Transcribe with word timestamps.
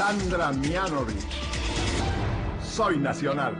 Sandra 0.00 0.50
Mianovich. 0.50 1.42
Soy 2.62 2.96
nacional. 2.96 3.54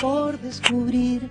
Por 0.00 0.38
descubrir 0.40 1.30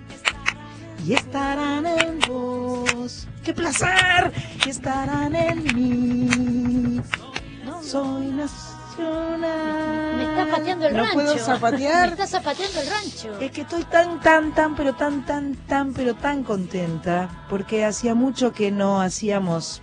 y 1.06 1.14
estarán 1.14 1.86
en 1.86 2.18
vos. 2.28 3.26
¡Qué 3.44 3.54
placer! 3.54 4.32
Y 4.66 4.70
estarán 4.70 5.34
en 5.34 5.64
mí. 5.74 7.00
Soy 7.82 8.26
nacional. 8.26 10.16
Me 10.16 10.24
está 10.24 10.46
pateando 10.56 10.86
el 10.86 10.92
¿No 10.92 10.98
rancho. 11.00 11.14
puedo 11.14 11.38
zapatear? 11.38 12.06
Me 12.16 12.22
está 12.22 12.26
zapateando 12.26 12.80
el 12.80 12.86
rancho. 12.88 13.38
Es 13.40 13.50
que 13.50 13.62
estoy 13.62 13.84
tan, 13.84 14.20
tan, 14.20 14.54
tan, 14.54 14.76
pero 14.76 14.94
tan, 14.94 15.24
tan, 15.24 15.54
tan, 15.54 15.94
pero 15.94 16.14
tan 16.14 16.44
contenta 16.44 17.46
porque 17.48 17.84
hacía 17.84 18.14
mucho 18.14 18.52
que 18.52 18.70
no 18.70 19.00
hacíamos 19.00 19.80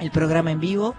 el 0.00 0.10
programa 0.10 0.50
en 0.50 0.60
vivo. 0.60 0.94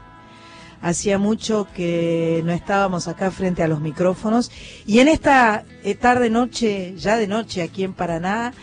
Hacía 0.83 1.17
mucho 1.17 1.65
que 1.73 2.41
no 2.43 2.51
estábamos 2.51 3.07
acá 3.07 3.31
frente 3.31 3.63
a 3.63 3.69
los 3.69 3.79
micrófonos. 3.79 4.51
Y 4.85 4.99
en 4.99 5.07
esta 5.07 5.63
eh, 5.81 5.95
tarde, 5.95 6.29
noche, 6.29 6.93
ya 6.97 7.15
de 7.15 7.25
noche 7.25 7.61
aquí 7.61 7.85
en 7.85 7.93
Paraná, 7.93 8.53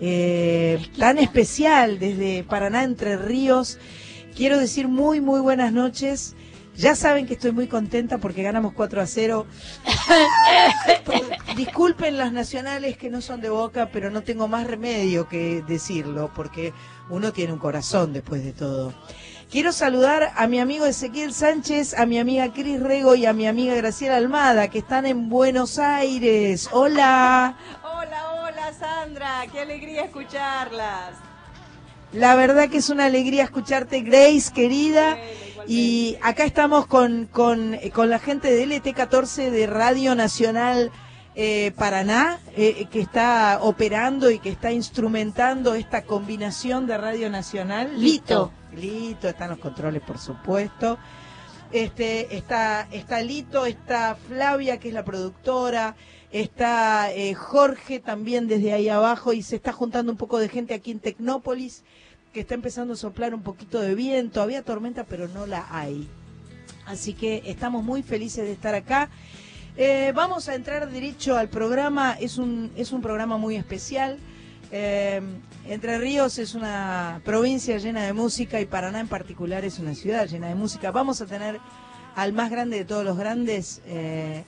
eh, 0.00 0.84
tan 0.98 1.18
especial 1.18 2.00
desde 2.00 2.42
Paraná, 2.42 2.82
Entre 2.82 3.16
Ríos, 3.16 3.78
quiero 4.36 4.58
decir 4.58 4.88
muy, 4.88 5.20
muy 5.20 5.40
buenas 5.40 5.72
noches. 5.72 6.34
Ya 6.76 6.96
saben 6.96 7.26
que 7.26 7.34
estoy 7.34 7.52
muy 7.52 7.68
contenta 7.68 8.18
porque 8.18 8.42
ganamos 8.42 8.72
4 8.72 9.00
a 9.00 9.06
0. 9.06 9.46
Disculpen 11.56 12.16
las 12.16 12.32
nacionales 12.32 12.96
que 12.96 13.08
no 13.08 13.20
son 13.20 13.40
de 13.40 13.50
boca, 13.50 13.90
pero 13.92 14.10
no 14.10 14.22
tengo 14.22 14.48
más 14.48 14.66
remedio 14.66 15.28
que 15.28 15.62
decirlo, 15.62 16.32
porque 16.34 16.72
uno 17.08 17.32
tiene 17.32 17.52
un 17.52 17.60
corazón 17.60 18.12
después 18.12 18.42
de 18.42 18.52
todo. 18.52 18.94
Quiero 19.50 19.72
saludar 19.72 20.34
a 20.36 20.46
mi 20.46 20.60
amigo 20.60 20.84
Ezequiel 20.84 21.32
Sánchez, 21.32 21.98
a 21.98 22.04
mi 22.04 22.18
amiga 22.18 22.52
Cris 22.52 22.82
Rego 22.82 23.14
y 23.14 23.24
a 23.24 23.32
mi 23.32 23.46
amiga 23.46 23.74
Graciela 23.74 24.16
Almada, 24.16 24.68
que 24.68 24.80
están 24.80 25.06
en 25.06 25.30
Buenos 25.30 25.78
Aires. 25.78 26.68
Hola. 26.70 27.56
Hola, 27.82 28.42
hola 28.42 28.72
Sandra, 28.78 29.46
qué 29.50 29.60
alegría 29.60 30.04
escucharlas. 30.04 31.14
La 32.12 32.34
verdad 32.34 32.68
que 32.68 32.76
es 32.76 32.90
una 32.90 33.06
alegría 33.06 33.44
escucharte, 33.44 34.02
Grace, 34.02 34.52
querida. 34.52 35.16
Bueno. 35.56 35.62
Y 35.66 36.18
acá 36.20 36.44
estamos 36.44 36.86
con, 36.86 37.24
con, 37.24 37.72
eh, 37.72 37.90
con 37.90 38.10
la 38.10 38.18
gente 38.18 38.50
de 38.50 38.66
LT14 38.66 39.48
de 39.48 39.66
Radio 39.66 40.14
Nacional 40.14 40.92
eh, 41.40 41.70
Paraná, 41.76 42.40
eh, 42.56 42.88
que 42.90 43.00
está 43.00 43.60
operando 43.62 44.28
y 44.28 44.40
que 44.40 44.48
está 44.48 44.72
instrumentando 44.72 45.76
esta 45.76 46.02
combinación 46.02 46.88
de 46.88 46.98
Radio 46.98 47.30
Nacional. 47.30 47.92
Lito. 47.96 48.50
Lito, 48.74 49.28
están 49.28 49.50
los 49.50 49.60
controles, 49.60 50.02
por 50.02 50.18
supuesto. 50.18 50.98
Este, 51.70 52.36
está, 52.36 52.88
está 52.90 53.22
Lito, 53.22 53.66
está 53.66 54.16
Flavia, 54.16 54.80
que 54.80 54.88
es 54.88 54.94
la 54.94 55.04
productora, 55.04 55.94
está 56.32 57.12
eh, 57.12 57.34
Jorge 57.34 58.00
también 58.00 58.48
desde 58.48 58.72
ahí 58.72 58.88
abajo 58.88 59.32
y 59.32 59.42
se 59.42 59.54
está 59.54 59.72
juntando 59.72 60.10
un 60.10 60.18
poco 60.18 60.40
de 60.40 60.48
gente 60.48 60.74
aquí 60.74 60.90
en 60.90 60.98
Tecnópolis, 60.98 61.84
que 62.32 62.40
está 62.40 62.54
empezando 62.54 62.94
a 62.94 62.96
soplar 62.96 63.32
un 63.32 63.42
poquito 63.42 63.80
de 63.80 63.94
viento. 63.94 64.42
Había 64.42 64.64
tormenta, 64.64 65.04
pero 65.04 65.28
no 65.28 65.46
la 65.46 65.68
hay. 65.70 66.08
Así 66.84 67.12
que 67.12 67.44
estamos 67.46 67.84
muy 67.84 68.02
felices 68.02 68.44
de 68.44 68.50
estar 68.50 68.74
acá. 68.74 69.08
Eh, 69.80 70.10
vamos 70.12 70.48
a 70.48 70.56
entrar 70.56 70.90
derecho 70.90 71.36
al 71.36 71.48
programa. 71.48 72.16
Es 72.18 72.36
un, 72.36 72.72
es 72.74 72.90
un 72.90 73.00
programa 73.00 73.36
muy 73.36 73.54
especial. 73.54 74.18
Eh, 74.72 75.22
Entre 75.68 75.98
Ríos 75.98 76.38
es 76.38 76.56
una 76.56 77.20
provincia 77.24 77.78
llena 77.78 78.02
de 78.02 78.12
música 78.12 78.60
y 78.60 78.66
Paraná 78.66 78.98
en 78.98 79.06
particular 79.06 79.64
es 79.64 79.78
una 79.78 79.94
ciudad 79.94 80.26
llena 80.26 80.48
de 80.48 80.56
música. 80.56 80.90
Vamos 80.90 81.20
a 81.20 81.26
tener 81.26 81.60
al 82.16 82.32
más 82.32 82.50
grande 82.50 82.78
de 82.78 82.84
todos 82.86 83.04
los 83.04 83.16
grandes, 83.16 83.80
eh, 83.86 84.42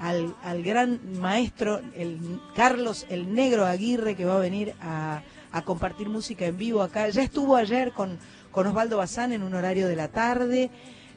al, 0.00 0.34
al 0.42 0.64
gran 0.64 0.98
maestro, 1.20 1.80
el 1.94 2.18
Carlos 2.56 3.06
el 3.08 3.32
Negro 3.32 3.64
Aguirre, 3.64 4.16
que 4.16 4.24
va 4.24 4.34
a 4.34 4.40
venir 4.40 4.74
a, 4.82 5.22
a 5.52 5.62
compartir 5.62 6.08
música 6.08 6.44
en 6.44 6.56
vivo 6.56 6.82
acá. 6.82 7.08
Ya 7.08 7.22
estuvo 7.22 7.54
ayer 7.54 7.92
con, 7.92 8.18
con 8.50 8.66
Osvaldo 8.66 8.96
Bazán 8.96 9.32
en 9.32 9.44
un 9.44 9.54
horario 9.54 9.86
de 9.86 9.94
la 9.94 10.08
tarde. 10.08 10.70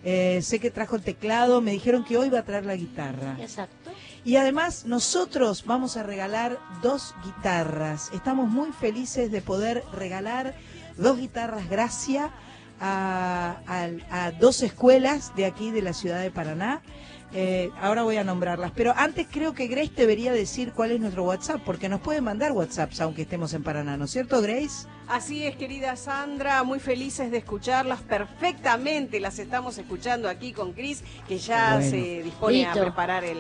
Eh, 0.08 0.40
sé 0.44 0.60
que 0.60 0.70
trajo 0.70 0.96
el 0.96 1.02
teclado, 1.02 1.62
me 1.62 1.72
dijeron 1.72 2.06
que 2.06 2.16
hoy 2.18 2.30
va 2.30 2.40
a 2.40 2.44
traer 2.46 2.64
la 2.66 2.76
guitarra. 2.76 3.36
Exacto. 3.40 3.90
Y 4.24 4.36
además 4.38 4.86
nosotros 4.86 5.66
vamos 5.66 5.98
a 5.98 6.04
regalar 6.04 6.60
dos 6.84 7.16
guitarras. 7.26 8.12
Estamos 8.14 8.48
muy 8.50 8.72
felices 8.72 9.32
de 9.32 9.42
poder 9.42 9.84
regalar 9.94 10.54
dos 10.98 11.18
guitarras 11.18 11.68
Gracia 11.70 12.30
a, 12.80 13.58
a- 13.68 14.26
a 14.28 14.32
dos 14.32 14.62
escuelas 14.62 15.34
de 15.36 15.46
aquí 15.46 15.72
de 15.72 15.82
la 15.82 15.94
ciudad 15.94 16.22
de 16.22 16.30
Paraná. 16.32 16.82
Eh, 17.34 17.70
ahora 17.82 18.04
voy 18.04 18.16
a 18.18 18.24
nombrarlas, 18.24 18.72
pero 18.76 18.94
antes 18.96 19.28
creo 19.30 19.54
que 19.54 19.68
Grace 19.68 19.92
debería 19.96 20.32
decir 20.32 20.72
cuál 20.72 20.92
es 20.92 21.02
nuestro 21.02 21.24
WhatsApp, 21.24 21.62
porque 21.66 21.90
nos 21.90 22.00
pueden 22.00 22.24
mandar 22.24 22.52
WhatsApps 22.54 23.02
aunque 23.02 23.24
estemos 23.24 23.54
en 23.54 23.64
Paraná, 23.64 23.98
¿no 23.98 24.06
es 24.06 24.12
cierto, 24.12 24.42
Grace? 24.42 24.88
Así 25.08 25.46
es, 25.46 25.56
querida 25.56 25.96
Sandra, 25.98 26.64
muy 26.64 26.80
felices 26.80 27.30
de 27.30 27.38
escucharlas 27.38 28.02
perfectamente. 28.02 29.20
Las 29.20 29.38
estamos 29.38 29.78
escuchando 29.78 30.28
aquí 30.28 30.52
con 30.52 30.74
Cris, 30.74 31.04
que 31.28 31.38
ya 31.38 31.76
Bueno. 31.76 31.92
se 31.92 32.24
dispone 32.24 32.66
a 32.66 32.74
preparar 32.74 33.24
el, 33.24 33.38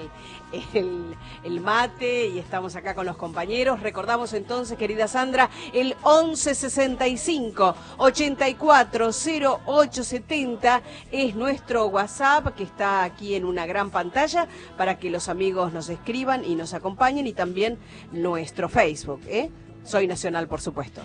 el, 0.75 1.15
el 1.43 1.59
mate 1.61 2.27
y 2.27 2.37
estamos 2.37 2.75
acá 2.75 2.93
con 2.93 3.07
los 3.07 3.17
compañeros. 3.17 3.79
Recordamos 3.81 4.33
entonces, 4.33 4.77
querida 4.77 5.07
Sandra, 5.07 5.49
el 5.73 5.95
1165 6.05 7.75
840870 7.97 10.81
es 11.11 11.33
nuestro 11.35 11.87
WhatsApp 11.87 12.55
que 12.55 12.61
está 12.61 13.03
aquí 13.03 13.33
en 13.33 13.43
una 13.43 13.65
gran 13.65 13.89
pantalla 13.89 14.47
para 14.77 14.99
que 14.99 15.09
los 15.09 15.29
amigos 15.29 15.73
nos 15.73 15.89
escriban 15.89 16.45
y 16.45 16.53
nos 16.53 16.75
acompañen 16.75 17.25
y 17.25 17.33
también 17.33 17.79
nuestro 18.11 18.69
Facebook, 18.69 19.21
¿eh? 19.27 19.49
Soy 19.83 20.05
Nacional, 20.05 20.47
por 20.47 20.61
supuesto. 20.61 21.01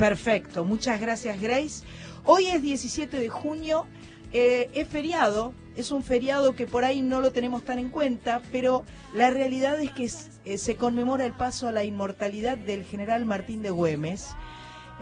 Perfecto, 0.00 0.64
muchas 0.64 0.98
gracias 0.98 1.38
Grace. 1.42 1.84
Hoy 2.24 2.46
es 2.46 2.62
17 2.62 3.20
de 3.20 3.28
junio, 3.28 3.86
eh, 4.32 4.70
es 4.72 4.88
feriado, 4.88 5.52
es 5.76 5.90
un 5.90 6.02
feriado 6.02 6.56
que 6.56 6.66
por 6.66 6.86
ahí 6.86 7.02
no 7.02 7.20
lo 7.20 7.32
tenemos 7.32 7.64
tan 7.64 7.78
en 7.78 7.90
cuenta, 7.90 8.40
pero 8.50 8.82
la 9.12 9.28
realidad 9.28 9.78
es 9.78 9.90
que 9.90 10.10
eh, 10.46 10.56
se 10.56 10.76
conmemora 10.76 11.26
el 11.26 11.34
paso 11.34 11.68
a 11.68 11.72
la 11.72 11.84
inmortalidad 11.84 12.56
del 12.56 12.84
general 12.84 13.26
Martín 13.26 13.60
de 13.60 13.68
Güemes. 13.68 14.30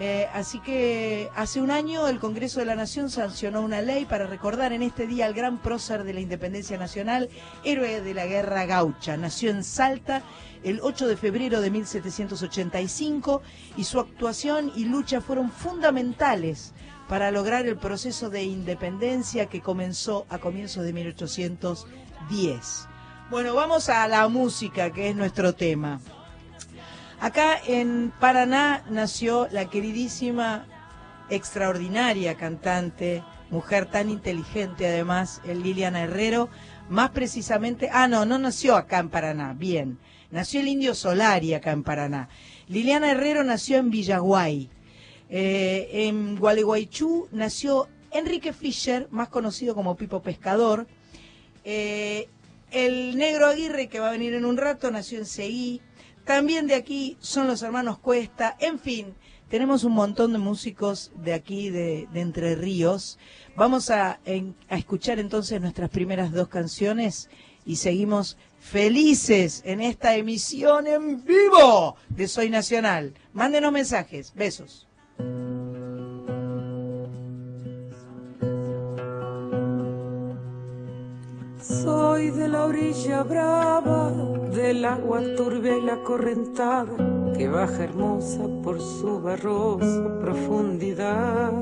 Eh, 0.00 0.28
así 0.32 0.60
que 0.60 1.28
hace 1.34 1.60
un 1.60 1.72
año 1.72 2.06
el 2.06 2.20
Congreso 2.20 2.60
de 2.60 2.66
la 2.66 2.76
Nación 2.76 3.10
sancionó 3.10 3.62
una 3.62 3.82
ley 3.82 4.04
para 4.04 4.28
recordar 4.28 4.72
en 4.72 4.82
este 4.82 5.08
día 5.08 5.26
al 5.26 5.34
gran 5.34 5.58
prócer 5.58 6.04
de 6.04 6.14
la 6.14 6.20
independencia 6.20 6.78
nacional, 6.78 7.28
héroe 7.64 8.00
de 8.00 8.14
la 8.14 8.26
guerra 8.26 8.64
gaucha. 8.64 9.16
Nació 9.16 9.50
en 9.50 9.64
Salta 9.64 10.22
el 10.62 10.78
8 10.82 11.08
de 11.08 11.16
febrero 11.16 11.60
de 11.60 11.70
1785 11.70 13.42
y 13.76 13.84
su 13.84 13.98
actuación 13.98 14.70
y 14.76 14.84
lucha 14.84 15.20
fueron 15.20 15.50
fundamentales 15.50 16.74
para 17.08 17.32
lograr 17.32 17.66
el 17.66 17.76
proceso 17.76 18.30
de 18.30 18.44
independencia 18.44 19.46
que 19.46 19.62
comenzó 19.62 20.26
a 20.28 20.38
comienzos 20.38 20.84
de 20.84 20.92
1810. 20.92 22.88
Bueno, 23.30 23.54
vamos 23.54 23.88
a 23.88 24.06
la 24.06 24.28
música, 24.28 24.92
que 24.92 25.08
es 25.10 25.16
nuestro 25.16 25.54
tema. 25.54 26.00
Acá 27.20 27.58
en 27.66 28.12
Paraná 28.20 28.84
nació 28.90 29.48
la 29.50 29.68
queridísima, 29.68 30.66
extraordinaria 31.30 32.36
cantante, 32.36 33.24
mujer 33.50 33.86
tan 33.86 34.08
inteligente 34.08 34.86
además, 34.86 35.40
Liliana 35.44 36.02
Herrero, 36.02 36.48
más 36.88 37.10
precisamente, 37.10 37.90
ah 37.92 38.06
no, 38.06 38.24
no 38.24 38.38
nació 38.38 38.76
acá 38.76 39.00
en 39.00 39.08
Paraná, 39.08 39.52
bien, 39.52 39.98
nació 40.30 40.60
el 40.60 40.68
indio 40.68 40.94
Solari 40.94 41.54
acá 41.54 41.72
en 41.72 41.82
Paraná. 41.82 42.28
Liliana 42.68 43.10
Herrero 43.10 43.42
nació 43.42 43.78
en 43.78 43.90
Villaguay. 43.90 44.70
Eh, 45.30 45.88
en 45.92 46.36
Gualeguaychú 46.36 47.28
nació 47.32 47.88
Enrique 48.12 48.52
Fischer, 48.52 49.08
más 49.10 49.28
conocido 49.28 49.74
como 49.74 49.96
Pipo 49.96 50.22
Pescador. 50.22 50.86
Eh, 51.64 52.28
el 52.70 53.16
negro 53.16 53.46
Aguirre, 53.46 53.88
que 53.88 54.00
va 54.00 54.08
a 54.08 54.12
venir 54.12 54.34
en 54.34 54.44
un 54.44 54.56
rato, 54.56 54.90
nació 54.90 55.18
en 55.18 55.26
Seguí. 55.26 55.82
También 56.28 56.66
de 56.66 56.75
aquí 56.75 57.16
son 57.20 57.46
los 57.46 57.62
hermanos 57.62 57.98
Cuesta. 58.00 58.54
En 58.60 58.78
fin, 58.78 59.14
tenemos 59.48 59.82
un 59.82 59.92
montón 59.94 60.34
de 60.34 60.38
músicos 60.38 61.10
de 61.16 61.32
aquí, 61.32 61.70
de, 61.70 62.06
Entre 62.12 62.54
Ríos. 62.54 63.19
Vamos 63.56 63.88
a 63.88 64.20
escuchar 64.69 65.20
entonces 65.20 65.58
nuestras 65.58 65.88
primeras 65.88 66.30
dos 66.30 66.48
canciones 66.48 67.30
y 67.64 67.76
seguimos 67.76 68.36
felices 68.60 69.62
en 69.64 69.80
esta 69.80 70.16
emisión 70.16 70.86
en 70.86 71.25
vivo 71.25 71.96
de 72.10 72.28
Soy 72.28 72.50
Nacional. 72.50 73.14
Mándenos 73.32 73.72
mensajes. 73.72 74.34
Besos. 74.34 74.86
Soy 82.18 82.30
de 82.30 82.48
la 82.48 82.64
orilla 82.64 83.22
brava, 83.22 84.10
del 84.52 84.84
agua 84.84 85.20
turbia 85.36 85.78
y 85.78 85.82
la 85.82 86.02
correntada, 86.02 86.96
que 87.36 87.46
baja 87.46 87.84
hermosa 87.84 88.40
por 88.60 88.80
su 88.80 89.22
barrosa 89.22 90.18
profundidad. 90.20 91.52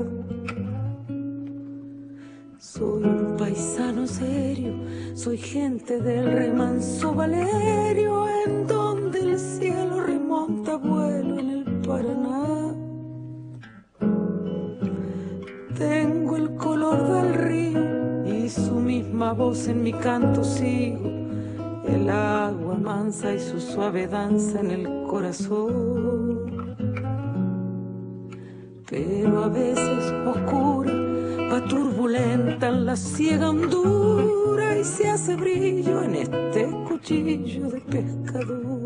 Soy 2.57 3.03
un 3.03 3.35
paisano 3.37 4.07
serio, 4.07 4.73
soy 5.13 5.37
gente 5.37 6.01
del 6.01 6.31
remanso 6.31 7.13
Valerio, 7.13 8.25
en 8.27 8.65
donde 8.65 9.19
el 9.19 9.39
cielo 9.39 10.01
remonta 10.01 10.77
vuelo 10.77 11.37
en 11.37 11.49
el 11.51 11.81
Paraná. 11.87 12.73
Tengo 15.77 16.35
el 16.35 16.55
color 16.55 17.07
del 17.13 17.36
voz 19.17 19.67
en 19.67 19.83
mi 19.83 19.93
canto 19.93 20.43
sigo. 20.43 21.09
El 21.87 22.09
agua 22.09 22.75
mansa 22.75 23.33
y 23.33 23.39
su 23.39 23.59
suave 23.59 24.07
danza 24.07 24.59
en 24.59 24.71
el 24.71 25.07
corazón. 25.07 26.75
Pero 28.89 29.43
a 29.43 29.49
veces 29.49 30.13
oscura, 30.25 30.93
va 31.51 31.65
turbulenta 31.67 32.69
en 32.69 32.85
la 32.85 32.95
ciega 32.95 33.49
hondura 33.49 34.77
y 34.77 34.83
se 34.83 35.09
hace 35.09 35.35
brillo 35.35 36.03
en 36.03 36.15
este 36.15 36.69
cuchillo 36.87 37.69
de 37.69 37.81
pescador. 37.81 38.76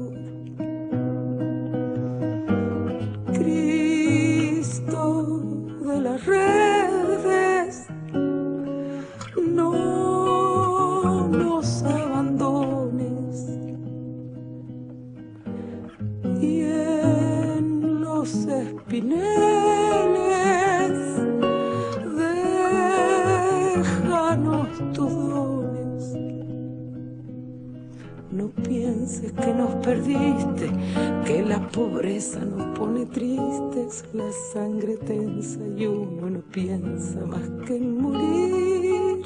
Que 31.25 31.43
la 31.45 31.59
pobreza 31.67 32.39
nos 32.39 32.77
pone 32.79 33.05
tristes, 33.07 34.05
la 34.13 34.31
sangre 34.53 34.95
tensa 34.95 35.59
y 35.75 35.85
uno 35.85 36.29
no 36.29 36.39
piensa 36.49 37.19
más 37.25 37.41
que 37.65 37.75
en 37.75 38.01
morir. 38.01 39.21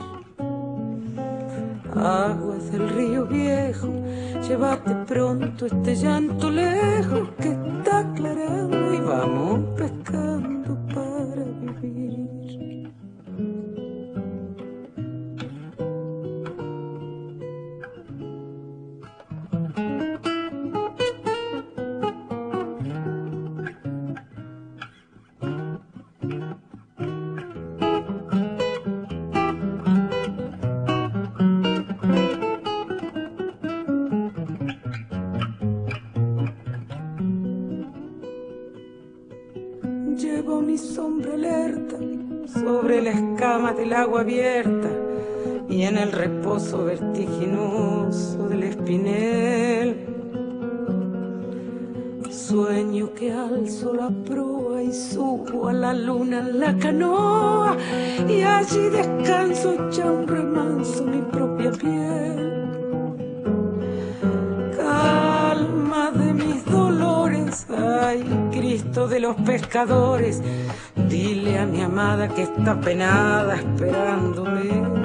Aguas 1.96 2.72
del 2.72 2.90
río 2.90 3.28
viejo, 3.28 3.90
llévate 4.48 4.96
pronto 5.08 5.68
este 5.68 5.96
llanto 5.96 6.50
lejos 6.50 7.30
que 7.40 7.50
está 7.50 8.00
aclarando 8.00 8.94
y 8.94 9.00
vamos 9.02 9.60
pescando 9.78 10.78
para 10.88 11.15
vertiginoso 46.84 48.50
del 48.50 48.64
espinel. 48.64 50.16
Sueño 52.30 53.14
que 53.14 53.32
alzo 53.32 53.94
la 53.94 54.10
proa 54.10 54.84
y 54.84 54.94
subo 54.94 55.68
a 55.68 55.74
la 55.74 55.94
luna 55.94 56.40
en 56.40 56.60
la 56.60 56.78
canoa 56.78 57.76
y 58.28 58.42
allí 58.44 58.90
descanso 58.90 59.74
echa 59.74 60.12
un 60.12 60.28
remanso 60.28 61.06
mi 61.06 61.22
propia 61.32 61.72
piel. 61.72 62.68
Calma 64.78 66.12
de 66.12 66.34
mis 66.34 66.66
dolores, 66.66 67.66
ay 67.70 68.24
Cristo 68.52 69.08
de 69.08 69.20
los 69.22 69.36
pescadores, 69.38 70.42
dile 71.10 71.58
a 71.58 71.66
mi 71.66 71.82
amada 71.82 72.28
que 72.28 72.44
está 72.44 72.80
penada 72.80 73.56
esperándome. 73.56 75.05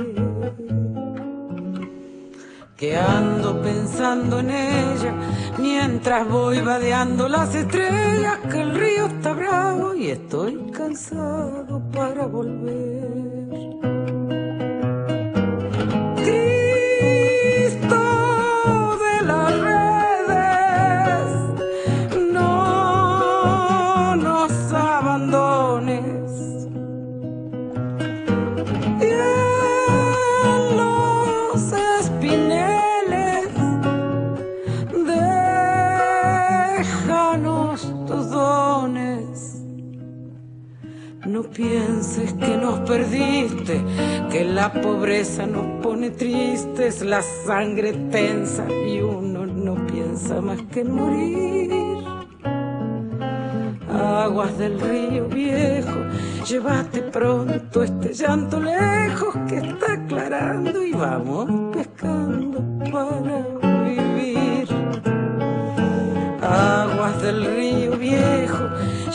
Pensando 3.62 4.40
en 4.40 4.50
ella 4.50 5.14
mientras 5.58 6.26
voy 6.28 6.60
vadeando 6.60 7.28
las 7.28 7.54
estrellas, 7.54 8.38
que 8.50 8.60
el 8.60 8.74
río 8.74 9.06
está 9.06 9.32
bravo 9.32 9.94
y 9.94 10.10
estoy 10.10 10.70
cansado 10.72 11.80
para 11.92 12.26
volver. 12.26 12.99
No 41.40 41.48
pienses 41.48 42.34
que 42.34 42.54
nos 42.58 42.80
perdiste, 42.80 43.82
que 44.30 44.44
la 44.44 44.70
pobreza 44.70 45.46
nos 45.46 45.64
pone 45.82 46.10
tristes, 46.10 47.00
la 47.00 47.22
sangre 47.22 47.94
tensa 48.10 48.70
y 48.70 49.00
uno 49.00 49.46
no 49.46 49.74
piensa 49.86 50.42
más 50.42 50.60
que 50.70 50.80
en 50.80 50.94
morir. 50.94 52.04
Aguas 53.90 54.58
del 54.58 54.78
río 54.80 55.28
viejo, 55.28 56.00
llévate 56.46 57.00
pronto 57.04 57.84
este 57.84 58.12
llanto 58.12 58.60
lejos 58.60 59.34
que 59.48 59.60
está 59.60 59.94
aclarando 59.94 60.82
y 60.82 60.92
vamos 60.92 61.74
pescando 61.74 62.62
para 62.92 63.46
vivir. 63.88 64.68
Aguas 66.42 67.22
del 67.22 67.44
río 67.46 67.96
viejo, 67.96 68.68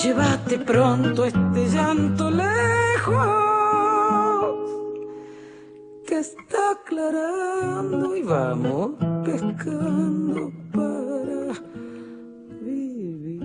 llévate 0.05 0.59
pronto 0.59 1.25
este 1.25 1.67
llanto 1.73 2.29
lejos 2.29 3.15
que 6.05 6.19
está 6.19 6.71
aclarando 6.73 8.15
y 8.15 8.21
vamos 8.21 8.91
pescando 9.25 10.51
para 10.71 11.53
vivir. 12.61 13.41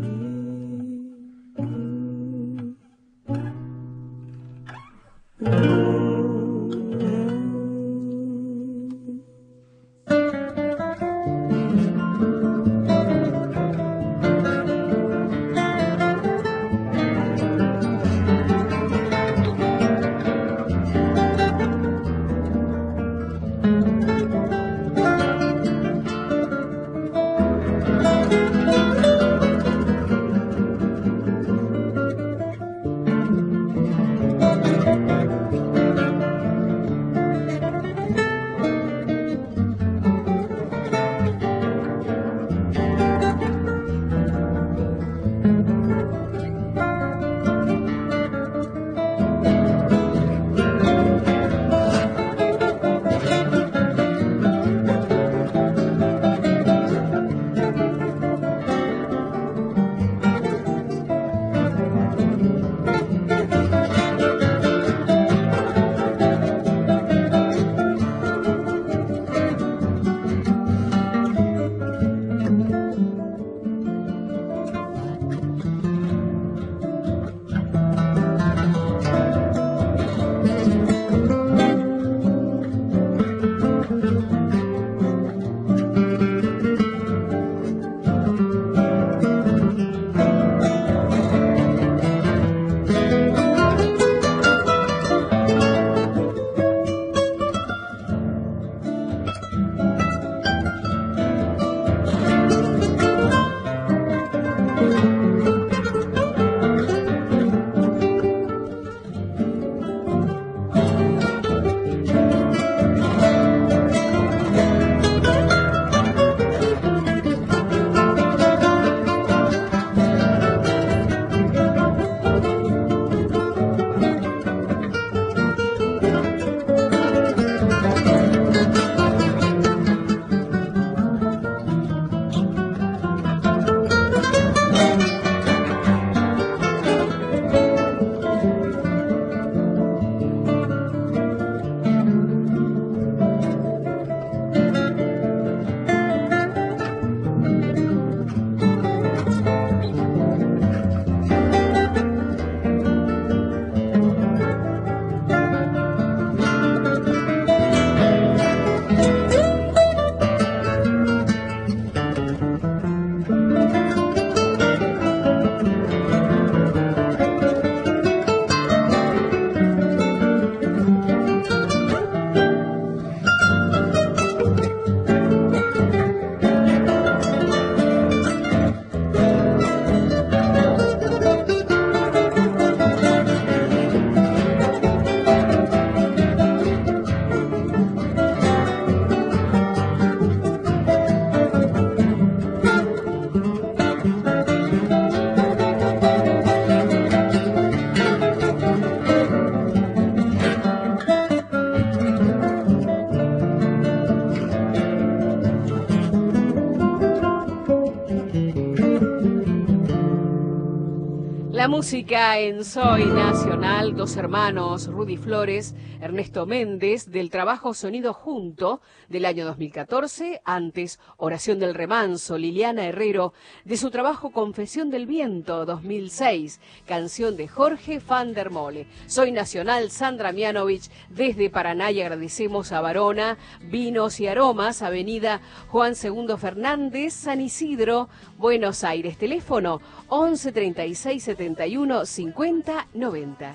Música 211.80 212.38
en 212.38 212.62
Soy 212.62 213.06
Nacional, 213.06 213.96
dos 213.96 214.14
hermanos, 214.18 214.86
Rudy 214.86 215.16
Flores, 215.16 215.74
Ernesto 216.02 216.44
Méndez, 216.44 217.10
del 217.10 217.30
trabajo 217.30 217.72
Sonido 217.72 218.12
Junto 218.12 218.82
del 219.10 219.26
año 219.26 219.44
2014, 219.44 220.40
antes 220.44 220.98
Oración 221.18 221.58
del 221.58 221.74
Remanso, 221.74 222.38
Liliana 222.38 222.86
Herrero, 222.86 223.34
de 223.64 223.76
su 223.76 223.90
trabajo 223.90 224.30
Confesión 224.30 224.88
del 224.88 225.06
Viento 225.06 225.66
2006, 225.66 226.60
canción 226.86 227.36
de 227.36 227.48
Jorge 227.48 228.00
van 228.06 228.32
der 228.32 228.50
Mole. 228.50 228.86
Soy 229.06 229.32
Nacional, 229.32 229.90
Sandra 229.90 230.32
Mianovich, 230.32 230.90
desde 231.10 231.50
Paraná 231.50 231.90
y 231.90 232.00
agradecemos 232.00 232.72
a 232.72 232.80
Varona, 232.80 233.36
Vinos 233.60 234.20
y 234.20 234.28
Aromas, 234.28 234.80
Avenida 234.80 235.40
Juan 235.68 235.94
II 236.02 236.36
Fernández, 236.38 237.12
San 237.12 237.40
Isidro, 237.40 238.08
Buenos 238.38 238.84
Aires. 238.84 239.18
Teléfono 239.18 239.80
11 240.08 240.52
36 240.52 241.22
71 241.22 242.06
50 242.06 242.88
90. 242.94 243.54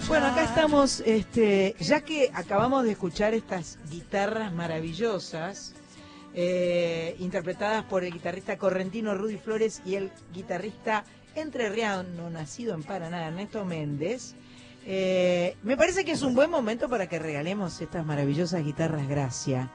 Bueno, 0.07 0.25
acá 0.27 0.43
estamos, 0.43 0.99
este, 1.05 1.75
ya 1.79 2.01
que 2.01 2.31
acabamos 2.33 2.83
de 2.83 2.91
escuchar 2.91 3.33
estas 3.33 3.79
guitarras 3.89 4.51
maravillosas, 4.51 5.73
eh, 6.33 7.15
interpretadas 7.19 7.85
por 7.85 8.03
el 8.03 8.11
guitarrista 8.11 8.57
correntino 8.57 9.15
Rudy 9.15 9.37
Flores 9.37 9.81
y 9.85 9.95
el 9.95 10.11
guitarrista 10.33 11.05
entrerriano 11.35 12.29
nacido 12.29 12.73
en 12.73 12.83
Paraná, 12.83 13.27
Ernesto 13.27 13.63
Méndez. 13.63 14.35
eh, 14.85 15.55
me 15.63 15.77
parece 15.77 16.03
que 16.03 16.11
es 16.11 16.23
un 16.23 16.33
buen 16.33 16.49
momento 16.49 16.89
para 16.89 17.07
que 17.07 17.19
regalemos 17.19 17.79
estas 17.79 18.05
maravillosas 18.05 18.65
guitarras 18.65 19.07
Gracia. 19.07 19.69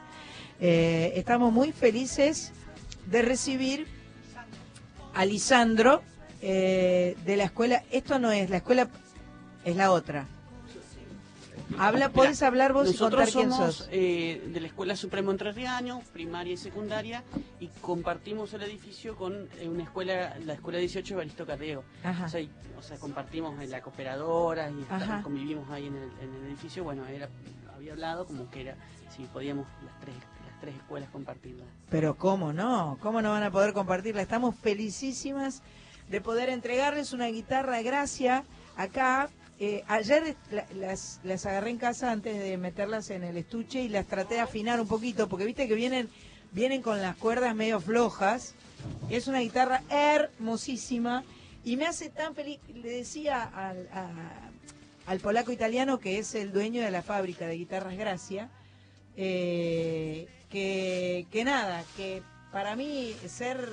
Eh, 0.60 1.12
estamos 1.16 1.52
muy 1.52 1.72
felices 1.72 2.52
de 3.06 3.22
recibir 3.22 3.86
a 5.14 5.24
Lisandro 5.24 6.02
de 6.40 7.34
la 7.36 7.44
escuela. 7.44 7.82
Esto 7.90 8.18
no 8.18 8.30
es 8.30 8.50
la 8.50 8.58
escuela, 8.58 8.88
es 9.66 9.76
la 9.76 9.92
otra. 9.92 10.26
Habla, 11.78 12.10
podés 12.10 12.42
hablar 12.42 12.72
vos 12.72 12.86
y 12.86 12.92
Nosotros 12.92 13.24
contar 13.26 13.32
quién 13.34 13.50
somos 13.50 13.74
sos. 13.74 13.88
eh, 13.90 14.40
de 14.52 14.60
la 14.60 14.68
Escuela 14.68 14.94
Supremo 14.94 15.32
Entrerriano, 15.32 16.00
primaria 16.12 16.52
y 16.52 16.56
secundaria, 16.56 17.24
y 17.58 17.66
compartimos 17.80 18.52
el 18.54 18.62
edificio 18.62 19.16
con 19.16 19.48
eh, 19.58 19.68
una 19.68 19.82
escuela, 19.82 20.36
la 20.44 20.54
Escuela 20.54 20.78
18 20.78 21.14
Evaristo 21.14 21.44
Carriego. 21.44 21.82
Ajá. 22.04 22.26
O 22.26 22.28
sea, 22.28 22.40
y- 22.40 22.50
o 22.78 22.82
sea, 22.82 22.98
compartimos 22.98 23.60
en 23.60 23.70
la 23.70 23.80
cooperadora 23.82 24.70
y 24.70 24.86
convivimos 25.22 25.68
ahí 25.70 25.86
en 25.86 25.96
el, 25.96 26.10
en 26.22 26.34
el 26.36 26.46
edificio. 26.46 26.84
Bueno, 26.84 27.04
era, 27.06 27.28
había 27.74 27.92
hablado 27.92 28.26
como 28.26 28.48
que 28.50 28.60
era, 28.60 28.76
si 29.14 29.24
podíamos 29.24 29.66
las 29.84 29.98
tres, 30.00 30.14
las 30.48 30.60
tres 30.60 30.76
escuelas 30.76 31.08
compartirlas. 31.10 31.66
Pero 31.90 32.14
cómo 32.14 32.52
no, 32.52 32.96
cómo 33.00 33.20
no 33.22 33.30
van 33.30 33.42
a 33.42 33.50
poder 33.50 33.72
compartirla. 33.72 34.22
Estamos 34.22 34.54
felicísimas 34.54 35.62
de 36.10 36.20
poder 36.20 36.48
entregarles 36.48 37.12
una 37.12 37.26
guitarra 37.26 37.82
gracia 37.82 38.44
acá. 38.76 39.30
Eh, 39.58 39.82
ayer 39.88 40.36
la- 40.50 40.66
las, 40.74 41.20
las 41.24 41.46
agarré 41.46 41.70
en 41.70 41.78
casa 41.78 42.10
antes 42.12 42.38
de 42.38 42.58
meterlas 42.58 43.08
en 43.10 43.24
el 43.24 43.36
estuche 43.38 43.80
y 43.82 43.88
las 43.88 44.06
traté 44.06 44.34
de 44.34 44.40
afinar 44.40 44.80
un 44.80 44.86
poquito, 44.88 45.28
porque 45.28 45.46
viste 45.46 45.66
que 45.66 45.74
vienen, 45.74 46.10
vienen 46.52 46.82
con 46.82 47.00
las 47.00 47.16
cuerdas 47.16 47.54
medio 47.54 47.80
flojas. 47.80 48.54
Es 49.08 49.26
una 49.28 49.40
guitarra 49.40 49.82
hermosísima 49.88 51.24
y 51.64 51.76
me 51.76 51.86
hace 51.86 52.10
tan 52.10 52.34
feliz. 52.34 52.58
Le 52.74 52.90
decía 52.90 53.42
al, 53.44 53.88
a- 53.92 54.50
al 55.06 55.20
polaco 55.20 55.52
italiano 55.52 55.98
que 56.00 56.18
es 56.18 56.34
el 56.34 56.52
dueño 56.52 56.82
de 56.82 56.90
la 56.90 57.02
fábrica 57.02 57.46
de 57.46 57.56
guitarras 57.56 57.96
Gracia, 57.96 58.50
eh, 59.16 60.28
que, 60.50 61.26
que 61.32 61.44
nada, 61.44 61.82
que 61.96 62.22
para 62.52 62.76
mí 62.76 63.14
ser 63.26 63.72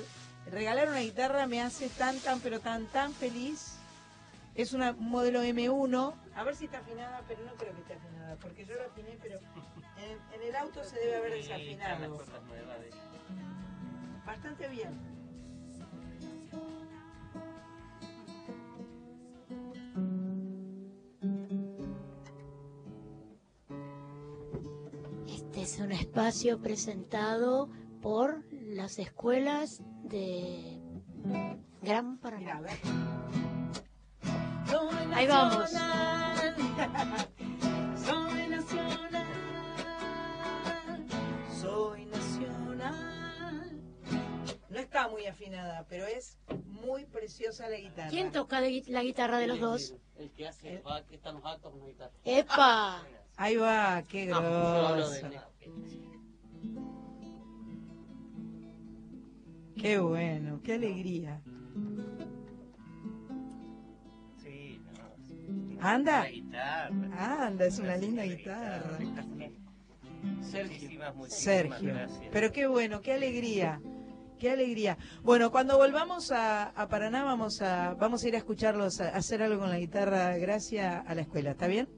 regalar 0.50 0.88
una 0.88 1.00
guitarra 1.00 1.46
me 1.46 1.60
hace 1.60 1.88
tan, 1.90 2.18
tan, 2.20 2.40
pero 2.40 2.60
tan, 2.60 2.86
tan 2.86 3.12
feliz. 3.12 3.73
Es 4.54 4.72
una 4.72 4.92
un 4.92 5.10
modelo 5.10 5.42
M1, 5.42 6.14
a 6.34 6.44
ver 6.44 6.54
si 6.54 6.66
está 6.66 6.78
afinada, 6.78 7.22
pero 7.26 7.42
no 7.44 7.54
creo 7.54 7.74
que 7.74 7.80
esté 7.80 7.94
afinada, 7.94 8.36
porque 8.36 8.64
yo 8.64 8.76
la 8.76 8.84
afiné, 8.84 9.18
pero 9.20 9.40
en, 9.96 10.40
en 10.40 10.48
el 10.48 10.56
auto 10.56 10.84
se 10.84 10.96
debe 10.96 11.16
haber 11.16 11.32
desafinado. 11.32 12.18
Bastante 14.24 14.68
bien. 14.68 15.14
Este 25.26 25.62
es 25.62 25.78
un 25.80 25.92
espacio 25.92 26.60
presentado 26.60 27.70
por 28.00 28.44
las 28.50 28.98
escuelas 28.98 29.82
de 30.04 30.80
Gran 31.82 32.18
Paraná. 32.18 32.60
Ahí 35.14 35.26
vamos. 35.26 35.70
Soy 37.96 38.48
nacional. 38.48 39.26
Soy 41.60 42.06
nacional. 42.06 43.80
No 44.68 44.78
está 44.78 45.08
muy 45.08 45.26
afinada, 45.26 45.86
pero 45.88 46.06
es 46.06 46.38
muy 46.66 47.04
preciosa 47.06 47.68
la 47.68 47.76
guitarra. 47.76 48.10
¿Quién 48.10 48.32
toca 48.32 48.60
la 48.60 48.66
gui- 48.68 48.86
la 48.88 49.02
guitarra 49.02 49.38
de 49.38 49.46
los 49.46 49.60
dos? 49.60 49.94
El 50.16 50.30
que 50.32 50.48
hace, 50.48 50.80
va, 50.80 51.04
que 51.06 51.14
está 51.16 51.28
en 51.30 51.36
los 51.36 51.44
actos 51.44 51.70
con 51.70 51.80
la 51.80 51.86
guitarra. 51.86 52.12
¡Epa! 52.24 53.02
Ahí 53.36 53.56
va, 53.56 54.02
qué 54.08 54.32
hablo 54.32 54.94
grosso. 54.96 55.28
Qué 59.76 59.98
bueno, 59.98 60.60
qué 60.62 60.74
alegría. 60.74 61.42
¿Anda? 65.84 66.26
Anda, 67.18 67.66
es 67.66 67.78
una 67.78 67.88
Gracias 67.88 68.00
linda 68.00 68.22
guitarra. 68.24 68.98
Sergio. 70.40 71.00
Sergio. 71.28 71.88
gracias. 71.94 72.28
Pero 72.32 72.52
qué 72.52 72.66
bueno, 72.66 73.00
qué 73.02 73.12
alegría. 73.12 73.80
Qué 74.38 74.50
alegría. 74.50 74.98
Bueno, 75.22 75.50
cuando 75.50 75.76
volvamos 75.76 76.32
a, 76.32 76.64
a 76.70 76.88
Paraná 76.88 77.22
vamos 77.24 77.62
a 77.62 77.94
vamos 77.94 78.24
a 78.24 78.28
ir 78.28 78.34
a 78.34 78.38
escucharlos 78.38 79.00
a, 79.00 79.10
a 79.10 79.16
hacer 79.18 79.42
algo 79.42 79.60
con 79.60 79.68
la 79.70 79.78
guitarra 79.78 80.36
Gracia 80.38 81.00
a 81.00 81.14
la 81.14 81.20
escuela, 81.22 81.52
¿está 81.52 81.66
bien? 81.66 81.88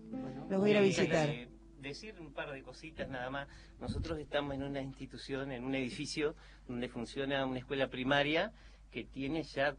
Los 0.51 0.61
voy 0.61 0.71
a 0.71 0.73
ir 0.73 0.79
a 0.79 0.81
visitar. 0.81 1.29
eh, 1.29 1.49
decir 1.81 2.15
un 2.21 2.33
par 2.33 2.51
de 2.53 2.63
cositas 2.63 3.09
nada 3.09 3.31
más. 3.31 3.49
Nosotros 3.81 4.19
estamos 4.19 4.55
en 4.55 4.63
una 4.65 4.81
institución, 4.83 5.53
en 5.53 5.65
un 5.65 5.75
edificio 5.75 6.35
donde 6.69 6.89
funciona 6.89 7.47
una 7.47 7.59
escuela 7.61 7.89
primaria 7.89 8.53
que 8.91 9.05
tiene 9.05 9.43
ya 9.45 9.77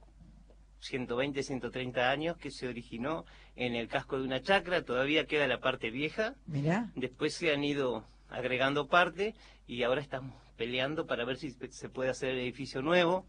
120, 0.80 1.44
130 1.44 2.10
años, 2.10 2.38
que 2.38 2.52
se 2.52 2.68
originó 2.68 3.26
en 3.56 3.76
el 3.76 3.88
casco 3.88 4.18
de 4.18 4.26
una 4.26 4.42
chacra, 4.42 4.84
todavía 4.84 5.26
queda 5.26 5.48
la 5.48 5.60
parte 5.60 5.90
vieja, 5.90 6.36
Mirá. 6.46 6.92
después 6.96 7.34
se 7.34 7.52
han 7.52 7.64
ido 7.64 8.06
agregando 8.30 8.88
parte 8.88 9.34
y 9.68 9.84
ahora 9.84 10.02
estamos 10.02 10.36
peleando 10.58 11.06
para 11.06 11.26
ver 11.26 11.38
si 11.38 11.52
se 11.52 11.90
puede 11.90 12.10
hacer 12.10 12.30
el 12.30 12.40
edificio 12.40 12.82
nuevo. 12.82 13.26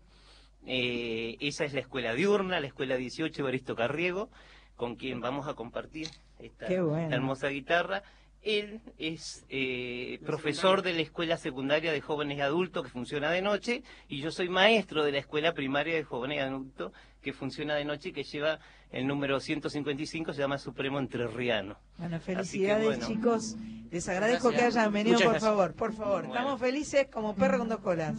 Eh, 0.66 1.36
esa 1.40 1.64
es 1.64 1.72
la 1.72 1.80
escuela 1.80 2.14
diurna, 2.14 2.60
la 2.60 2.66
escuela 2.66 2.96
18 2.96 3.40
Evaristo 3.40 3.76
Carriego, 3.76 4.28
con 4.76 4.96
quien 4.96 5.20
vamos 5.20 5.46
a 5.46 5.54
compartir 5.54 6.08
esta 6.38 6.66
hermosa 6.66 7.48
guitarra. 7.48 8.02
Él 8.42 8.80
es 8.98 9.44
eh, 9.48 10.20
profesor 10.24 10.82
de 10.82 10.94
la 10.94 11.00
escuela 11.00 11.36
secundaria 11.36 11.92
de 11.92 12.00
jóvenes 12.00 12.38
y 12.38 12.40
adultos 12.40 12.84
que 12.84 12.90
funciona 12.90 13.30
de 13.30 13.42
noche 13.42 13.82
y 14.08 14.20
yo 14.20 14.30
soy 14.30 14.48
maestro 14.48 15.04
de 15.04 15.12
la 15.12 15.18
escuela 15.18 15.54
primaria 15.54 15.96
de 15.96 16.04
jóvenes 16.04 16.38
y 16.38 16.40
adultos 16.40 16.92
que 17.22 17.32
funciona 17.32 17.74
de 17.74 17.84
noche 17.84 18.10
y 18.10 18.12
que 18.12 18.22
lleva 18.24 18.58
el 18.90 19.06
número 19.06 19.38
155, 19.40 20.32
se 20.32 20.40
llama 20.40 20.56
Supremo 20.58 20.98
Entrerriano. 20.98 21.78
Bueno, 21.98 22.18
que, 22.18 22.24
felicidades 22.24 22.84
bueno. 22.86 23.06
chicos. 23.06 23.56
Les 23.90 24.08
agradezco 24.08 24.48
Gracias. 24.50 24.74
que 24.74 24.78
hayan 24.78 24.92
venido, 24.92 25.14
Muchas 25.14 25.24
por 25.26 25.32
gracias. 25.32 25.50
favor, 25.50 25.74
por 25.74 25.92
favor. 25.94 26.18
Bueno. 26.20 26.34
Estamos 26.34 26.60
felices 26.60 27.06
como 27.10 27.34
perro 27.34 27.58
con 27.58 27.68
dos 27.68 27.80
colas. 27.80 28.14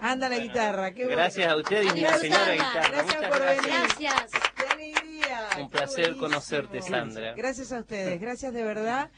Anda 0.00 0.28
la 0.28 0.36
Bueno, 0.36 0.42
guitarra, 0.42 0.92
qué 0.92 1.02
bueno. 1.04 1.16
Gracias 1.16 1.48
a 1.52 1.56
ustedes 1.56 1.86
y 1.86 1.94
mi 1.94 2.04
Adiós, 2.04 2.20
señora 2.20 2.52
guitarra. 2.52 2.88
Gracias 2.88 3.04
Muchas 3.16 3.30
por 3.30 3.38
gracias. 3.40 3.64
venir. 3.66 3.80
Gracias. 3.80 4.30
¡Qué 4.56 4.72
alegría! 4.72 5.38
Un 5.58 5.68
qué 5.68 5.70
placer 5.76 5.96
buenísimo. 6.04 6.20
conocerte, 6.28 6.82
Sandra. 6.82 7.34
Gracias 7.34 7.72
a 7.72 7.80
ustedes, 7.80 8.20
gracias 8.20 8.52
de 8.52 8.62
verdad. 8.64 9.10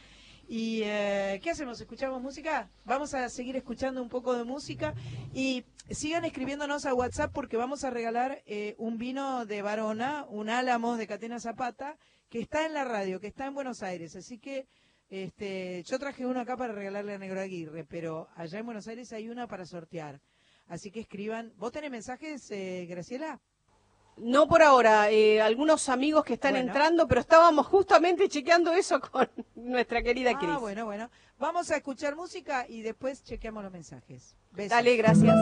¿Y 0.48 0.82
eh, 0.84 1.40
qué 1.42 1.50
hacemos? 1.50 1.80
¿Escuchamos 1.80 2.22
música? 2.22 2.68
Vamos 2.84 3.12
a 3.14 3.28
seguir 3.28 3.56
escuchando 3.56 4.00
un 4.00 4.08
poco 4.08 4.34
de 4.34 4.44
música 4.44 4.94
y 5.34 5.64
sigan 5.90 6.24
escribiéndonos 6.24 6.84
a 6.86 6.94
WhatsApp 6.94 7.32
porque 7.32 7.56
vamos 7.56 7.84
a 7.84 7.90
regalar 7.90 8.42
eh, 8.46 8.74
un 8.78 8.98
vino 8.98 9.46
de 9.46 9.62
Varona, 9.62 10.26
un 10.28 10.50
Álamos 10.50 10.98
de 10.98 11.06
Catena 11.06 11.40
Zapata, 11.40 11.96
que 12.28 12.40
está 12.40 12.66
en 12.66 12.74
la 12.74 12.84
radio, 12.84 13.20
que 13.20 13.28
está 13.28 13.46
en 13.46 13.54
Buenos 13.54 13.82
Aires. 13.82 14.16
Así 14.16 14.38
que 14.38 14.66
este, 15.08 15.84
yo 15.84 15.98
traje 15.98 16.26
uno 16.26 16.40
acá 16.40 16.56
para 16.56 16.72
regalarle 16.72 17.14
a 17.14 17.18
Negro 17.18 17.40
Aguirre, 17.40 17.84
pero 17.84 18.28
allá 18.34 18.58
en 18.58 18.66
Buenos 18.66 18.88
Aires 18.88 19.12
hay 19.12 19.28
una 19.28 19.46
para 19.46 19.64
sortear. 19.64 20.20
Así 20.66 20.90
que 20.90 21.00
escriban. 21.00 21.52
¿Vos 21.56 21.70
tenés 21.70 21.90
mensajes, 21.92 22.50
eh, 22.50 22.86
Graciela? 22.88 23.40
No 24.16 24.48
por 24.48 24.62
ahora, 24.62 25.10
eh, 25.10 25.42
algunos 25.42 25.88
amigos 25.90 26.24
que 26.24 26.34
están 26.34 26.54
Bueno. 26.54 26.68
entrando, 26.68 27.06
pero 27.06 27.20
estábamos 27.20 27.66
justamente 27.66 28.28
chequeando 28.28 28.72
eso 28.72 28.98
con 28.98 29.28
nuestra 29.54 30.02
querida 30.02 30.36
Cris. 30.38 30.50
Ah, 30.54 30.58
bueno, 30.58 30.86
bueno. 30.86 31.10
Vamos 31.38 31.70
a 31.70 31.76
escuchar 31.76 32.16
música 32.16 32.66
y 32.66 32.80
después 32.80 33.22
chequeamos 33.22 33.62
los 33.62 33.70
mensajes. 33.72 34.34
Dale, 34.56 34.96
gracias. 34.96 35.36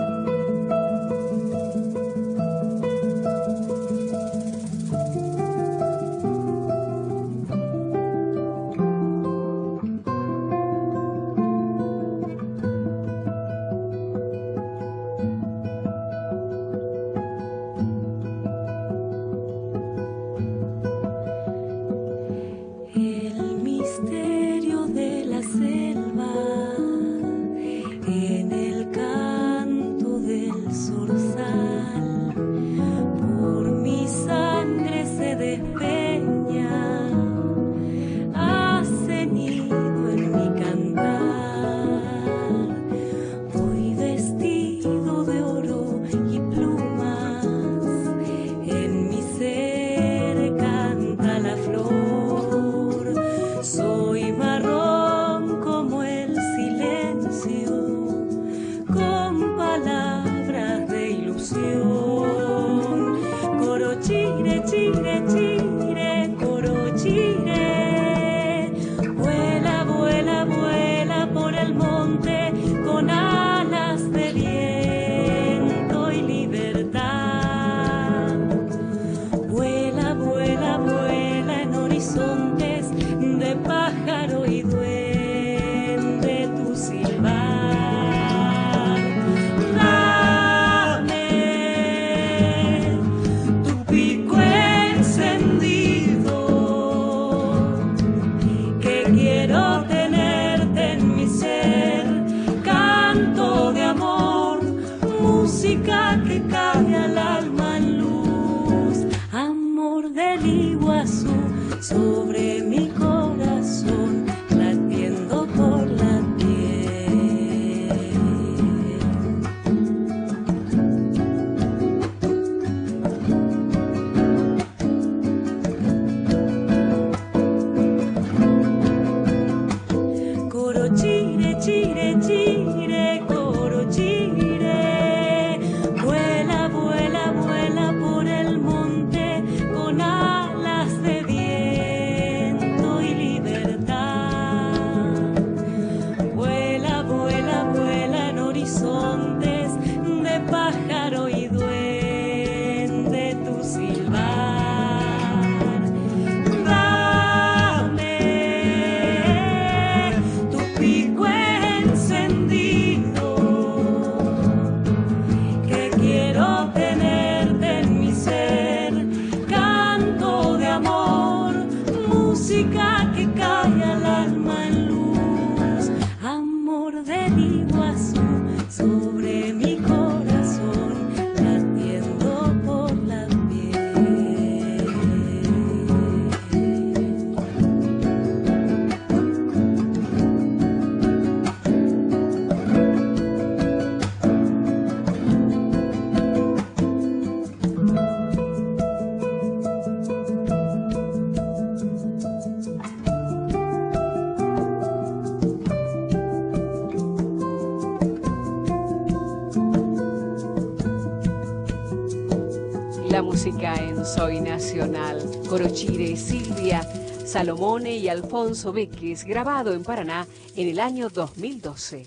Soy 214.04 214.40
Nacional. 214.40 215.22
Corochire, 215.48 216.16
Silvia, 216.16 216.82
Salomone 217.24 217.96
y 217.96 218.08
Alfonso 218.08 218.72
Beques, 218.72 219.24
grabado 219.24 219.72
en 219.72 219.82
Paraná 219.82 220.26
en 220.56 220.68
el 220.68 220.78
año 220.80 221.08
2012. 221.08 222.06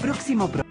Próximo 0.00 0.48
pro- 0.48 0.64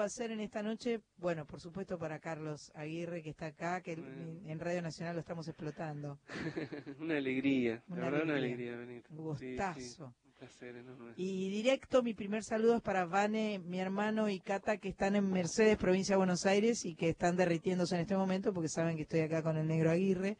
va 0.00 0.06
a 0.06 0.08
ser 0.08 0.32
en 0.32 0.40
esta 0.40 0.62
noche, 0.62 1.00
bueno, 1.18 1.46
por 1.46 1.60
supuesto 1.60 1.98
para 1.98 2.18
Carlos 2.18 2.72
Aguirre, 2.74 3.22
que 3.22 3.30
está 3.30 3.46
acá, 3.46 3.80
que 3.82 3.92
en- 3.92 4.42
en 4.46 4.58
Radio 4.58 4.82
Nacional 4.82 5.14
lo 5.14 5.20
estamos 5.20 5.46
explotando. 5.48 6.18
una 6.98 7.16
alegría, 7.16 7.82
Una 7.88 8.00
la 8.00 8.04
verdad 8.10 8.22
una 8.24 8.36
alegría. 8.36 8.74
alegría, 8.74 8.86
Benito. 8.86 9.08
Un 9.14 9.38
Sí, 9.38 9.44
sí, 9.46 9.56
gustazo. 9.56 10.04
un 10.26 10.32
placer 10.38 10.76
enorme. 10.76 11.12
Y 11.16 11.50
directo, 11.50 12.02
mi 12.02 12.14
primer 12.14 12.42
saludo 12.42 12.76
es 12.76 12.82
para 12.82 13.04
Vane, 13.04 13.58
mi 13.60 13.78
hermano 13.78 14.28
y 14.28 14.40
Cata, 14.40 14.78
que 14.78 14.88
están 14.88 15.14
en 15.16 15.30
Mercedes, 15.30 15.76
provincia 15.76 16.14
de 16.14 16.18
Buenos 16.18 16.46
Aires, 16.46 16.84
y 16.84 16.94
que 16.96 17.10
están 17.10 17.36
derritiéndose 17.36 17.94
en 17.94 18.00
este 18.00 18.16
momento 18.16 18.52
porque 18.52 18.68
saben 18.68 18.96
que 18.96 19.02
estoy 19.02 19.20
acá 19.20 19.42
con 19.42 19.56
el 19.56 19.68
negro 19.68 19.90
Aguirre. 19.90 20.36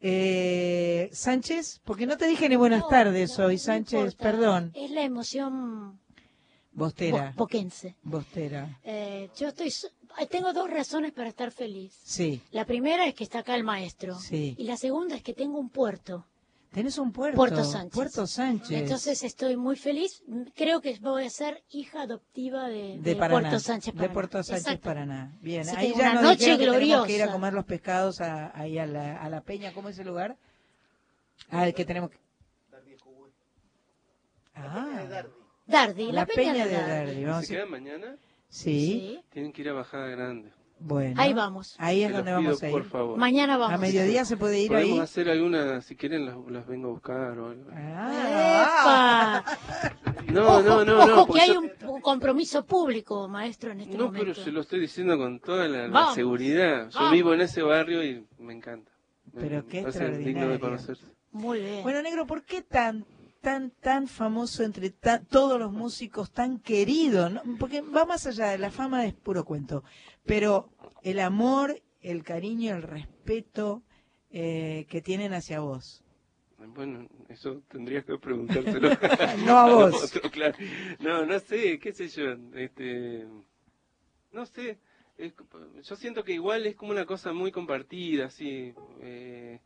Eh, 0.00 1.08
Sánchez, 1.12 1.80
porque 1.84 2.06
no 2.06 2.18
te 2.18 2.26
dije 2.26 2.48
ni 2.50 2.56
buenas 2.56 2.80
No, 2.82 2.88
tardes 2.88 3.38
no, 3.38 3.46
hoy, 3.46 3.54
no 3.54 3.58
Sánchez, 3.60 4.00
importa. 4.12 4.22
perdón. 4.22 4.70
Es 4.74 4.90
la 4.90 5.02
emoción 5.02 5.98
Bostera, 6.76 7.32
bo- 7.34 7.44
boquense. 7.44 7.96
Bostera. 8.02 8.78
Eh, 8.84 9.30
yo 9.36 9.48
estoy, 9.48 9.72
tengo 10.28 10.52
dos 10.52 10.70
razones 10.70 11.10
para 11.12 11.28
estar 11.28 11.50
feliz. 11.50 11.94
Sí, 12.04 12.40
La 12.52 12.64
primera 12.66 13.06
es 13.06 13.14
que 13.14 13.24
está 13.24 13.38
acá 13.40 13.54
el 13.56 13.64
maestro. 13.64 14.14
Sí. 14.20 14.54
Y 14.58 14.64
la 14.64 14.76
segunda 14.76 15.16
es 15.16 15.22
que 15.22 15.32
tengo 15.32 15.58
un 15.58 15.70
puerto. 15.70 16.26
tenés 16.72 16.98
un 16.98 17.10
puerto. 17.12 17.36
Puerto 17.36 17.64
Sánchez. 17.64 17.94
Puerto 17.94 18.26
Sánchez. 18.26 18.70
Entonces 18.82 19.22
estoy 19.24 19.56
muy 19.56 19.76
feliz. 19.76 20.22
Creo 20.54 20.82
que 20.82 20.98
voy 21.00 21.24
a 21.24 21.30
ser 21.30 21.62
hija 21.70 22.02
adoptiva 22.02 22.68
de, 22.68 22.98
de 22.98 23.00
de 23.00 23.16
Paraná, 23.16 23.40
Puerto 23.48 23.60
Sánchez 23.60 23.94
de 23.94 23.98
Paraná. 23.98 24.12
Puerto 24.12 24.42
Sánchez 24.42 24.66
Exacto. 24.66 24.84
Paraná. 24.84 25.38
Bien, 25.40 25.62
Así 25.62 25.76
ahí 25.76 25.88
ya 25.96 26.10
una 26.10 26.12
nos 26.14 26.22
noche 26.24 26.50
dijeron 26.50 26.58
que 26.58 26.80
tenemos 26.80 27.06
que 27.06 27.12
ir 27.14 27.22
a 27.22 27.24
gloriosa. 27.24 27.32
comer 27.32 27.52
los 27.54 27.64
pescados 27.64 28.20
a- 28.20 28.52
ahí 28.54 28.76
a 28.78 28.84
la, 28.86 29.16
a 29.16 29.30
la 29.30 29.40
peña, 29.40 29.72
¿cómo 29.72 29.88
es 29.88 29.98
el 29.98 30.06
lugar? 30.08 30.36
Ah, 31.48 31.66
el 31.66 31.72
que 31.72 31.86
tenemos 31.86 32.10
que... 32.10 32.18
Ah, 34.54 35.24
Dardi, 35.66 36.06
la, 36.06 36.12
la, 36.12 36.26
peña, 36.26 36.66
de 36.66 36.72
Dardi. 36.72 37.20
¿Y 37.20 37.24
Vamos 37.24 37.46
¿Se 37.46 37.52
a 37.52 37.56
ir- 37.56 37.58
quedan 37.58 37.70
mañana? 37.70 38.16
Sí, 38.48 39.20
Tienen 39.30 39.52
que 39.52 39.62
ir 39.62 39.68
a 39.70 39.72
Bajada 39.72 40.06
Grande. 40.08 40.50
bueno. 40.78 41.20
Ahí 41.20 41.32
vamos. 41.34 41.74
Ahí 41.78 42.02
es 42.04 42.12
donde 42.12 42.30
pido, 42.30 42.36
vamos 42.42 42.62
a 42.62 42.66
ir. 42.68 42.72
por 42.72 42.84
favor. 42.84 43.18
Mañana 43.18 43.56
vamos. 43.56 43.74
A 43.74 43.78
mediodía 43.78 44.24
se 44.24 44.36
puede 44.36 44.60
ir 44.60 44.68
Podemos 44.68 44.92
ahí. 44.94 45.00
hacer 45.00 45.28
alguna, 45.28 45.80
si 45.82 45.96
quieren 45.96 46.24
las, 46.26 46.36
las 46.48 46.66
vengo 46.66 46.88
a 46.88 46.92
buscar 46.92 47.38
o 47.38 47.50
algo. 47.50 47.70
Ah, 47.74 49.42
¡Epa! 49.44 49.58
No, 50.32 50.42
ojo, 50.58 50.62
no, 50.62 50.84
no, 50.84 50.98
ojo 50.98 51.06
no. 51.06 51.14
que 51.16 51.26
porque 51.26 51.40
hay 51.42 51.48
yo- 51.54 51.60
un, 51.60 51.70
un 51.88 52.00
compromiso 52.00 52.64
público, 52.66 53.28
maestro, 53.28 53.70
en 53.72 53.80
este 53.80 53.96
No, 53.96 54.06
momento. 54.06 54.24
pero 54.32 54.34
se 54.44 54.50
lo 54.50 54.60
estoy 54.62 54.80
diciendo 54.80 55.16
con 55.16 55.38
toda 55.40 55.68
la, 55.68 55.82
la 55.86 55.88
Vamos, 55.88 56.14
seguridad. 56.14 56.88
Yo 56.90 56.98
vamos. 56.98 57.12
vivo 57.12 57.32
en 57.34 57.40
ese 57.42 57.62
barrio 57.62 58.02
y 58.04 58.26
me 58.38 58.52
encanta. 58.52 58.90
Me- 59.32 59.40
Pero 59.42 59.62
qué 59.66 59.82
me 59.82 59.86
digno 59.86 59.88
extraordinario. 59.88 60.48
de 60.50 60.60
conocerse. 60.60 61.04
Muy 61.32 61.60
bien. 61.60 61.82
Bueno, 61.84 62.02
negro, 62.02 62.26
¿por 62.26 62.42
qué 62.44 62.62
tan 62.62 63.04
tan 63.46 63.70
tan 63.70 64.08
famoso 64.08 64.64
entre 64.64 64.90
ta- 64.90 65.20
todos 65.20 65.56
los 65.60 65.70
músicos, 65.72 66.32
tan 66.32 66.58
querido? 66.58 67.28
¿no? 67.30 67.42
Porque 67.60 67.80
va 67.80 68.04
más 68.04 68.26
allá 68.26 68.48
de 68.48 68.58
la 68.58 68.72
fama, 68.72 69.06
es 69.06 69.14
puro 69.14 69.44
cuento. 69.44 69.84
Pero 70.24 70.68
el 71.02 71.20
amor, 71.20 71.80
el 72.00 72.24
cariño, 72.24 72.74
el 72.74 72.82
respeto 72.82 73.84
eh, 74.30 74.84
que 74.88 75.00
tienen 75.00 75.32
hacia 75.32 75.60
vos. 75.60 76.02
Bueno, 76.74 77.06
eso 77.28 77.62
tendrías 77.68 78.04
que 78.04 78.18
preguntárselo. 78.18 78.88
No 79.46 79.58
a 79.58 79.72
vos. 79.72 80.02
otro, 80.02 80.28
claro. 80.28 80.56
No, 80.98 81.24
no 81.24 81.38
sé, 81.38 81.78
qué 81.78 81.92
sé 81.92 82.08
yo. 82.08 82.32
Este, 82.54 83.26
no 84.32 84.44
sé. 84.46 84.78
es- 85.18 85.34
yo 85.84 85.94
siento 85.94 86.24
que 86.24 86.32
igual 86.32 86.66
es 86.66 86.74
como 86.74 86.90
una 86.90 87.06
cosa 87.06 87.32
muy 87.32 87.52
compartida, 87.52 88.26
así. 88.26 88.74
eh, 89.02 89.60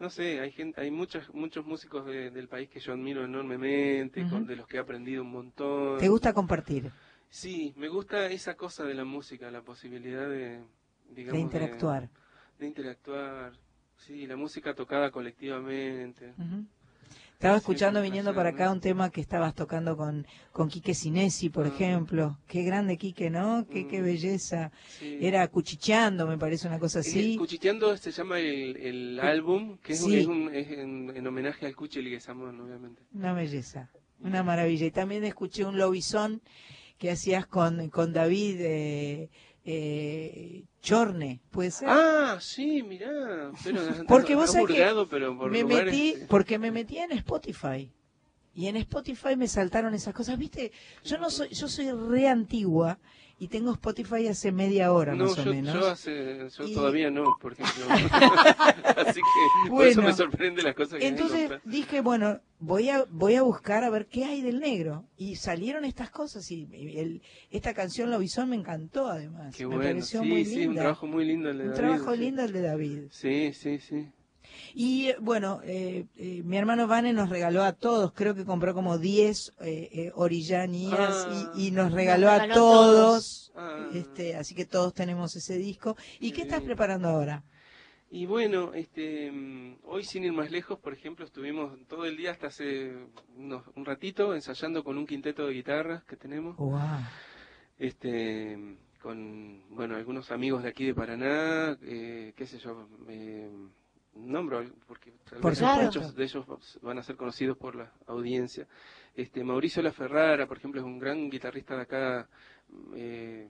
no 0.00 0.10
sé, 0.10 0.40
hay 0.40 0.50
gente, 0.50 0.80
hay 0.80 0.90
muchos 0.90 1.32
muchos 1.34 1.64
músicos 1.66 2.06
de- 2.06 2.30
del 2.30 2.48
país 2.48 2.68
que 2.68 2.80
yo 2.80 2.92
admiro 2.92 3.24
enormemente, 3.24 4.26
con- 4.28 4.46
de 4.46 4.56
los 4.56 4.66
que 4.66 4.78
he 4.78 4.80
aprendido 4.80 5.22
un 5.22 5.30
montón. 5.30 5.98
¿Te 5.98 6.08
gusta 6.08 6.32
compartir? 6.32 6.90
Sí, 7.28 7.72
me 7.76 7.88
gusta 7.88 8.26
esa 8.26 8.56
cosa 8.56 8.84
de 8.84 8.94
la 8.94 9.04
música, 9.04 9.50
la 9.50 9.62
posibilidad 9.62 10.28
de, 10.28 10.62
digamos, 11.10 11.32
De 11.34 11.38
interactuar. 11.40 12.08
de 12.58 12.66
interactuar. 12.66 13.52
Sí, 13.96 14.26
la 14.26 14.36
música 14.36 14.74
tocada 14.74 15.10
colectivamente. 15.10 16.34
Estaba 17.40 17.56
escuchando 17.56 18.02
viniendo 18.02 18.34
para 18.34 18.50
acá 18.50 18.70
un 18.70 18.80
tema 18.80 19.08
que 19.08 19.22
estabas 19.22 19.54
tocando 19.54 19.96
con, 19.96 20.26
con 20.52 20.68
Quique 20.68 20.92
Sinesi, 20.92 21.48
por 21.48 21.64
Ah. 21.64 21.68
ejemplo. 21.68 22.36
Qué 22.46 22.62
grande 22.64 22.98
Quique, 22.98 23.30
¿no? 23.30 23.66
Qué, 23.66 23.86
qué 23.88 24.02
Mm. 24.02 24.04
belleza. 24.04 24.72
Sí. 24.98 25.16
Era 25.22 25.48
cuchicheando, 25.48 26.26
me 26.26 26.36
parece 26.36 26.68
una 26.68 26.78
cosa 26.78 26.98
así. 26.98 27.38
Cuchicheando 27.38 27.96
se 27.96 28.10
llama 28.10 28.38
el, 28.40 28.76
el 28.76 29.20
álbum, 29.20 29.78
que 29.78 29.94
es, 29.94 30.02
un- 30.02 30.10
Sí. 30.10 30.18
es, 30.18 30.26
un- 30.26 30.54
es 30.54 30.68
en, 30.70 31.16
en 31.16 31.26
homenaje 31.26 31.64
al 31.64 31.74
Cuchi 31.74 32.02
Leguizamón, 32.02 32.60
obviamente. 32.60 33.00
Una 33.14 33.32
belleza, 33.32 33.88
una 34.20 34.42
maravilla. 34.42 34.84
Y 34.84 34.90
también 34.90 35.24
escuché 35.24 35.64
un 35.64 35.78
lobizón 35.78 36.42
que 36.98 37.10
hacías 37.10 37.46
con, 37.46 37.88
con 37.88 38.12
David 38.12 38.56
eh, 38.60 39.30
eh, 39.72 40.64
Chorne, 40.82 41.40
¿puede 41.50 41.70
ser? 41.70 41.88
Ah, 41.88 42.38
sí, 42.40 42.82
mirá. 42.82 43.52
Pero, 43.62 43.80
Porque 44.08 44.34
vos 44.34 44.50
sabés 44.50 44.66
que 44.66 44.72
burgado, 44.72 45.08
pero 45.08 45.36
por 45.36 45.50
me 45.50 45.62
lugares, 45.62 45.92
metí, 45.92 46.14
porque 46.28 46.58
me 46.58 46.70
metí 46.70 46.98
en 46.98 47.12
Spotify. 47.12 47.92
Y 48.52 48.66
en 48.66 48.76
Spotify 48.76 49.36
me 49.36 49.46
saltaron 49.46 49.94
esas 49.94 50.12
cosas, 50.12 50.36
¿viste? 50.38 50.72
Yo 51.04 51.18
no 51.18 51.30
soy, 51.30 51.50
yo 51.50 51.68
soy 51.68 51.92
re 51.92 52.26
antigua 52.28 52.98
y 53.40 53.48
tengo 53.48 53.72
Spotify 53.72 54.28
hace 54.28 54.52
media 54.52 54.92
hora 54.92 55.14
No, 55.14 55.24
más 55.24 55.38
o 55.38 55.46
menos. 55.46 55.74
yo, 55.74 55.88
hace, 55.88 56.46
yo 56.56 56.64
Y- 56.66 56.74
todavía 56.74 57.10
no, 57.10 57.24
por 57.40 57.54
ejemplo. 57.54 57.86
Así 58.96 59.20
que 59.20 59.70
por 59.70 59.86
eso 59.86 60.02
me 60.02 60.12
sorprende 60.12 60.62
las 60.62 60.74
cosas 60.74 60.98
que 60.98 61.08
Entonces 61.08 61.50
dije, 61.64 62.02
bueno, 62.02 62.38
voy 62.58 62.90
a 62.90 63.04
voy 63.08 63.36
a 63.36 63.42
buscar 63.42 63.82
a 63.82 63.90
ver 63.90 64.06
qué 64.06 64.26
hay 64.26 64.42
del 64.42 64.60
negro 64.60 65.06
y 65.16 65.36
salieron 65.36 65.84
estas 65.86 66.10
cosas 66.10 66.50
y 66.50 66.68
el, 66.98 67.22
esta 67.50 67.72
canción 67.72 68.10
Lobizón 68.10 68.50
me 68.50 68.56
encantó 68.56 69.06
además. 69.06 69.56
Qué 69.56 69.66
me 69.66 69.76
bueno, 69.76 69.90
pareció 69.90 70.20
sí, 70.22 70.28
muy 70.28 70.44
sí, 70.44 70.56
linda. 70.56 70.68
un 70.70 70.76
trabajo 70.76 71.06
muy 71.06 71.24
lindo 71.24 71.50
el 71.50 71.56
de 71.58 71.64
Un 71.64 71.70
David, 71.70 71.80
trabajo 71.82 72.12
sí. 72.12 72.18
lindo 72.20 72.42
el 72.44 72.52
de 72.52 72.60
David. 72.60 72.98
Sí, 73.10 73.52
sí, 73.54 73.78
sí. 73.78 74.06
Y 74.74 75.12
bueno, 75.20 75.60
eh, 75.64 76.06
eh, 76.16 76.42
mi 76.44 76.56
hermano 76.56 76.86
Vane 76.86 77.12
nos 77.12 77.28
regaló 77.30 77.62
a 77.64 77.72
todos, 77.72 78.12
creo 78.12 78.34
que 78.34 78.44
compró 78.44 78.74
como 78.74 78.98
10 78.98 79.52
eh, 79.60 79.88
eh, 79.92 80.12
orillanías 80.14 81.26
Ah. 81.28 81.52
y, 81.56 81.68
y 81.68 81.70
nos 81.70 81.92
regaló, 81.92 82.28
a 82.30 82.38
regaló 82.38 82.52
a 82.52 82.56
todos. 82.56 83.52
Ah. 83.56 83.88
Este, 83.94 84.36
así 84.36 84.54
que 84.54 84.64
todos 84.66 84.94
tenemos 84.94 85.34
ese 85.36 85.56
disco. 85.58 85.96
¿Y 86.20 86.32
Qué 86.32 86.42
estás 86.42 86.62
preparando 86.62 87.08
ahora? 87.08 87.42
Y 88.12 88.26
bueno, 88.26 88.74
este, 88.74 89.30
mm, 89.30 89.76
hoy 89.84 90.02
sin 90.04 90.24
ir 90.24 90.32
más 90.32 90.50
lejos, 90.50 90.78
por 90.80 90.92
ejemplo, 90.92 91.24
estuvimos 91.24 91.78
todo 91.86 92.04
el 92.06 92.16
día 92.16 92.32
hasta 92.32 92.48
hace 92.48 92.92
unos- 93.36 93.62
un 93.76 93.84
ratito 93.84 94.34
ensayando 94.34 94.82
con 94.82 94.98
un 94.98 95.06
quinteto 95.06 95.46
de 95.46 95.54
guitarras 95.54 96.02
que 96.04 96.16
tenemos, 96.16 96.56
Wow. 96.56 96.78
este, 97.78 98.76
con, 99.00 99.62
bueno, 99.70 99.96
algunos 99.96 100.30
amigos 100.32 100.62
de 100.62 100.68
aquí 100.70 100.84
de 100.86 100.94
Paraná, 100.94 101.78
eh, 101.82 102.32
qué 102.36 102.46
sé 102.46 102.58
yo, 102.58 102.88
eh, 103.08 103.48
nombro 104.14 104.64
porque 104.86 105.12
tal 105.28 105.40
vez 105.40 105.58
muchos 105.84 106.14
de 106.14 106.24
ellos 106.24 106.78
van 106.82 106.98
a 106.98 107.02
ser 107.02 107.16
conocidos 107.16 107.56
por 107.56 107.74
la 107.76 107.92
audiencia. 108.06 108.66
Este, 109.14 109.42
Mauricio 109.44 109.82
La 109.82 109.92
Ferrara, 109.92 110.46
por 110.46 110.56
ejemplo, 110.58 110.80
es 110.80 110.86
un 110.86 110.98
gran 110.98 111.30
guitarrista 111.30 111.76
de 111.76 111.82
acá, 111.82 112.28
eh, 112.94 113.48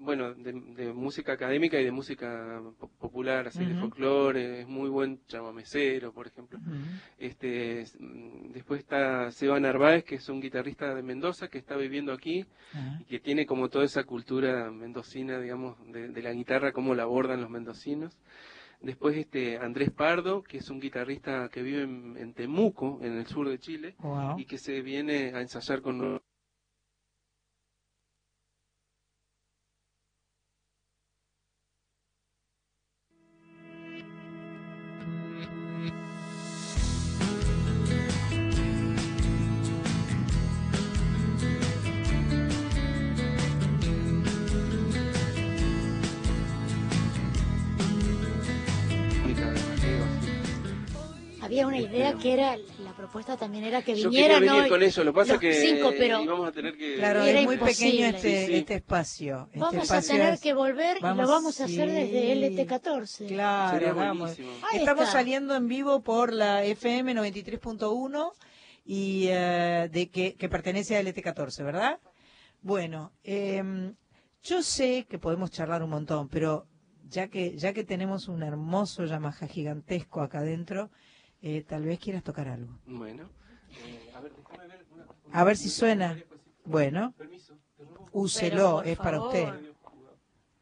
bueno, 0.00 0.32
de, 0.34 0.52
de 0.52 0.92
música 0.92 1.32
académica 1.32 1.80
y 1.80 1.84
de 1.84 1.90
música 1.90 2.62
po- 2.78 2.88
popular, 3.00 3.48
así 3.48 3.64
de 3.64 3.74
folclore, 3.80 4.60
es 4.60 4.68
muy 4.68 4.88
buen 4.88 5.20
chamamecero, 5.26 6.12
por 6.12 6.28
ejemplo. 6.28 6.60
Este, 7.18 7.80
es- 7.80 7.96
mm, 7.98 8.52
después 8.52 8.78
está 8.80 9.30
Seba 9.32 9.58
Narváez, 9.58 10.04
que 10.04 10.14
es 10.16 10.28
un 10.28 10.40
guitarrista 10.40 10.94
de 10.94 11.02
Mendoza 11.02 11.48
que 11.48 11.58
está 11.58 11.76
viviendo 11.76 12.12
aquí 12.12 12.46
Ah, 12.74 12.98
y 13.00 13.04
que 13.06 13.18
tiene 13.18 13.44
como 13.46 13.70
toda 13.70 13.84
esa 13.84 14.04
cultura 14.04 14.70
mendocina, 14.70 15.40
digamos, 15.40 15.76
de, 15.90 16.08
de 16.08 16.22
la 16.22 16.32
guitarra, 16.32 16.70
cómo 16.72 16.94
la 16.94 17.02
abordan 17.04 17.40
los 17.40 17.50
mendocinos. 17.50 18.16
Después 18.80 19.16
este 19.16 19.58
Andrés 19.58 19.90
Pardo, 19.90 20.42
que 20.42 20.58
es 20.58 20.70
un 20.70 20.80
guitarrista 20.80 21.48
que 21.48 21.62
vive 21.62 21.82
en, 21.82 22.16
en 22.16 22.32
Temuco, 22.32 22.98
en 23.02 23.18
el 23.18 23.26
sur 23.26 23.48
de 23.48 23.58
Chile, 23.58 23.96
wow. 23.98 24.38
y 24.38 24.44
que 24.44 24.58
se 24.58 24.82
viene 24.82 25.32
a 25.34 25.40
ensayar 25.40 25.82
con 25.82 26.20
Había 51.64 51.66
una 51.66 51.78
idea 51.90 52.14
que 52.14 52.32
era, 52.32 52.56
la 52.56 52.92
propuesta 52.96 53.36
también 53.36 53.64
era 53.64 53.82
que 53.82 53.94
Yo 53.96 54.10
viniera, 54.10 54.34
quería 54.34 54.52
venir 54.52 54.62
¿no? 54.64 54.68
con 54.68 54.82
eso, 54.82 55.02
lo 55.04 55.12
que 55.12 55.16
pasa 55.20 55.32
los 55.32 55.40
que 55.40 55.52
cinco, 55.54 55.90
pero 55.96 56.22
íbamos 56.22 56.48
a 56.48 56.52
tener 56.52 56.76
que... 56.76 56.96
Claro, 56.96 57.22
Era 57.24 57.40
es 57.40 57.44
muy 57.46 57.54
imposible. 57.54 57.90
pequeño 57.90 58.16
este, 58.16 58.40
Sí, 58.40 58.46
sí. 58.52 58.54
este 58.58 58.74
espacio. 58.74 59.42
Este 59.46 59.58
Vamos 59.58 59.74
a 59.78 59.82
espacio 59.98 60.16
tener 60.16 60.34
es- 60.34 60.40
que 60.40 60.54
volver 60.54 60.96
y 60.98 61.00
vamos- 61.00 61.26
lo 61.26 61.32
vamos 61.32 61.60
a 61.60 61.64
hacer 61.64 61.88
sí. 61.88 61.94
desde 61.94 62.32
LT14. 62.32 63.26
Claro, 63.28 63.78
Sería 63.78 63.92
vamos. 63.92 64.30
Estamos 64.72 65.02
está. 65.04 65.06
saliendo 65.12 65.54
en 65.56 65.68
vivo 65.68 66.02
por 66.02 66.32
la 66.32 66.64
FM 66.64 67.14
93.1 67.14 68.32
y 68.84 69.26
eh, 69.28 69.88
de 69.92 70.10
que, 70.10 70.34
que 70.34 70.48
pertenece 70.48 70.96
a 70.96 71.02
LT14, 71.02 71.64
¿verdad? 71.64 71.98
Bueno, 72.62 73.12
em, 73.24 73.94
yo 74.42 74.62
sé 74.62 75.06
que 75.08 75.18
podemos 75.18 75.50
charlar 75.50 75.82
un 75.82 75.90
montón, 75.90 76.28
pero 76.28 76.66
ya 77.08 77.28
que 77.28 77.56
ya 77.56 77.72
que 77.72 77.84
tenemos 77.84 78.28
un 78.28 78.42
hermoso 78.42 79.04
Yamaha 79.06 79.46
gigantesco 79.46 80.20
acá 80.20 80.38
adentro, 80.40 80.90
eh, 81.42 81.62
tal 81.66 81.84
vez 81.84 81.98
quieras 81.98 82.22
tocar 82.24 82.48
algo. 82.48 82.72
Bueno, 82.86 83.28
eh, 83.86 84.12
a 84.14 84.20
ver, 84.20 84.32
déjame 84.34 84.66
ver 84.68 84.86
una- 84.92 85.06
A 85.32 85.44
ver 85.44 85.56
si 85.56 85.68
suena. 85.68 86.16
Bueno, 86.64 87.14
úselo, 88.12 88.82
es 88.82 88.96
para 88.98 89.18
favor. 89.18 89.34
usted. 89.54 89.72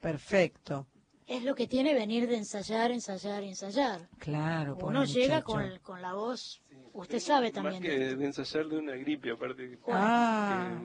Perfecto. 0.01 0.87
Es 1.27 1.43
lo 1.43 1.55
que 1.57 1.67
tiene 1.67 1.93
venir 1.95 2.29
de 2.29 2.37
ensayar, 2.37 2.93
ensayar, 2.93 3.43
ensayar. 3.43 4.09
Claro, 4.19 4.77
Uno 4.81 5.05
llega 5.05 5.43
con, 5.43 5.79
con 5.81 6.01
la 6.01 6.13
voz, 6.15 6.63
usted 6.93 7.19
sabe 7.19 7.47
Más 7.47 7.53
también. 7.55 7.83
que 7.83 7.89
de 7.91 8.05
esto. 8.07 8.19
de 8.19 8.27
ensayar 8.27 8.69
de 8.69 8.79
una 8.79 8.93
gripe, 8.95 9.31
aparte. 9.33 9.79
Ah, 9.89 10.79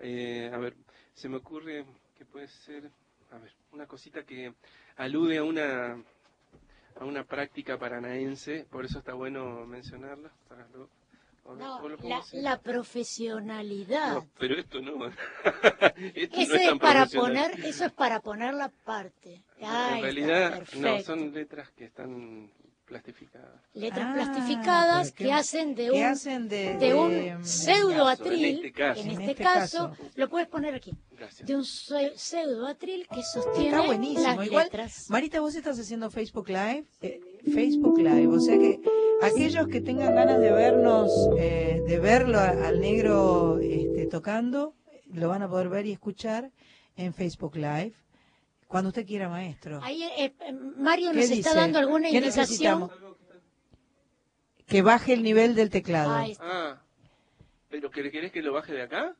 Eh, 0.00 0.50
a 0.52 0.58
ver, 0.58 0.76
se 1.14 1.28
me 1.28 1.36
ocurre 1.36 1.86
que 2.16 2.24
puede 2.26 2.48
ser, 2.48 2.90
a 3.30 3.38
ver, 3.38 3.52
una 3.70 3.86
cosita 3.86 4.24
que 4.24 4.52
alude 4.96 5.38
a 5.38 5.44
una 5.44 6.02
a 7.00 7.04
una 7.04 7.24
práctica 7.24 7.78
paranaense, 7.78 8.66
por 8.70 8.84
eso 8.84 8.98
está 8.98 9.14
bueno 9.14 9.66
mencionarla. 9.66 10.30
Para 10.48 10.66
lo- 10.68 10.88
No, 11.56 11.88
la, 12.32 12.58
profesionalidad. 12.58 14.14
No, 14.14 14.26
pero 14.38 14.54
esto 14.58 14.80
no. 14.80 15.06
esto 16.14 16.40
Eso 16.40 16.54
no 16.54 16.60
es 16.60 16.78
para 16.78 17.06
poner, 17.06 17.60
eso 17.64 17.84
es 17.84 17.92
para 17.92 18.20
poner 18.20 18.54
la 18.54 18.70
parte. 18.70 19.42
En 19.58 20.02
realidad, 20.02 20.62
no, 20.76 21.00
son 21.00 21.34
letras 21.34 21.70
que 21.72 21.84
están 21.84 22.50
plastificadas. 22.98 23.60
letras 23.74 24.06
Ah, 24.08 24.14
plastificadas 24.14 25.12
que 25.12 25.32
hacen 25.32 25.74
de 25.74 25.84
¿qué 25.86 25.90
un 25.98 26.02
hacen 26.04 26.48
de, 26.48 26.74
de 26.74 26.78
de- 26.78 26.94
un 27.36 27.44
pseudoatril, 27.44 28.44
En 28.44 28.54
este 28.56 28.72
caso. 28.72 29.00
en 29.00 29.06
En 29.10 29.20
este 29.20 29.30
este 29.32 29.42
caso, 29.42 29.90
caso. 29.90 30.10
lo 30.14 30.28
puedes 30.28 30.46
poner 30.48 30.74
aquí, 30.74 30.92
Gracias. 31.10 31.46
de 31.48 31.56
un 31.56 31.62
pse- 31.62 32.12
pseudoatril 32.14 33.08
que 33.08 33.22
sostiene 33.22 33.68
Está 33.70 33.80
buenísimo. 33.86 34.22
las 34.36 34.46
Igual, 34.46 34.64
letras. 34.64 35.10
Marita, 35.10 35.40
vos 35.40 35.54
estás 35.56 35.78
haciendo 35.78 36.08
Facebook 36.10 36.48
Live. 36.48 36.84
eh, 37.02 37.20
Facebook 37.52 37.98
Live, 37.98 38.28
o 38.28 38.40
sea 38.40 38.56
que 38.58 38.80
aquellos 39.22 39.66
que 39.68 39.80
tengan 39.80 40.14
ganas 40.14 40.40
de 40.40 40.52
vernos, 40.52 41.10
eh, 41.38 41.82
de 41.86 41.98
verlo 41.98 42.38
a- 42.38 42.50
al 42.68 42.80
negro 42.80 43.58
este, 43.60 44.06
tocando, 44.06 44.74
lo 45.12 45.28
van 45.28 45.42
a 45.42 45.48
poder 45.48 45.68
ver 45.68 45.86
y 45.86 45.92
escuchar 45.92 46.50
en 46.96 47.12
Facebook 47.12 47.56
Live. 47.56 47.92
Cuando 48.66 48.88
usted 48.88 49.06
quiera, 49.06 49.28
maestro. 49.28 49.80
Ahí 49.82 50.02
eh, 50.02 50.34
eh, 50.40 50.52
Mario 50.52 51.10
¿Qué 51.10 51.16
nos 51.18 51.28
dice? 51.28 51.40
está 51.40 51.54
dando 51.54 51.78
alguna 51.78 52.08
¿Qué 52.08 52.16
indicación. 52.16 52.42
necesitamos? 52.42 52.90
Que 54.66 54.82
baje 54.82 55.12
el 55.12 55.22
nivel 55.22 55.54
del 55.54 55.70
teclado. 55.70 56.14
Ahí 56.14 56.32
está. 56.32 56.44
Ah, 56.46 56.82
¿pero 57.68 57.90
que- 57.90 58.10
querés 58.10 58.32
que 58.32 58.42
lo 58.42 58.52
baje 58.52 58.72
de 58.72 58.82
acá? 58.82 59.14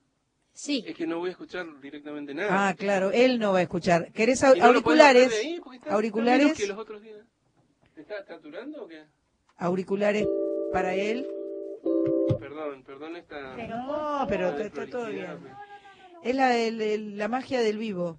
Sí, 0.53 0.85
Es 0.87 0.95
que 0.97 1.07
no 1.07 1.19
voy 1.19 1.29
a 1.29 1.33
escuchar 1.33 1.67
directamente 1.81 2.33
nada. 2.33 2.69
Ah, 2.69 2.75
claro, 2.75 3.11
él 3.11 3.39
no 3.41 3.53
va 3.53 3.59
a 3.59 3.63
escuchar. 3.63 4.13
¿Querés 4.13 4.41
¿Y 4.43 4.45
au- 4.45 4.57
no 4.57 4.73
lo 4.73 4.83
podés 4.83 5.01
bajar 5.01 5.17
auriculares? 5.17 5.33
ahí? 5.41 5.55
Está- 5.55 5.75
está 5.75 5.95
auriculares. 5.95 6.53
que 6.57 6.67
los 6.69 6.79
otros 6.79 7.03
días. 7.03 7.19
¿Te 7.95 8.01
está 8.03 8.25
saturando 8.25 8.85
o 8.85 8.89
qué? 8.89 9.03
Auriculares 9.57 10.29
para 10.71 10.95
él. 10.95 11.27
Perdón, 12.39 12.83
perdón 12.85 13.17
esta... 13.17 13.57
No, 13.69 14.27
pero 14.29 14.51
está, 14.51 14.63
está 14.65 14.87
todo 14.87 15.07
bien. 15.07 15.27
desprolijidad, 15.27 15.59
Es 16.23 16.35
la, 16.35 16.57
el- 16.57 16.81
el- 16.81 17.19
la 17.19 17.29
magia 17.29 17.61
del 17.61 17.79
vivo. 17.79 18.19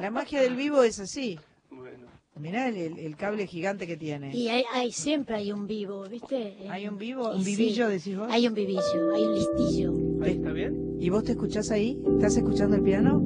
La 0.00 0.10
magia 0.10 0.40
del 0.42 0.56
vivo 0.56 0.82
es 0.82 0.98
así. 1.00 1.38
Bueno, 1.70 2.06
Mirá 2.38 2.68
el, 2.68 2.76
el- 2.76 2.98
el 2.98 3.16
cable 3.16 3.46
gigante 3.46 3.86
que 3.86 3.96
tiene. 3.96 4.34
y 4.36 4.48
hay, 4.48 4.64
hay- 4.74 4.92
siempre 4.92 5.36
hay 5.36 5.52
un 5.52 5.66
vivo, 5.66 6.06
¿viste? 6.06 6.56
¿Hay 6.68 6.86
un 6.86 6.98
vivo? 6.98 7.30
¿Un 7.30 7.42
sí, 7.42 7.56
vivillo, 7.56 7.88
decís 7.88 8.16
vos? 8.18 8.28
Hay 8.30 8.46
un 8.46 8.52
vivillo, 8.52 9.14
hay 9.14 9.24
un 9.24 9.34
listillo. 9.34 9.92
¿ahí 10.22 10.32
está 10.32 10.52
bien? 10.52 10.96
¿Y 11.00 11.08
vos 11.08 11.24
te 11.24 11.32
escuchás 11.32 11.70
ahí? 11.70 11.98
¿Estás 12.16 12.36
escuchando 12.36 12.76
el 12.76 12.82
piano? 12.82 13.22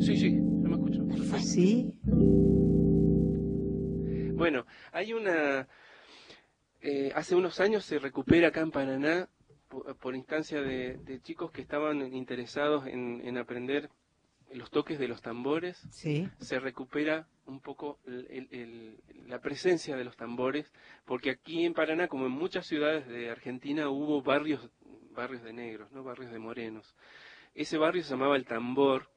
Sí, 0.00 0.16
sí, 0.16 0.32
yo 0.36 0.68
me 0.68 0.76
escucho. 0.76 1.06
Perfecto. 1.06 1.38
Sí. 1.46 1.92
Bueno, 4.34 4.66
hay 4.92 5.12
una... 5.12 5.68
eh, 6.80 7.12
hace 7.14 7.34
unos 7.34 7.60
años 7.60 7.84
se 7.84 7.98
recupera 7.98 8.48
acá 8.48 8.60
en 8.60 8.70
Paraná 8.70 9.28
por, 9.68 9.94
por 9.96 10.16
instancia 10.16 10.60
de, 10.62 10.96
de 10.98 11.20
chicos 11.20 11.50
que 11.50 11.60
estaban 11.62 12.12
interesados 12.14 12.86
en, 12.86 13.20
en 13.24 13.38
aprender 13.38 13.90
los 14.54 14.70
toques 14.70 14.98
de 14.98 15.08
los 15.08 15.20
tambores. 15.22 15.76
Sí. 15.90 16.28
Se 16.38 16.58
recupera 16.60 17.26
un 17.46 17.60
poco 17.60 17.98
el- 18.06 18.26
el- 18.30 18.48
el- 18.50 19.28
la 19.28 19.40
presencia 19.40 19.96
de 19.96 20.04
los 20.04 20.16
tambores, 20.16 20.72
porque 21.04 21.30
aquí 21.30 21.64
en 21.64 21.74
Paraná, 21.74 22.08
como 22.08 22.26
en 22.26 22.32
muchas 22.32 22.66
ciudades 22.66 23.06
de 23.06 23.30
Argentina, 23.30 23.88
hubo 23.90 24.22
barrios, 24.22 24.70
barrios 25.10 25.42
de 25.42 25.52
negros, 25.52 25.90
no 25.92 26.02
barrios 26.04 26.32
de 26.32 26.38
morenos. 26.38 26.94
Ese 27.54 27.78
barrio 27.78 28.02
se 28.02 28.10
llamaba 28.10 28.36
el 28.36 28.46
Tambor, 28.46 29.10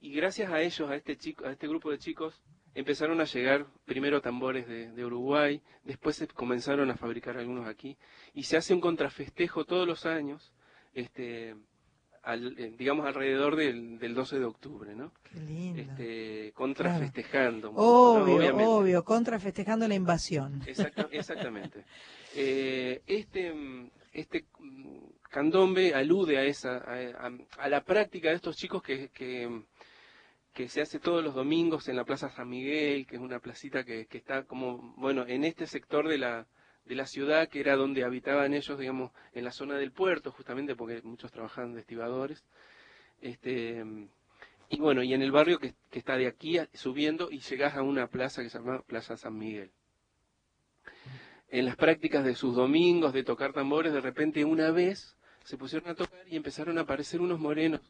y 0.00 0.12
gracias 0.12 0.50
a 0.50 0.60
ellos, 0.62 0.90
a 0.90 0.96
este 0.96 1.16
chico, 1.16 1.46
a 1.46 1.52
este 1.52 1.68
grupo 1.68 1.90
de 1.90 1.98
chicos, 1.98 2.42
empezaron 2.74 3.20
a 3.20 3.24
llegar 3.24 3.66
primero 3.84 4.20
tambores 4.22 4.66
de, 4.66 4.90
de 4.90 5.04
Uruguay, 5.04 5.60
después 5.84 6.16
se 6.16 6.26
comenzaron 6.26 6.90
a 6.90 6.96
fabricar 6.96 7.36
algunos 7.36 7.66
aquí, 7.68 7.98
y 8.32 8.44
se 8.44 8.56
hace 8.56 8.72
un 8.74 8.80
contrafestejo 8.80 9.64
todos 9.64 9.86
los 9.86 10.06
años, 10.06 10.52
este, 10.94 11.54
al- 12.22 12.56
eh, 12.58 12.72
digamos 12.78 13.06
alrededor 13.06 13.56
del, 13.56 13.98
del 13.98 14.14
12 14.14 14.38
de 14.38 14.44
octubre, 14.44 14.94
¿no? 14.94 15.12
Qué 15.24 15.40
lindo. 15.40 15.80
Este, 15.82 16.52
contrafestejando. 16.54 17.72
Obvio, 17.74 18.34
obvio, 18.68 19.04
contra 19.04 19.38
festejando 19.40 19.88
la 19.88 19.94
invasión. 19.94 20.62
Exacta- 20.66 21.08
exactamente. 21.12 21.84
Eh, 22.34 23.02
este, 23.06 23.52
este 24.12 24.44
candombe 25.30 25.94
alude 25.94 26.38
a 26.38 26.44
esa, 26.44 26.76
a, 26.78 27.26
a- 27.26 27.38
a 27.58 27.68
la 27.68 27.82
práctica 27.84 28.28
de 28.30 28.36
estos 28.36 28.56
chicos 28.56 28.82
que, 28.82 29.08
que, 29.08 29.62
que 30.52 30.68
se 30.68 30.82
hace 30.82 30.98
todos 30.98 31.24
los 31.24 31.34
domingos 31.34 31.88
en 31.88 31.96
la 31.96 32.04
Plaza 32.04 32.30
San 32.30 32.48
Miguel, 32.48 33.06
que 33.06 33.16
es 33.16 33.22
una 33.22 33.38
placita 33.40 33.84
que, 33.84 34.06
que 34.06 34.18
está 34.18 34.44
como, 34.44 34.94
bueno, 34.96 35.24
en 35.26 35.44
este 35.44 35.66
sector 35.66 36.06
de 36.08 36.18
la, 36.18 36.46
de 36.84 36.94
la 36.94 37.06
ciudad, 37.06 37.48
que 37.48 37.60
era 37.60 37.76
donde 37.76 38.04
habitaban 38.04 38.54
ellos, 38.54 38.78
digamos, 38.78 39.12
en 39.32 39.44
la 39.44 39.52
zona 39.52 39.76
del 39.76 39.92
puerto, 39.92 40.32
justamente 40.32 40.74
porque 40.76 41.00
muchos 41.02 41.30
trabajaban 41.30 41.74
de 41.74 41.80
estibadores. 41.80 42.44
Este, 43.20 43.84
y 44.68 44.80
bueno, 44.80 45.02
y 45.02 45.14
en 45.14 45.22
el 45.22 45.32
barrio 45.32 45.58
que, 45.58 45.74
que 45.90 45.98
está 45.98 46.16
de 46.16 46.26
aquí 46.26 46.58
subiendo 46.74 47.30
y 47.30 47.40
llegás 47.40 47.76
a 47.76 47.82
una 47.82 48.08
plaza 48.08 48.42
que 48.42 48.50
se 48.50 48.58
llama 48.58 48.82
Plaza 48.82 49.16
San 49.16 49.38
Miguel 49.38 49.70
en 51.52 51.66
las 51.66 51.76
prácticas 51.76 52.24
de 52.24 52.34
sus 52.34 52.56
domingos 52.56 53.12
de 53.12 53.24
tocar 53.24 53.52
tambores, 53.52 53.92
de 53.92 54.00
repente 54.00 54.44
una 54.44 54.70
vez 54.70 55.16
se 55.44 55.58
pusieron 55.58 55.90
a 55.90 55.94
tocar 55.94 56.26
y 56.26 56.34
empezaron 56.36 56.78
a 56.78 56.80
aparecer 56.80 57.20
unos 57.20 57.38
morenos. 57.38 57.82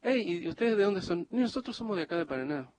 Hey, 0.00 0.22
¿y 0.44 0.48
ustedes 0.48 0.76
de 0.76 0.84
dónde 0.84 1.02
son? 1.02 1.26
"Y 1.30 1.36
Nosotros 1.36 1.76
somos 1.76 1.96
de 1.96 2.04
acá 2.04 2.16
de 2.16 2.24
Paraná. 2.24 2.70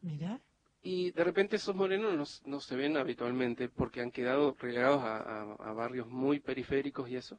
Mira. 0.00 0.40
Y 0.82 1.12
de 1.12 1.22
repente 1.24 1.56
esos 1.56 1.76
morenos 1.76 2.42
no, 2.44 2.50
no 2.52 2.60
se 2.60 2.74
ven 2.76 2.96
habitualmente 2.96 3.68
porque 3.68 4.00
han 4.00 4.10
quedado 4.10 4.56
relegados 4.58 5.02
a, 5.02 5.16
a- 5.18 5.56
a 5.70 5.72
barrios 5.72 6.08
muy 6.08 6.40
periféricos 6.40 7.08
y 7.08 7.16
eso. 7.16 7.38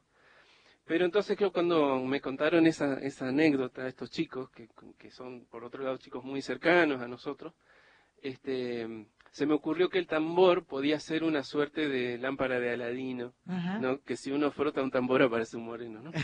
Pero 0.86 1.04
entonces 1.04 1.36
creo 1.36 1.52
cuando 1.52 1.98
me 2.04 2.20
contaron 2.20 2.66
esa, 2.66 2.94
esa 3.00 3.28
anécdota 3.28 3.86
estos 3.88 4.10
chicos, 4.10 4.50
que, 4.50 4.68
que 4.98 5.10
son 5.10 5.44
por 5.46 5.64
otro 5.64 5.82
lado 5.82 5.96
chicos 5.98 6.24
muy 6.24 6.42
cercanos 6.42 7.00
a 7.02 7.08
nosotros, 7.08 7.54
este, 8.22 9.06
se 9.30 9.46
me 9.46 9.54
ocurrió 9.54 9.88
que 9.90 9.98
el 9.98 10.06
tambor 10.06 10.64
podía 10.64 10.98
ser 11.00 11.24
una 11.24 11.42
suerte 11.42 11.88
de 11.88 12.16
lámpara 12.18 12.58
de 12.60 12.70
Aladino, 12.72 13.34
Ajá. 13.46 13.78
¿no? 13.78 14.00
Que 14.02 14.16
si 14.16 14.30
uno 14.30 14.50
frota 14.50 14.82
un 14.82 14.90
tambor 14.90 15.22
aparece 15.22 15.56
un 15.58 15.64
moreno, 15.66 16.00
¿no? 16.02 16.10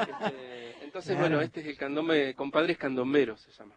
Este, 0.00 0.84
entonces, 0.84 1.12
Claro. 1.16 1.20
bueno, 1.20 1.40
este 1.42 1.60
es 1.60 1.66
el 1.66 1.76
candombe, 1.76 2.34
compadres 2.34 2.78
candomberos 2.78 3.40
se 3.42 3.52
llama. 3.52 3.76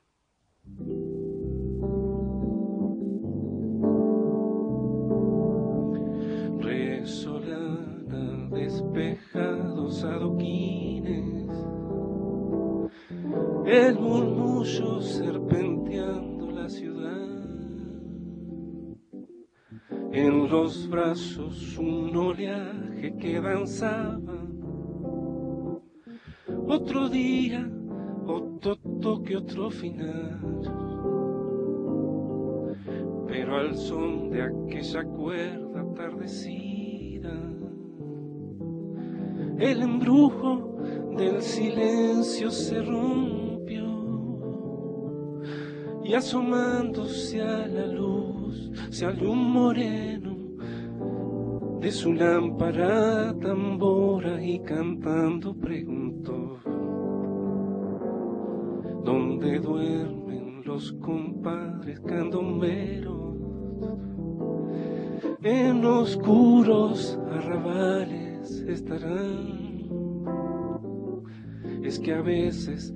Resolana, 7.03 8.47
despejados 8.49 10.05
adoquines, 10.05 11.49
el 13.65 13.99
murmullo 13.99 15.01
serpenteando 15.01 16.49
la 16.51 16.69
ciudad. 16.69 17.27
En 20.13 20.49
los 20.49 20.89
brazos 20.89 21.77
un 21.77 22.15
oleaje 22.15 23.13
que 23.19 23.41
danzaba. 23.41 24.47
Otro 26.65 27.09
día, 27.09 27.69
otro 28.25 28.77
toque, 28.77 29.35
otro 29.35 29.69
final. 29.69 30.39
Pero 33.27 33.57
al 33.57 33.75
son 33.75 34.29
de 34.29 34.41
aquella 34.43 35.03
cuerda 35.03 35.83
el 39.59 39.81
embrujo 39.81 40.77
del 41.17 41.41
silencio 41.41 42.51
se 42.51 42.81
rompió 42.81 43.83
y 46.03 46.13
asomándose 46.13 47.41
a 47.41 47.67
la 47.67 47.88
luz 47.88 48.71
se 48.89 49.05
salió 49.05 49.31
un 49.31 49.51
moreno 49.53 50.38
de 51.79 51.91
su 51.91 52.13
lámpara 52.13 53.33
tambora 53.39 54.43
y 54.43 54.59
cantando 54.59 55.53
preguntó 55.55 56.59
¿Dónde 59.03 59.59
duermen 59.59 60.63
los 60.63 60.93
compadres 60.93 61.99
candomberos? 61.99 63.23
En 65.45 65.84
oscuros 65.84 67.19
arrabales 67.29 68.62
estarán. 68.62 69.82
Es 71.84 71.99
que 71.99 72.13
a 72.13 72.21
veces 72.21 72.93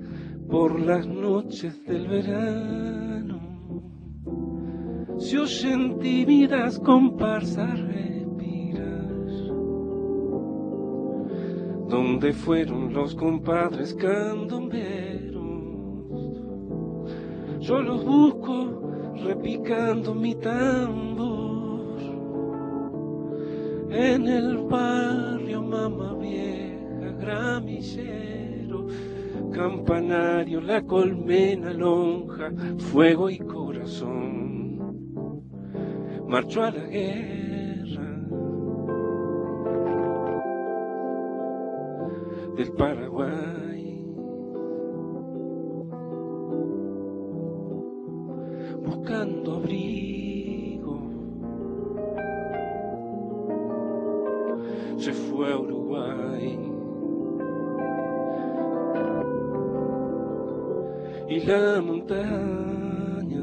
por 0.48 0.80
las 0.80 1.06
noches 1.06 1.84
del 1.84 2.08
verano 2.08 3.38
se 5.18 5.38
oyen 5.38 5.98
tímidas 5.98 6.78
comparsas 6.78 7.78
respirar. 7.80 9.14
¿Dónde 11.90 12.32
fueron 12.32 12.94
los 12.94 13.14
compadres 13.14 13.92
candomberos? 13.92 15.36
Yo 17.60 17.82
los 17.82 18.06
busco 18.06 18.90
repicando 19.22 20.14
mi 20.14 20.34
tambor 20.34 21.37
en 23.90 24.28
el 24.28 24.58
barrio 24.58 25.62
Mama 25.62 26.14
Vieja, 26.14 27.10
Gramillero, 27.18 28.86
Campanario, 29.52 30.60
La 30.60 30.82
Colmena, 30.82 31.72
Lonja, 31.72 32.52
Fuego 32.78 33.30
y 33.30 33.38
Corazón. 33.38 34.68
Marchó 36.26 36.64
a 36.64 36.70
la 36.70 36.84
guerra 36.84 38.18
del 42.56 42.72
Paraguay. 42.72 43.77
La 61.48 61.80
montaña 61.80 63.42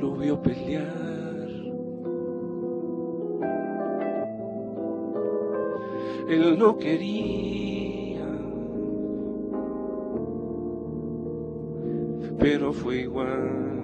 lo 0.00 0.16
vio 0.16 0.42
pelear. 0.42 1.46
Él 6.28 6.58
no 6.58 6.76
quería. 6.78 7.46
pero 12.38 12.72
fue 12.72 12.98
igual. 12.98 13.75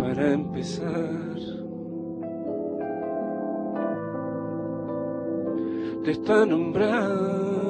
Para 0.00 0.32
empezar. 0.32 1.36
Te 6.04 6.10
está 6.12 6.46
nombrando. 6.46 7.60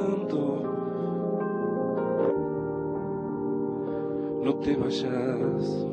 no 4.44 4.54
te 4.56 4.76
vayas. 4.76 5.86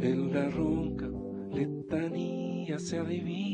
En 0.00 0.34
la 0.34 0.50
ronca 0.50 1.08
letanía 1.50 2.78
se 2.78 2.98
adivina 2.98 3.53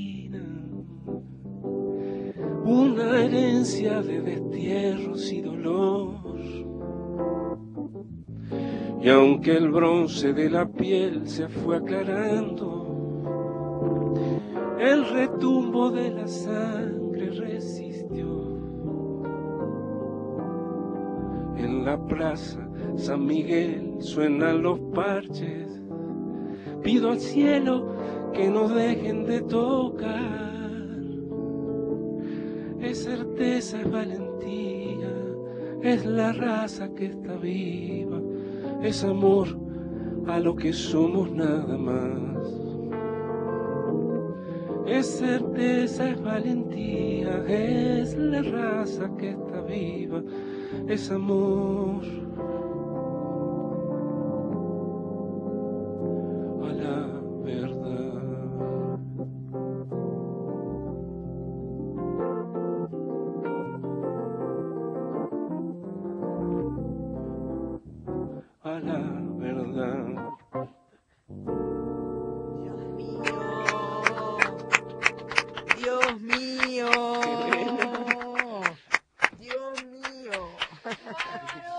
una 3.01 3.22
herencia 3.22 4.03
de 4.03 4.20
destierros 4.20 5.32
y 5.32 5.40
dolor. 5.40 6.20
Y 9.03 9.09
aunque 9.09 9.57
el 9.57 9.70
bronce 9.70 10.32
de 10.34 10.51
la 10.51 10.66
piel 10.70 11.26
se 11.26 11.48
fue 11.48 11.78
aclarando, 11.78 12.86
el 14.78 15.09
retumbo 15.09 15.90
de 15.90 16.11
la 16.11 16.26
sangre 16.26 17.30
resistió. 17.30 18.28
En 21.57 21.84
la 21.84 21.98
plaza 22.07 22.68
San 22.96 23.24
Miguel 23.24 23.96
suenan 24.01 24.62
los 24.62 24.78
parches. 24.94 25.82
Pido 26.82 27.11
al 27.11 27.20
cielo 27.20 27.96
que 28.32 28.48
no 28.48 28.68
dejen 28.68 29.24
de 29.24 29.40
tocar. 29.42 30.49
Es 32.91 33.05
certeza, 33.05 33.80
es 33.80 33.88
valentía, 33.88 35.14
es 35.80 36.05
la 36.05 36.32
raza 36.32 36.93
que 36.93 37.07
está 37.07 37.36
viva, 37.36 38.20
es 38.82 39.05
amor 39.05 39.47
a 40.26 40.41
lo 40.41 40.57
que 40.57 40.72
somos 40.72 41.30
nada 41.30 41.78
más. 41.78 42.53
Es 44.88 45.07
certeza, 45.07 46.11
es 46.11 46.20
valentía, 46.20 47.45
es 47.47 48.16
la 48.16 48.43
raza 48.43 49.09
que 49.16 49.30
está 49.30 49.61
viva, 49.61 50.24
es 50.88 51.12
amor. 51.12 52.03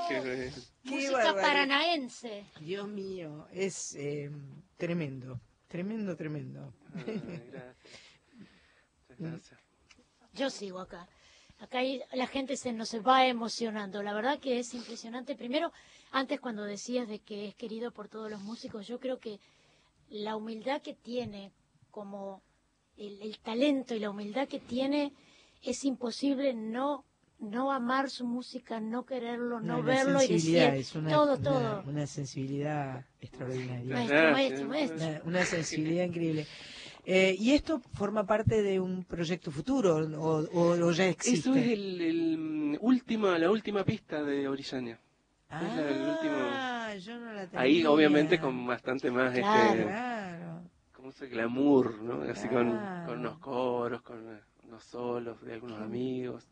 Qué 0.08 0.52
Música 0.84 1.34
paranaense. 1.36 2.46
Dios 2.60 2.88
mío, 2.88 3.48
es 3.52 3.96
eh, 3.96 4.30
tremendo, 4.78 5.40
tremendo, 5.68 6.16
tremendo. 6.16 6.74
Ay, 6.96 7.22
gracias. 7.52 7.76
Muchas 9.18 9.20
gracias. 9.20 9.60
Yo 10.34 10.50
sigo 10.50 10.80
acá. 10.80 11.08
Acá 11.60 11.80
hay- 11.80 12.02
la 12.14 12.26
gente 12.28 12.58
se 12.58 12.74
nos 12.74 12.94
va 13.06 13.28
emocionando. 13.28 14.02
La 14.02 14.14
verdad 14.14 14.40
que 14.40 14.60
es 14.60 14.74
impresionante. 14.74 15.36
Primero, 15.36 15.72
antes 16.12 16.40
cuando 16.40 16.64
decías 16.64 17.08
de 17.08 17.20
que 17.20 17.48
es 17.48 17.56
querido 17.56 17.92
por 17.92 18.08
todos 18.10 18.30
los 18.32 18.42
músicos, 18.42 18.88
yo 18.88 19.00
creo 19.00 19.20
que 19.20 19.40
la 20.10 20.36
humildad 20.36 20.82
que 20.82 20.94
tiene, 20.94 21.52
como 21.92 22.42
el, 22.98 23.22
el 23.22 23.38
talento 23.40 23.94
y 23.94 24.00
la 24.00 24.10
humildad 24.10 24.48
que 24.48 24.60
tiene, 24.60 25.14
es 25.62 25.86
imposible 25.86 26.54
no 26.54 27.06
no 27.42 27.72
amar 27.72 28.10
su 28.10 28.26
música, 28.26 28.80
no 28.80 29.04
quererlo, 29.06 29.60
no, 29.60 29.78
la 29.78 29.84
verlo 29.84 30.20
y 30.24 30.28
decir 30.28 30.40
sensibilidad 30.40 30.76
es 30.76 30.96
una, 30.96 31.10
todo, 31.10 31.34
una- 31.34 31.42
todo. 31.44 31.84
una 31.88 32.08
sensibilidad 32.08 33.06
extraordinaria. 33.20 33.96
Maestro, 33.96 34.32
maestro, 34.32 34.68
maestro. 34.70 34.98
Una, 35.08 35.22
una 35.26 35.46
sensibilidad 35.46 36.06
increíble. 36.06 36.46
Eh, 37.04 37.36
¿Y 37.40 37.52
esto 37.54 37.82
forma 37.96 38.26
parte 38.28 38.62
de 38.62 38.80
un 38.80 39.04
proyecto 39.04 39.50
futuro 39.50 39.96
o, 39.98 40.40
o- 40.54 40.86
o 40.86 40.92
ya 40.92 41.08
existe? 41.08 41.50
Eso 41.50 41.56
es 41.56 41.68
el, 41.68 42.02
el, 42.02 42.78
última, 42.80 43.38
la 43.40 43.50
última 43.50 43.84
pista 43.84 44.22
de 44.24 44.48
Orillania. 44.48 45.00
Ah, 45.50 45.62
es 45.68 45.76
la 45.76 45.82
del 45.82 46.10
último- 46.10 47.06
yo 47.06 47.20
no 47.20 47.34
la 47.34 47.48
tenía. 47.48 47.60
Ahí 47.62 47.84
obviamente 47.86 48.40
con 48.40 48.68
bastante 48.68 49.10
más 49.10 49.34
Claro. 49.34 49.70
este, 49.72 49.84
Claro. 49.84 50.62
¿cómo 50.94 51.12
se 51.12 51.28
glamour, 51.28 52.02
¿no? 52.04 52.22
Así 52.32 52.48
con, 52.48 52.70
Claro. 52.70 53.08
con 53.10 53.20
unos 53.20 53.40
coros, 53.40 54.02
con 54.04 54.40
unos 54.68 54.84
solos 54.84 55.42
de 55.42 55.54
algunos 55.54 55.82
amigos. 55.82 56.48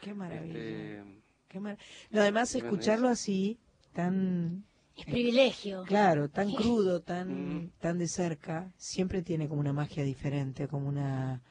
Qué 0.00 0.14
maravilla. 0.14 0.58
Este, 0.58 1.22
Qué 1.48 1.60
mar- 1.60 1.78
Lo 2.10 2.22
demás, 2.22 2.54
escucharlo 2.54 3.08
así, 3.08 3.58
tan 3.92 4.64
Es 4.96 5.04
privilegio. 5.04 5.84
Claro, 5.84 6.28
tan 6.28 6.52
crudo, 6.52 7.00
tan, 7.02 7.64
Mm. 7.66 7.70
tan 7.80 7.98
de 7.98 8.08
cerca, 8.08 8.72
siempre 8.76 9.22
tiene 9.22 9.48
como 9.48 9.60
una 9.60 9.72
magia 9.72 10.02
diferente, 10.04 10.68
como 10.68 10.88
una, 10.88 11.42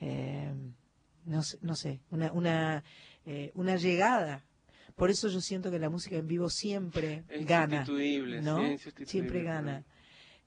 eh, 0.00 0.52
no 1.24 1.42
sé, 1.42 1.58
no 1.62 1.74
sé 1.74 2.00
una, 2.10 2.32
una, 2.32 2.84
eh, 3.26 3.50
una 3.54 3.76
llegada. 3.76 4.44
Por 4.96 5.10
eso 5.10 5.28
yo 5.28 5.40
siento 5.40 5.70
que 5.70 5.78
la 5.78 5.90
música 5.90 6.16
en 6.16 6.28
vivo 6.28 6.48
siempre 6.50 7.24
es 7.28 7.46
gana, 7.46 7.80
insustituible, 7.80 8.42
¿no? 8.42 8.58
sí, 8.58 8.64
es 8.64 8.70
insustituible, 8.72 9.10
Siempre 9.10 9.42
gana. 9.42 9.84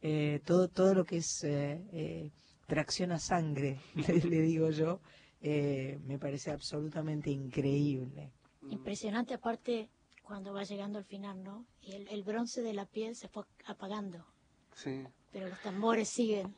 Eh, 0.01 0.39
todo, 0.45 0.67
todo 0.69 0.93
lo 0.93 1.05
que 1.05 1.17
es 1.17 1.43
eh, 1.43 1.81
eh, 1.91 2.29
tracción 2.67 3.11
a 3.11 3.19
sangre, 3.19 3.79
le, 4.07 4.21
le 4.21 4.41
digo 4.41 4.69
yo, 4.69 5.01
eh, 5.41 5.99
me 6.05 6.17
parece 6.17 6.51
absolutamente 6.51 7.29
increíble. 7.29 8.31
Impresionante 8.69 9.33
aparte 9.33 9.89
cuando 10.23 10.53
va 10.53 10.63
llegando 10.63 10.97
al 10.99 11.05
final, 11.05 11.43
¿no? 11.43 11.65
Y 11.81 11.93
el, 11.93 12.07
el 12.09 12.23
bronce 12.23 12.61
de 12.61 12.73
la 12.73 12.85
piel 12.85 13.15
se 13.15 13.27
fue 13.29 13.43
apagando, 13.65 14.25
Sí. 14.75 15.03
pero 15.31 15.47
los 15.47 15.59
tambores 15.61 16.09
siguen. 16.09 16.53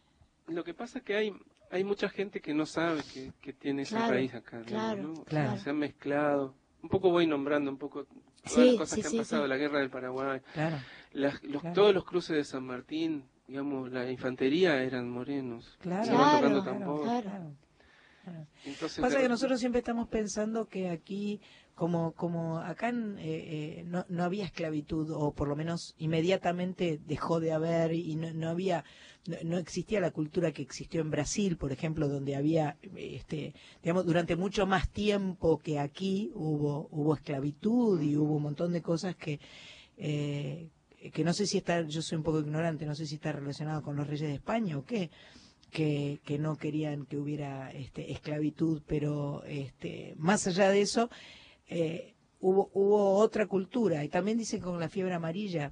Lo 0.47 0.63
que 0.63 0.73
pasa 0.73 0.99
es 0.99 1.05
que 1.05 1.15
hay 1.15 1.33
hay 1.71 1.83
mucha 1.83 2.09
gente 2.09 2.41
que 2.41 2.55
no 2.55 2.65
sabe 2.65 3.03
que, 3.13 3.31
que 3.41 3.53
tiene 3.53 3.83
esa 3.83 3.97
Claro, 3.97 4.13
raíz 4.13 4.33
acá. 4.33 4.57
¿no? 4.57 4.65
claro, 4.65 5.03
¿no? 5.03 5.23
claro. 5.23 5.57
Se 5.59 5.69
han 5.69 5.77
mezclado. 5.77 6.55
Un 6.81 6.89
poco 6.89 7.11
voy 7.11 7.27
nombrando 7.27 7.69
un 7.69 7.77
poco 7.77 8.05
todas 8.05 8.53
Sí, 8.53 8.65
las 8.71 8.75
cosas 8.77 8.89
sí, 8.95 9.01
que 9.01 9.07
han 9.07 9.11
sí, 9.11 9.17
pasado, 9.19 9.43
sí. 9.43 9.49
la 9.49 9.57
guerra 9.57 9.79
del 9.79 9.91
Paraguay, 9.91 10.39
Claro. 10.53 10.77
las- 11.11 11.43
los, 11.43 11.61
Claro. 11.61 11.75
todos 11.75 11.93
los 11.93 12.05
cruces 12.05 12.35
de 12.37 12.43
San 12.43 12.63
Martín, 12.63 13.23
digamos, 13.47 13.91
la 13.91 14.09
infantería 14.09 14.81
eran 14.81 15.11
morenos. 15.11 15.77
Claro, 15.79 16.05
Se 16.05 16.11
van 16.13 16.37
tocando 16.37 16.63
Claro, 16.63 16.79
tambor. 16.79 17.03
claro. 17.03 17.51
Entonces, 18.65 18.99
Pasa 18.99 19.19
que 19.19 19.29
nosotros 19.29 19.59
siempre 19.59 19.79
estamos 19.79 20.07
pensando 20.07 20.67
que 20.67 20.89
aquí, 20.89 21.41
como, 21.75 22.13
como 22.13 22.59
acá 22.59 22.89
eh, 22.89 23.15
eh, 23.19 23.83
no, 23.85 24.05
no 24.09 24.23
había 24.23 24.45
esclavitud, 24.45 25.11
o 25.11 25.31
por 25.31 25.47
lo 25.47 25.55
menos 25.55 25.95
inmediatamente 25.97 26.99
dejó 27.05 27.39
de 27.39 27.51
haber, 27.51 27.93
y 27.93 28.15
no, 28.15 28.33
no 28.33 28.49
había, 28.49 28.83
no, 29.27 29.37
no 29.43 29.57
existía 29.57 29.99
la 29.99 30.11
cultura 30.11 30.51
que 30.51 30.61
existió 30.61 31.01
en 31.01 31.11
Brasil, 31.11 31.57
por 31.57 31.71
ejemplo, 31.71 32.07
donde 32.07 32.35
había, 32.35 32.77
este, 32.95 33.53
digamos, 33.81 34.05
durante 34.05 34.35
mucho 34.35 34.65
más 34.65 34.89
tiempo 34.89 35.57
que 35.59 35.79
aquí 35.79 36.31
hubo, 36.35 36.87
hubo 36.91 37.15
esclavitud 37.15 38.01
y 38.01 38.17
hubo 38.17 38.35
un 38.35 38.43
montón 38.43 38.73
de 38.73 38.81
cosas 38.81 39.15
que, 39.15 39.39
eh, 39.97 40.69
que 41.13 41.23
no 41.23 41.33
sé 41.33 41.47
si 41.47 41.57
está, 41.57 41.81
yo 41.81 42.01
soy 42.01 42.17
un 42.17 42.23
poco 42.23 42.39
ignorante, 42.39 42.85
no 42.85 42.95
sé 42.95 43.05
si 43.05 43.15
está 43.15 43.31
relacionado 43.31 43.81
con 43.81 43.95
los 43.95 44.07
reyes 44.07 44.27
de 44.27 44.35
España 44.35 44.77
o 44.77 44.83
qué, 44.83 45.09
que, 45.71 46.19
que 46.25 46.37
no 46.39 46.57
querían 46.57 47.05
que 47.05 47.17
hubiera 47.17 47.71
este, 47.71 48.11
esclavitud, 48.11 48.81
pero 48.87 49.43
este, 49.45 50.13
más 50.17 50.45
allá 50.47 50.69
de 50.69 50.81
eso, 50.81 51.09
eh, 51.67 52.13
hubo, 52.39 52.69
hubo 52.73 53.13
otra 53.15 53.47
cultura. 53.47 54.03
Y 54.03 54.09
también 54.09 54.37
dicen 54.37 54.61
con 54.61 54.79
la 54.79 54.89
fiebre 54.89 55.13
amarilla, 55.13 55.71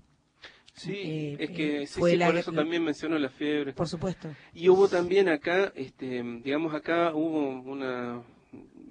Sí, 0.73 0.93
eh, 0.93 1.37
es 1.39 1.49
que 1.49 1.81
eh, 1.83 1.87
sí, 1.87 1.99
fue 1.99 2.11
sí, 2.11 2.17
la- 2.17 2.27
por 2.27 2.37
eso 2.37 2.51
también 2.51 2.83
menciono 2.83 3.17
la 3.17 3.29
fiebre. 3.29 3.73
por 3.73 3.87
supuesto. 3.87 4.29
Y 4.53 4.69
hubo 4.69 4.87
también 4.87 5.27
acá, 5.27 5.73
este, 5.75 6.21
digamos 6.43 6.73
acá 6.75 7.15
hubo 7.15 7.49
una, 7.61 8.21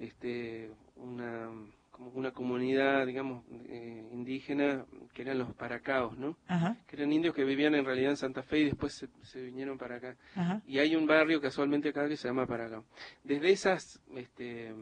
este, 0.01 0.69
una 0.97 1.49
como 1.97 2.11
una 2.11 2.31
comunidad, 2.31 3.05
digamos, 3.07 3.43
eh, 3.69 4.07
indígena, 4.13 4.85
que 5.13 5.23
eran 5.23 5.39
los 5.39 5.53
paracaos, 5.55 6.17
¿no? 6.17 6.37
Ajá, 6.47 6.77
Que 6.87 6.95
eran 6.95 7.11
indios 7.11 7.33
que 7.33 7.43
vivían 7.43 7.73
en 7.75 7.83
realidad 7.85 8.11
en 8.11 8.17
Santa 8.17 8.43
Fe 8.43 8.59
y 8.59 8.65
después 8.65 8.93
se, 8.93 9.07
se 9.23 9.41
vinieron 9.41 9.77
para 9.79 9.95
acá. 9.95 10.15
ajá. 10.35 10.61
Y 10.67 10.77
hay 10.79 10.95
un 10.95 11.07
barrio 11.07 11.41
casualmente 11.41 11.89
acá 11.89 12.07
que 12.07 12.15
se 12.15 12.27
llama 12.27 12.45
Paracao. 12.45 12.85
Desde 13.23 13.49
esas, 13.51 13.99
este, 14.15 14.73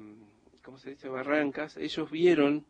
¿cómo 0.63 0.77
se 0.77 0.91
dice? 0.91 1.07
Barrancas, 1.09 1.77
ellos 1.77 2.11
vieron 2.11 2.65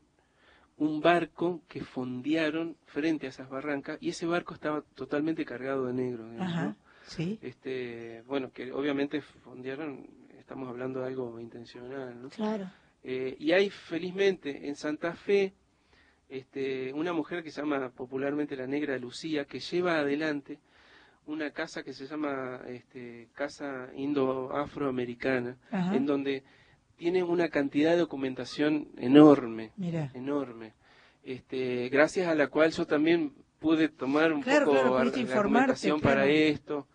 un 0.78 1.02
barco 1.02 1.62
que 1.68 1.82
fondearon 1.82 2.76
frente 2.86 3.26
a 3.26 3.30
esas 3.30 3.50
barrancas 3.50 3.98
y 4.02 4.10
ese 4.10 4.26
barco 4.28 4.54
estaba 4.54 4.82
totalmente 4.94 5.44
cargado 5.46 5.88
de 5.88 5.94
negro. 5.94 6.30
digamos, 6.30 6.54
Ajá, 6.54 6.66
¿no? 6.66 6.76
sí. 7.08 7.40
Este, 7.42 8.22
bueno, 8.28 8.52
que 8.52 8.72
obviamente 8.74 9.22
fondearon, 9.22 10.06
estamos 10.38 10.70
hablando 10.70 11.00
de 11.00 11.08
algo 11.08 11.40
intencional, 11.40 12.22
¿no? 12.22 12.30
Claro. 12.30 12.70
Eh, 13.08 13.36
y 13.40 13.52
hay 13.52 13.70
felizmente 13.70 14.68
en 14.68 14.76
Santa 14.76 15.14
Fe 15.14 15.54
este, 16.28 16.92
una 16.92 17.14
mujer 17.14 17.44
que 17.44 17.52
se 17.52 17.62
llama 17.62 17.90
popularmente 17.90 18.56
la 18.56 18.66
Negra 18.66 18.98
Lucía, 18.98 19.46
que 19.46 19.60
lleva 19.60 20.00
adelante 20.00 20.58
una 21.28 21.52
casa 21.52 21.84
que 21.84 21.94
se 21.94 22.08
llama 22.08 22.62
este, 22.68 23.30
Casa 23.34 23.90
Indo-Afroamericana, 23.96 25.56
en 25.72 26.06
donde 26.08 26.44
tiene 26.98 27.24
una 27.24 27.50
cantidad 27.50 27.92
de 27.92 27.98
documentación 27.98 28.90
enorme, 28.98 29.72
enorme, 30.16 30.74
este, 31.24 31.90
gracias 31.90 32.28
a 32.28 32.36
la 32.36 32.48
cual 32.48 32.72
yo 32.72 32.86
también 32.88 33.34
pude 33.60 33.90
tomar 33.90 34.34
un 34.34 34.42
Claro, 34.42 34.66
poco 34.66 34.80
claro, 34.98 35.12
de 35.12 35.34
argumentación 35.34 36.02
para 36.02 36.28
esto, 36.28 36.88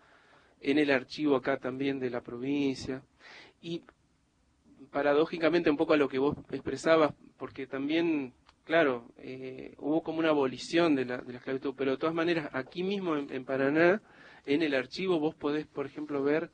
en 0.59 0.77
el 0.77 0.91
archivo 0.91 1.35
acá 1.37 1.57
también 1.57 1.99
de 1.99 2.09
la 2.09 2.21
provincia. 2.21 3.01
Y 3.61 3.83
paradójicamente 4.91 5.69
un 5.69 5.77
poco 5.77 5.93
a 5.93 5.97
lo 5.97 6.09
que 6.09 6.19
vos 6.19 6.35
expresabas, 6.51 7.13
porque 7.37 7.65
también, 7.67 8.33
claro, 8.65 9.05
eh, 9.17 9.73
hubo 9.79 10.03
como 10.03 10.19
una 10.19 10.29
abolición 10.29 10.95
de 10.95 11.05
la, 11.05 11.17
de 11.17 11.31
la 11.33 11.37
esclavitud, 11.39 11.73
pero 11.77 11.91
de 11.91 11.97
todas 11.97 12.15
maneras, 12.15 12.49
aquí 12.53 12.83
mismo 12.83 13.15
en, 13.17 13.31
en 13.33 13.45
Paraná, 13.45 14.01
en 14.45 14.61
el 14.61 14.75
archivo 14.75 15.19
vos 15.19 15.35
podés, 15.35 15.65
por 15.67 15.85
ejemplo, 15.85 16.21
ver 16.23 16.51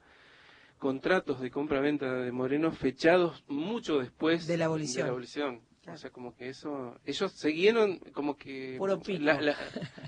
contratos 0.78 1.40
de 1.42 1.50
compra-venta 1.50 2.14
de 2.14 2.32
morenos 2.32 2.78
fechados 2.78 3.44
mucho 3.48 4.00
después 4.00 4.46
De 4.48 4.58
la 4.58 4.66
abolición. 4.66 4.98
de 4.98 5.04
la 5.04 5.10
abolición. 5.10 5.62
Claro. 5.82 5.96
O 5.96 5.98
sea, 6.00 6.10
como 6.12 6.36
que 6.36 6.50
eso, 6.50 7.00
ellos 7.06 7.32
siguieron 7.32 8.00
como 8.14 8.36
que... 8.36 8.76
Puro 8.78 9.00
pico. 9.00 9.24
la- 9.24 9.40
la- 9.42 9.56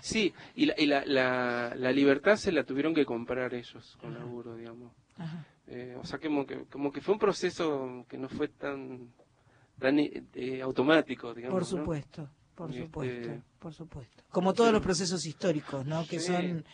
sí, 0.01 0.33
y, 0.53 0.65
la, 0.65 0.75
y 0.77 0.85
la, 0.87 1.05
la, 1.05 1.73
la 1.75 1.91
libertad 1.93 2.35
se 2.35 2.51
la 2.51 2.65
tuvieron 2.65 2.93
que 2.93 3.05
comprar 3.05 3.53
ellos 3.53 3.97
con 4.01 4.11
Ajá. 4.11 4.19
laburo, 4.19 4.55
digamos. 4.57 4.91
Ajá. 5.17 5.45
Eh, 5.71 5.95
o 6.01 6.03
sea, 6.03 6.17
como 6.19 6.45
que, 6.47 6.65
como 6.65 6.91
que 6.91 6.99
fue 6.99 7.13
un 7.13 7.19
proceso 7.19 8.05
que 8.09 8.17
no 8.17 8.27
fue 8.27 8.47
tan, 8.47 9.11
tan 9.77 9.99
eh, 9.99 10.23
eh, 10.33 10.61
automático, 10.63 11.33
digamos. 11.33 11.53
Por 11.53 11.61
¿no? 11.61 11.67
supuesto, 11.83 12.29
por 12.55 12.69
Este- 12.71 12.83
supuesto, 12.83 13.43
por 13.59 13.73
supuesto. 13.73 14.23
Como 14.31 14.53
todos 14.53 14.73
los 14.73 14.81
procesos 14.81 15.25
históricos, 15.25 15.85
¿no? 15.85 16.05
Que 16.07 16.19
Sí. 16.19 16.33
son, 16.33 16.65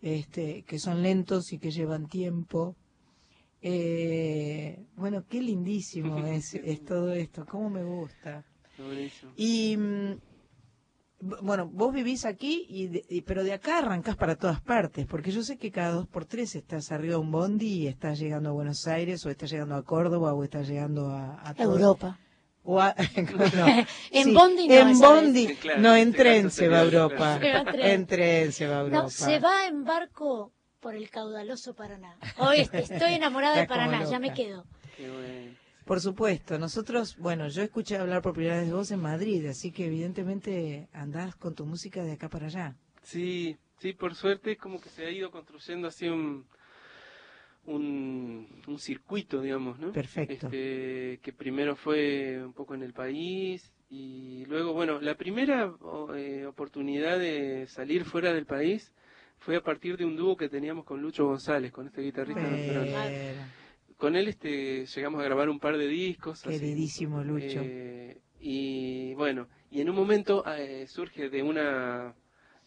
este, 0.00 0.62
que 0.62 0.78
son 0.78 1.02
lentos 1.02 1.52
y 1.52 1.58
que 1.58 1.70
llevan 1.72 2.06
tiempo. 2.08 2.76
Eh, 3.60 4.84
bueno, 4.94 5.24
qué 5.28 5.42
lindísimo 5.42 6.16
es, 6.26 6.54
es 6.54 6.84
todo 6.84 7.12
esto, 7.12 7.44
cómo 7.44 7.68
me 7.70 7.82
gusta. 7.82 8.44
Y 9.36 9.76
mm, 9.76 10.12
bueno, 11.20 11.66
vos 11.66 11.92
vivís 11.92 12.24
aquí, 12.24 12.66
y, 12.68 12.86
de- 12.88 13.04
y- 13.08 13.22
pero 13.22 13.42
de 13.44 13.52
acá 13.52 13.78
arrancás 13.78 14.16
para 14.16 14.36
todas 14.36 14.60
partes, 14.60 15.06
porque 15.06 15.30
yo 15.30 15.42
sé 15.42 15.56
que 15.58 15.70
cada 15.72 15.90
dos 15.92 16.06
por 16.06 16.24
tres 16.24 16.54
estás 16.54 16.92
arriba 16.92 17.14
de 17.14 17.20
un 17.20 17.30
bondi 17.32 17.66
y 17.66 17.86
estás 17.88 18.18
llegando 18.18 18.50
a 18.50 18.52
Buenos 18.52 18.86
Aires, 18.86 19.24
o 19.26 19.30
estás 19.30 19.50
llegando 19.50 19.74
a 19.74 19.82
Córdoba, 19.82 20.32
o 20.34 20.44
estás 20.44 20.68
llegando 20.68 21.10
a, 21.10 21.54
Europa. 21.58 22.18
o 22.62 22.80
a- 22.80 22.94
no, 23.56 23.66
En 24.12 24.24
sí, 24.24 24.32
bondi 24.32 24.68
no, 24.68 24.74
En 24.74 24.98
bondi, 25.00 25.46
vez. 25.46 25.56
Sí, 25.56 25.62
claro, 25.62 25.80
no, 25.82 25.88
en 25.94 25.96
en 26.02 26.08
este 26.08 26.18
tren 26.22 26.50
se 26.50 26.68
va 26.68 26.78
a 26.78 26.82
Europa. 26.84 27.34
En 27.34 27.40
tren. 27.66 27.86
En 27.90 28.06
tren 28.06 28.52
se 28.52 28.66
va 28.68 28.76
a 28.76 28.80
Europa. 28.82 29.02
No, 29.02 29.10
se 29.10 29.38
va 29.40 29.66
en 29.66 29.84
barco 29.84 30.52
por 30.80 30.94
el 30.94 31.10
caudaloso 31.10 31.74
Paraná. 31.74 32.16
Hoy 32.38 32.60
est- 32.60 32.74
estoy 32.74 33.14
enamorada 33.14 33.56
de 33.56 33.66
Paraná, 33.68 34.04
ya 34.04 34.18
me 34.20 34.32
quedo. 34.32 34.64
Qué 34.96 35.10
bueno. 35.10 35.56
Por 35.88 36.00
supuesto, 36.00 36.58
nosotros, 36.58 37.16
bueno, 37.16 37.48
yo 37.48 37.62
escuché 37.62 37.96
hablar 37.96 38.20
por 38.20 38.34
primera 38.34 38.58
vez 38.58 38.66
de 38.66 38.74
vos 38.74 38.90
en 38.90 39.00
Madrid, 39.00 39.46
así 39.46 39.72
que 39.72 39.86
evidentemente 39.86 40.86
andás 40.92 41.34
con 41.34 41.54
tu 41.54 41.64
música 41.64 42.04
de 42.04 42.12
acá 42.12 42.28
para 42.28 42.48
allá. 42.48 42.76
Sí, 43.02 43.56
sí, 43.78 43.94
por 43.94 44.14
suerte 44.14 44.52
es 44.52 44.58
como 44.58 44.82
que 44.82 44.90
se 44.90 45.06
ha 45.06 45.10
ido 45.10 45.30
construyendo 45.30 45.88
así 45.88 46.06
un, 46.06 46.44
un, 47.64 48.62
un 48.66 48.78
circuito, 48.78 49.40
digamos, 49.40 49.78
¿no? 49.78 49.92
Perfecto. 49.92 50.48
Este, 50.48 51.20
que 51.22 51.32
primero 51.32 51.74
fue 51.74 52.44
un 52.44 52.52
poco 52.52 52.74
en 52.74 52.82
el 52.82 52.92
país 52.92 53.72
y 53.88 54.44
luego, 54.44 54.74
bueno, 54.74 55.00
la 55.00 55.14
primera 55.14 55.72
eh, 56.14 56.44
oportunidad 56.44 57.18
de 57.18 57.66
salir 57.66 58.04
fuera 58.04 58.34
del 58.34 58.44
país 58.44 58.92
fue 59.38 59.56
a 59.56 59.62
partir 59.62 59.96
de 59.96 60.04
un 60.04 60.16
dúo 60.16 60.36
que 60.36 60.50
teníamos 60.50 60.84
con 60.84 61.00
Lucho 61.00 61.24
González, 61.24 61.72
con 61.72 61.86
este 61.86 62.02
guitarrista 62.02 62.42
natural. 62.42 62.90
Pero, 62.92 63.67
Con 63.98 64.14
él 64.14 64.28
este, 64.28 64.86
llegamos 64.86 65.20
a 65.20 65.24
grabar 65.24 65.48
un 65.48 65.58
par 65.58 65.76
de 65.76 65.88
discos. 65.88 66.46
así. 66.46 66.58
queridísimo 66.58 67.22
Lucho. 67.24 67.60
Eh, 67.60 68.20
y 68.40 69.12
bueno, 69.14 69.48
y 69.72 69.80
en 69.80 69.90
un 69.90 69.96
momento 69.96 70.44
eh, 70.46 70.86
surge 70.86 71.28
de 71.28 71.42
una 71.42 72.14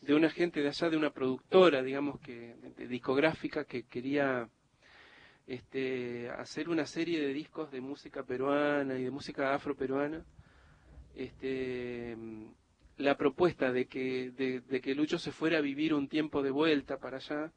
de 0.01 0.13
una 0.13 0.29
gente 0.29 0.61
de 0.61 0.67
allá, 0.67 0.89
de 0.89 0.97
una 0.97 1.11
productora, 1.11 1.81
digamos 1.81 2.19
que 2.19 2.55
de 2.75 2.87
discográfica 2.87 3.63
que 3.63 3.83
quería 3.83 4.49
este, 5.47 6.29
hacer 6.31 6.67
una 6.67 6.85
serie 6.85 7.21
de 7.21 7.33
discos 7.33 7.71
de 7.71 7.79
música 7.79 8.23
peruana 8.23 8.97
y 8.97 9.03
de 9.03 9.11
música 9.11 9.53
afroperuana. 9.53 10.25
Este, 11.15 12.17
la 12.97 13.15
propuesta 13.15 13.71
de 13.71 13.85
que 13.85 14.31
de, 14.31 14.59
de 14.61 14.81
que 14.81 14.95
Lucho 14.95 15.17
se 15.17 15.31
fuera 15.31 15.59
a 15.59 15.61
vivir 15.61 15.93
un 15.93 16.09
tiempo 16.09 16.43
de 16.43 16.51
vuelta 16.51 16.97
para 16.97 17.17
allá. 17.17 17.53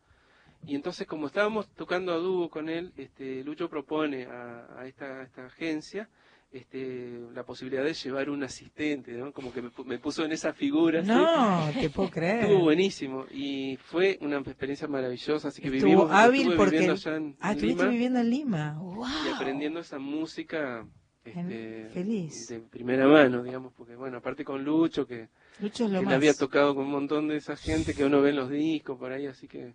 Y 0.67 0.75
entonces, 0.75 1.07
como 1.07 1.27
estábamos 1.27 1.69
tocando 1.69 2.13
a 2.13 2.17
dúo 2.17 2.49
con 2.49 2.69
él, 2.69 2.93
este, 2.97 3.43
Lucho 3.45 3.69
propone 3.69 4.25
a, 4.25 4.67
a 4.79 4.87
esta, 4.87 5.21
a 5.21 5.23
esta 5.25 5.47
agencia 5.47 6.09
este, 6.55 7.19
la 7.35 7.43
posibilidad 7.45 7.83
de 7.83 7.93
llevar 7.95 8.31
un 8.31 8.45
asistente, 8.45 9.13
¿no? 9.13 9.33
Como 9.33 9.53
que 9.53 9.61
me, 9.61 9.71
me 9.85 9.99
puso 9.99 10.25
en 10.25 10.33
esa 10.33 10.53
figura. 10.53 11.03
No, 11.03 11.69
te 11.73 11.91
puedo 11.91 12.11
creer. 12.13 12.45
Estuvo 12.45 12.61
buenísimo 12.61 13.27
y 13.33 13.77
fue 13.77 14.19
una 14.21 14.39
experiencia 14.39 14.87
maravillosa, 14.87 15.49
así 15.49 15.61
que 15.61 15.69
Estuvo 15.69 15.85
vivimos 15.85 16.11
hábil 16.13 16.55
porque 16.57 16.79
viviendo 16.79 16.93
allá 16.93 17.17
en, 17.17 17.37
Ah, 17.41 17.53
estuviste 17.53 17.89
viviendo 17.89 18.21
en 18.21 18.31
Lima. 18.31 18.79
¡Wow! 18.79 19.05
y 19.27 19.35
aprendiendo 19.35 19.81
esa 19.81 19.99
música 19.99 20.87
este, 21.25 21.89
feliz. 21.93 22.49
de 22.49 22.61
primera 22.61 23.09
mano, 23.09 23.43
digamos, 23.43 23.73
porque 23.73 23.97
bueno, 23.97 24.19
aparte 24.19 24.45
con 24.45 24.63
Lucho, 24.63 25.07
que, 25.09 25.29
Lucho 25.61 25.87
es 25.87 25.91
lo 25.91 25.99
que 25.99 26.05
más. 26.05 26.13
le 26.13 26.17
había 26.17 26.35
tocado 26.35 26.77
con 26.77 26.85
un 26.85 26.93
montón 26.93 27.27
de 27.29 27.37
esa 27.39 27.57
gente 27.57 27.95
que 27.95 28.05
uno 28.05 28.23
ve 28.23 28.31
en 28.31 28.37
los 28.37 28.49
discos 28.51 28.97
por 28.97 29.11
ahí, 29.11 29.27
así 29.27 29.49
que 29.49 29.75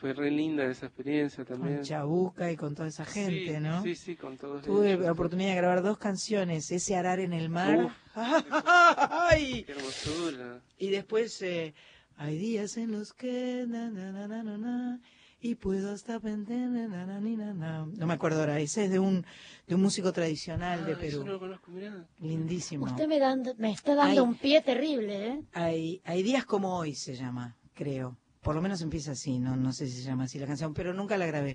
fue 0.00 0.12
re 0.12 0.30
linda 0.30 0.64
esa 0.64 0.86
experiencia 0.86 1.44
también. 1.44 1.76
Con 1.78 1.84
Chabuca 1.84 2.52
y 2.52 2.56
con 2.56 2.74
toda 2.74 2.86
esa 2.88 3.04
gente, 3.04 3.54
sí, 3.56 3.60
¿no? 3.60 3.82
Sí, 3.82 3.94
sí, 3.96 4.14
con 4.16 4.36
todos 4.36 4.62
Tuve 4.62 4.92
ellos. 4.92 5.04
la 5.04 5.10
oportunidad 5.12 5.50
de 5.50 5.56
grabar 5.56 5.82
dos 5.82 5.98
canciones, 5.98 6.70
ese 6.70 6.94
Arar 6.96 7.18
en 7.18 7.32
el 7.32 7.48
mar. 7.50 7.86
Uf. 7.86 7.92
¡Ay! 8.14 9.64
Qué 9.64 9.72
hermosura. 9.72 10.60
Y 10.78 10.90
después, 10.90 11.42
eh, 11.42 11.74
hay 12.16 12.38
días 12.38 12.76
en 12.76 12.92
los 12.92 13.12
que... 13.12 13.64
na, 13.68 13.90
na, 13.90 14.12
na, 14.12 14.28
na, 14.28 14.42
na, 14.44 14.56
na, 14.58 15.00
y 15.40 15.54
puedo 15.56 15.90
hasta... 15.92 16.20
pente, 16.20 16.54
na, 16.56 16.86
na, 16.88 17.04
na, 17.06 17.20
ni, 17.20 17.36
na, 17.36 17.52
na. 17.54 17.86
No 17.86 18.06
me 18.06 18.14
acuerdo 18.14 18.40
ahora, 18.40 18.60
ese 18.60 18.84
es 18.84 18.90
de 18.90 18.98
un, 19.00 19.24
de 19.66 19.74
un 19.74 19.82
músico 19.82 20.12
tradicional 20.12 20.84
de 20.84 20.92
Ah, 20.92 20.98
eso 21.00 21.18
Perú. 21.18 21.24
no 21.24 21.32
lo 21.32 21.38
conozco, 21.40 21.70
mirá. 21.72 22.06
Lindísimo. 22.20 22.86
Usted 22.86 23.08
me, 23.08 23.18
dan- 23.18 23.54
me 23.58 23.72
está 23.72 23.94
dando 23.96 24.22
Ay. 24.22 24.28
un 24.28 24.34
pie 24.36 24.62
terrible, 24.62 25.26
¿eh? 25.26 25.40
Hay, 25.52 26.00
hay 26.04 26.22
días 26.22 26.44
como 26.44 26.76
hoy 26.78 26.94
se 26.94 27.14
llama, 27.16 27.56
creo. 27.74 28.16
Por 28.48 28.54
lo 28.54 28.62
menos 28.62 28.80
empieza 28.80 29.12
así, 29.12 29.38
no, 29.38 29.56
no 29.56 29.74
sé 29.74 29.86
si 29.88 30.00
se 30.00 30.08
llama 30.08 30.24
así 30.24 30.38
la 30.38 30.46
canción, 30.46 30.72
pero 30.72 30.94
nunca 30.94 31.18
la 31.18 31.26
grabé. 31.26 31.54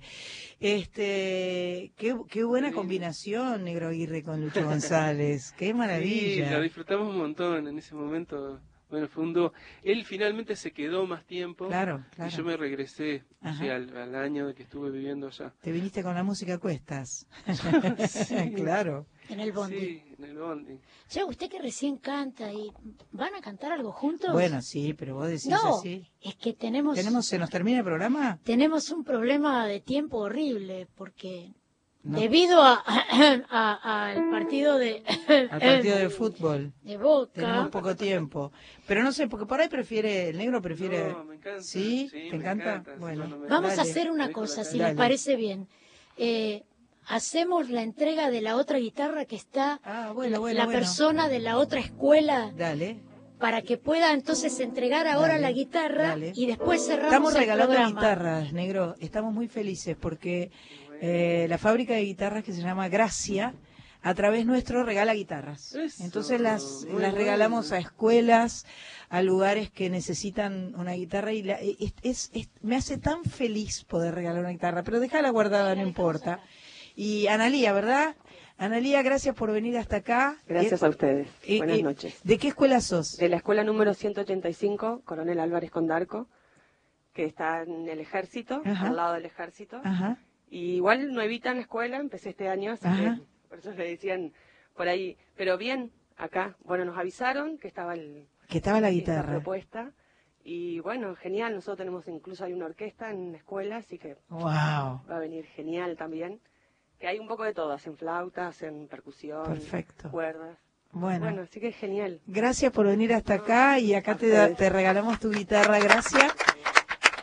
Este, 0.59 1.91
qué, 1.97 2.15
qué 2.29 2.43
buena 2.43 2.69
Sí. 2.69 2.75
combinación, 2.75 3.63
Negro 3.63 3.87
Aguirre 3.87 4.21
con 4.21 4.39
Lucho 4.39 4.63
González. 4.63 5.53
Qué 5.57 5.69
Sí, 5.69 5.73
maravilla. 5.73 6.51
la 6.51 6.61
disfrutamos 6.61 7.09
un 7.09 7.17
montón 7.17 7.67
en 7.67 7.79
ese 7.79 7.95
momento. 7.95 8.59
Bueno, 8.91 9.07
fue 9.07 9.23
un 9.23 9.33
dúo. 9.33 9.53
Él 9.81 10.05
finalmente 10.05 10.55
se 10.55 10.69
quedó 10.71 11.07
más 11.07 11.25
tiempo. 11.25 11.67
claro, 11.67 12.03
Y 12.11 12.21
yo 12.21 12.27
claro. 12.27 12.43
me 12.43 12.57
regresé 12.57 13.23
sí, 13.57 13.67
al, 13.69 13.97
al 13.97 14.13
año 14.13 14.45
de 14.45 14.53
que 14.53 14.61
estuve 14.61 14.91
viviendo 14.91 15.25
allá. 15.25 15.51
Te 15.63 15.71
viniste 15.71 16.03
con 16.03 16.13
la 16.13 16.21
música 16.21 16.53
a 16.53 16.57
cuestas. 16.59 17.25
Sí. 18.07 18.53
claro. 18.55 19.07
En 19.29 19.39
el 19.39 19.51
bondi. 19.51 19.79
Sí, 19.79 20.03
en 20.17 20.23
el 20.25 20.37
bondi. 20.37 20.79
Ya 21.09 21.25
usted 21.25 21.49
que 21.49 21.59
recién 21.59 21.97
canta 21.97 22.51
y 22.51 22.71
van 23.11 23.33
a 23.35 23.41
cantar 23.41 23.71
algo 23.71 23.91
juntos. 23.91 24.31
Bueno, 24.33 24.61
sí, 24.61 24.93
pero 24.93 25.15
vos 25.15 25.27
decís 25.27 25.47
no, 25.47 25.77
así. 25.79 26.05
es 26.21 26.35
que 26.35 26.53
tenemos 26.53 26.95
¿Tenemos, 26.95 27.25
¿Se 27.25 27.39
nos 27.39 27.49
termina 27.49 27.79
el 27.79 27.83
programa? 27.85 28.39
tenemos 28.43 28.89
un 28.91 29.03
problema 29.03 29.65
de 29.67 29.79
tiempo 29.79 30.17
horrible 30.17 30.87
porque 30.95 31.53
No. 32.03 32.19
debido 32.19 32.61
a, 32.61 32.83
a- 33.49 34.09
al 34.09 34.29
partido 34.29 34.77
de 34.77 35.03
Al 35.51 35.59
partido 35.59 35.97
de 35.97 36.09
fútbol. 36.09 36.73
de 36.81 36.97
Boca 36.97 37.31
Tenemos 37.33 37.69
poco 37.69 37.95
tiempo. 37.95 38.51
Pero 38.87 39.03
no 39.03 39.11
sé, 39.13 39.27
porque 39.27 39.45
por 39.45 39.61
ahí 39.61 39.69
prefiere, 39.69 40.29
el 40.29 40.37
negro 40.37 40.61
prefiere... 40.61 41.13
No, 41.13 41.23
me 41.23 41.35
encanta. 41.35 41.61
¿Sí? 41.63 42.09
Sí, 42.11 42.27
¿Te 42.29 42.37
me 42.37 42.43
encanta? 42.43 42.83
Bueno. 42.99 43.27
Vamos 43.49 43.77
a 43.79 43.83
hacer 43.83 44.11
una 44.11 44.31
cosa, 44.33 44.63
si 44.65 44.77
les 44.77 44.93
parece 44.95 45.37
bien. 45.37 45.67
Eh, 46.17 46.63
hacemos 47.07 47.69
la 47.69 47.81
entrega 47.81 48.29
de 48.31 48.41
la 48.41 48.55
otra 48.55 48.77
guitarra 48.79 49.25
que 49.25 49.35
está 49.35 49.79
Ah, 49.83 50.11
bueno, 50.13 50.39
bueno, 50.39 50.57
la 50.59 50.65
bueno. 50.65 50.79
persona 50.79 51.29
de 51.29 51.39
la 51.39 51.57
otra 51.57 51.79
escuela 51.79 52.51
Dale. 52.55 52.99
para 53.39 53.61
que 53.61 53.77
pueda 53.77 54.13
entonces 54.13 54.59
entregar 54.59 55.07
ahora 55.07 55.33
Dale, 55.33 55.41
la 55.41 55.51
guitarra 55.51 56.07
dale. 56.09 56.31
y 56.35 56.45
después 56.45 56.85
cerramos 56.85 57.11
Estamos 57.11 57.33
el 57.35 57.39
regalando 57.39 57.73
programa. 57.73 57.99
guitarras, 57.99 58.53
negro. 58.53 58.95
Estamos 58.99 59.33
muy 59.33 59.47
felices 59.47 59.95
porque 59.99 60.51
eh, 61.01 61.47
la 61.49 61.57
fábrica 61.57 61.93
de 61.93 62.01
guitarras 62.05 62.43
que 62.43 62.53
se 62.53 62.61
llama 62.61 62.87
Gracia, 62.87 63.53
a 64.05 64.13
través 64.15 64.45
nuestro 64.45 64.83
regala 64.83 65.13
guitarras. 65.13 65.73
Eso, 65.75 66.03
Entonces 66.03 66.39
las, 66.41 66.85
las 66.97 67.13
regalamos 67.13 67.71
a 67.71 67.77
escuelas, 67.77 68.65
a 69.09 69.21
lugares 69.21 69.69
que 69.71 69.89
necesitan 69.89 70.75
una 70.75 70.91
guitarra 70.91 71.31
y 71.31 71.41
la- 71.43 71.55
es, 71.61 71.93
es- 72.01 72.29
es- 72.33 72.49
me 72.61 72.75
hace 72.75 72.97
tan 72.97 73.23
feliz 73.23 73.85
poder 73.85 74.13
regalar 74.13 74.41
una 74.41 74.49
guitarra, 74.49 74.83
pero 74.83 74.99
déjala 74.99 75.29
guardada, 75.29 75.73
no 75.75 75.83
importa. 75.83 76.41
Y 76.95 77.27
Analía, 77.27 77.73
¿verdad? 77.73 78.15
Analía, 78.57 79.01
gracias 79.01 79.35
por 79.35 79.51
venir 79.51 79.77
hasta 79.77 79.97
acá. 79.97 80.37
Gracias 80.47 80.81
Eh, 80.81 80.85
a 80.85 80.89
ustedes. 80.89 81.27
eh, 81.43 81.57
Buenas 81.57 81.79
eh, 81.79 81.83
noches. 81.83 82.21
¿De 82.23 82.37
qué 82.37 82.49
escuela 82.49 82.79
sos? 82.81 83.17
De 83.17 83.29
la 83.29 83.37
escuela 83.37 83.63
número 83.63 83.93
185, 83.93 85.01
Coronel 85.03 85.39
Álvarez 85.39 85.71
Condarco, 85.71 86.27
que 87.13 87.25
está 87.25 87.63
en 87.63 87.87
el 87.89 87.99
ejército, 87.99 88.61
Ajá. 88.63 88.87
al 88.89 88.95
lado 88.95 89.13
del 89.13 89.25
ejército. 89.25 89.81
Ajá. 89.83 90.17
Y 90.49 90.75
igual 90.75 91.11
nuevita 91.13 91.49
en 91.49 91.55
la 91.57 91.61
escuela, 91.63 91.97
empecé 91.97 92.29
este 92.29 92.47
año, 92.47 92.73
así 92.73 92.87
Ajá. 92.87 93.15
que 93.15 93.21
por 93.49 93.57
eso 93.59 93.71
le 93.71 93.87
decían 93.89 94.33
por 94.75 94.87
ahí. 94.87 95.17
Pero 95.35 95.57
bien, 95.57 95.91
acá, 96.15 96.55
bueno, 96.63 96.85
nos 96.85 96.97
avisaron 96.97 97.57
que 97.57 97.67
estaba 97.67 97.95
el, 97.95 98.27
Que 98.47 98.59
estaba 98.59 98.79
la 98.79 98.91
guitarra. 98.91 99.31
propuesta. 99.31 99.91
Y 100.43 100.79
bueno, 100.81 101.15
genial, 101.15 101.55
nosotros 101.55 101.77
tenemos 101.77 102.07
incluso 102.07 102.43
hay 102.45 102.53
una 102.53 102.65
orquesta 102.65 103.09
en 103.09 103.31
la 103.31 103.37
escuela, 103.39 103.77
así 103.77 103.97
que 103.97 104.15
Wow. 104.29 104.41
va 104.43 105.15
a 105.15 105.19
venir 105.19 105.45
genial 105.45 105.97
también. 105.97 106.39
Que 107.03 107.09
hay 107.09 107.19
un 107.19 107.27
poco 107.27 107.43
de 107.43 107.53
todo, 107.53 107.73
hacen 107.73 107.97
flautas, 107.97 108.55
hacen 108.55 108.87
percusión, 108.87 109.43
Perfecto. 109.43 110.09
cuerdas. 110.09 110.57
Bueno. 110.93 111.25
Bueno, 111.25 111.41
así 111.41 111.59
que 111.59 111.73
genial. 111.73 112.21
Gracias 112.27 112.71
por 112.71 112.85
venir 112.85 113.13
hasta 113.13 113.33
acá 113.33 113.77
y 113.77 113.93
acá 113.93 114.15
te, 114.15 114.31
te 114.55 114.69
regalamos 114.69 115.19
tu 115.19 115.29
guitarra, 115.29 115.79
gracias. 115.79 116.31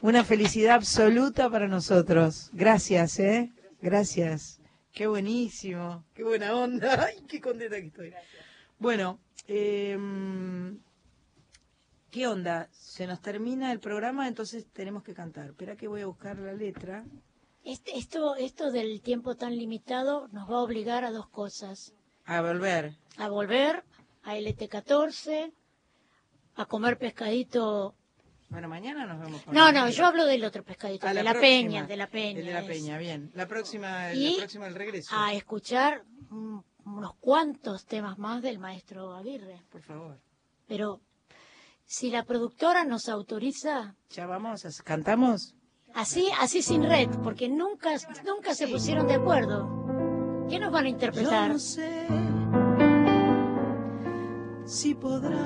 Una 0.02 0.22
felicidad 0.22 0.74
absoluta 0.74 1.48
para 1.48 1.66
nosotros. 1.66 2.50
Gracias, 2.52 3.18
¿eh? 3.20 3.52
Gracias. 3.80 4.60
Qué 4.92 5.06
buenísimo, 5.06 6.04
qué 6.12 6.24
buena 6.24 6.54
onda. 6.54 7.02
Ay, 7.06 7.24
qué 7.26 7.40
contenta 7.40 7.76
que 7.80 7.86
estoy. 7.86 8.12
Bueno, 8.78 9.18
em, 9.48 10.78
¿qué 12.10 12.26
onda? 12.26 12.68
Se 12.70 13.06
nos 13.06 13.22
termina 13.22 13.72
el 13.72 13.80
programa, 13.80 14.28
entonces 14.28 14.66
tenemos 14.74 15.02
que 15.02 15.14
cantar. 15.14 15.46
Espera 15.46 15.74
que 15.74 15.88
voy 15.88 16.02
a 16.02 16.06
buscar 16.06 16.38
la 16.38 16.52
letra. 16.52 17.02
Este- 17.64 17.96
esto, 17.98 18.36
esto 18.36 18.70
del 18.70 19.00
tiempo 19.02 19.34
tan 19.36 19.56
limitado 19.56 20.28
nos 20.28 20.50
va 20.50 20.56
a 20.56 20.62
obligar 20.62 21.04
a 21.04 21.10
dos 21.10 21.28
cosas. 21.28 21.92
A 22.24 22.40
volver. 22.40 22.96
A 23.18 23.28
volver 23.28 23.84
a 24.22 24.36
LT14, 24.36 25.52
a 26.56 26.66
comer 26.66 26.98
pescadito. 26.98 27.94
Bueno, 28.48 28.68
mañana 28.68 29.06
nos 29.06 29.20
vemos 29.20 29.42
con 29.42 29.54
No, 29.54 29.68
el 29.68 29.74
no, 29.74 29.88
yo 29.90 30.06
hablo 30.06 30.24
del 30.24 30.44
otro 30.44 30.64
pescadito, 30.64 31.06
A 31.06 31.14
de 31.14 31.22
la 31.22 31.30
próxima. 31.32 31.40
peña, 31.48 31.86
de 31.86 31.96
la 31.96 32.06
peña. 32.08 32.40
El 32.40 32.46
de 32.46 32.52
la 32.52 32.60
es. 32.60 32.66
peña, 32.66 32.98
bien. 32.98 33.30
La 33.34 33.46
próxima, 33.46 34.12
Y 34.12 34.32
la 34.32 34.38
próxima 34.38 34.64
del 34.64 34.74
regreso. 34.74 35.14
A 35.16 35.32
escuchar 35.34 36.02
unos 36.30 37.14
cuantos 37.20 37.84
temas 37.86 38.18
más 38.18 38.42
del 38.42 38.58
maestro 38.58 39.14
Aguirre. 39.14 39.62
Por 39.70 39.82
favor. 39.82 40.18
Pero 40.66 41.00
si 41.86 42.10
la 42.10 42.24
productora 42.24 42.84
nos 42.84 43.08
autoriza, 43.08 43.94
Ya 44.10 44.26
vamos, 44.26 44.62
cantamos. 44.82 45.54
Así, 45.94 46.28
así 46.40 46.62
sin 46.62 46.82
red, 46.82 47.08
porque 47.22 47.48
nunca, 47.48 47.90
nunca 48.24 48.54
se 48.54 48.68
pusieron 48.68 49.06
de 49.06 49.14
acuerdo. 49.14 50.46
¿Qué 50.48 50.58
nos 50.58 50.72
van 50.72 50.86
a 50.86 50.88
interpretar? 50.88 51.48
Yo 51.48 51.52
no 51.52 51.58
sé 51.58 52.06
si 54.64 54.94
podrá 54.94 55.36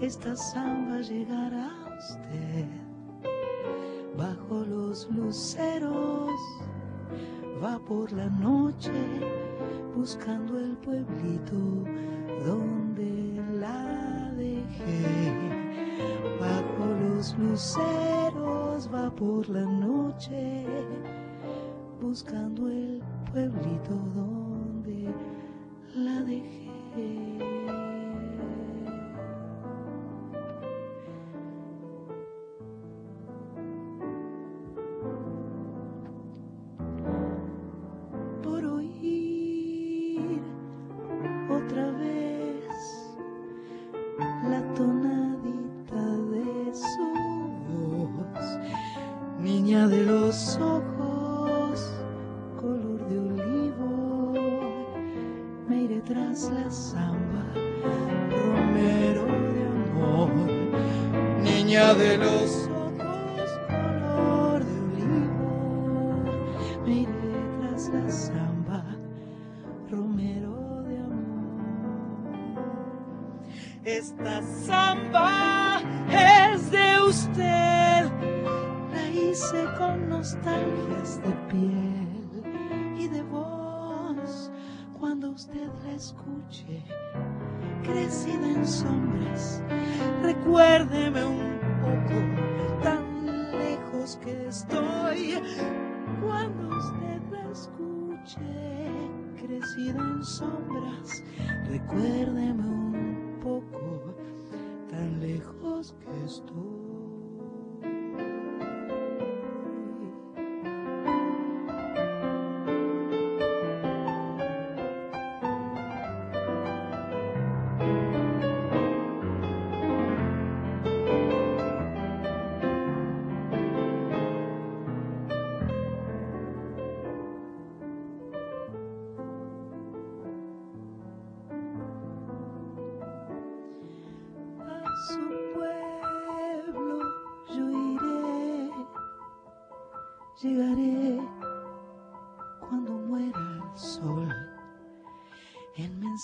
esta 0.00 0.34
samba 0.36 1.00
llegar 1.00 1.52
a 1.54 1.96
usted 1.98 2.66
bajo 4.16 4.64
los 4.64 5.08
luceros. 5.10 6.30
Va 7.62 7.78
por 7.78 8.10
la 8.12 8.26
noche 8.26 8.92
buscando 9.94 10.58
el 10.58 10.76
pueblito 10.78 11.84
donde 12.44 13.42
la 13.58 14.32
dejé. 14.36 15.60
Los 17.20 17.36
luceros 17.36 18.88
va 18.90 19.10
por 19.10 19.46
la 19.50 19.66
noche 19.66 20.64
buscando 22.00 22.66
el 22.66 23.02
pueblito 23.30 23.94
donde 24.14 25.14
la 25.94 26.22
dejé. 26.22 27.39
De 61.70 62.18
los 62.18 62.59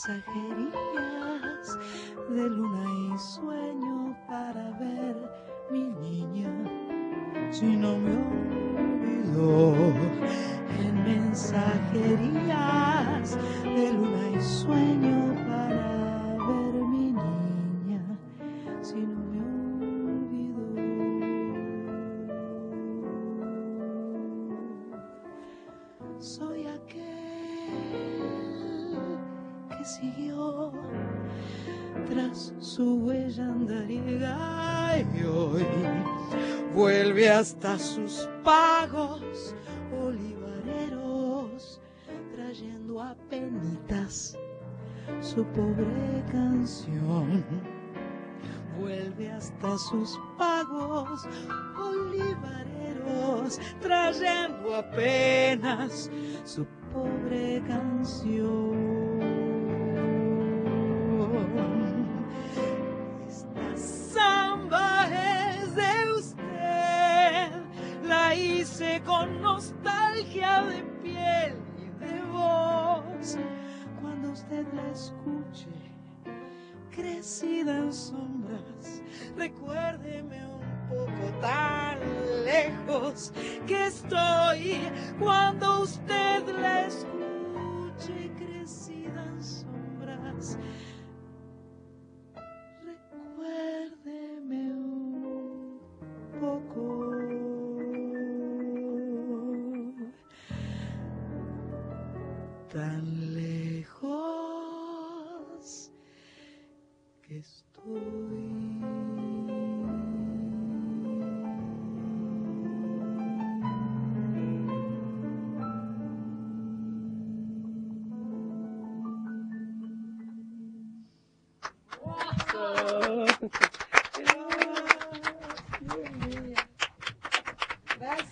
en 0.09 0.46
siguió 30.01 30.73
tras 32.07 32.53
su 32.59 33.05
huella 33.05 33.45
andariega 33.45 34.99
y 34.99 35.23
hoy 35.25 35.65
vuelve 36.75 37.31
hasta 37.31 37.79
sus 37.79 38.29
pagos 38.45 39.55
olivareros 39.99 41.81
trayendo 42.35 43.03
a 43.03 43.15
penitas 43.31 44.37
su 45.21 45.45
pobre 45.47 46.25
canción 46.31 47.45
vuelve 48.79 49.31
hasta 49.31 49.79
sus 49.79 50.19
pagos 50.37 51.27
olivareros, 51.79 53.59
trayendo 53.81 54.77
apenas 54.77 56.11
su 56.45 56.67
pobre 56.93 57.63
canción. 57.67 58.86
Estoy 85.19 85.66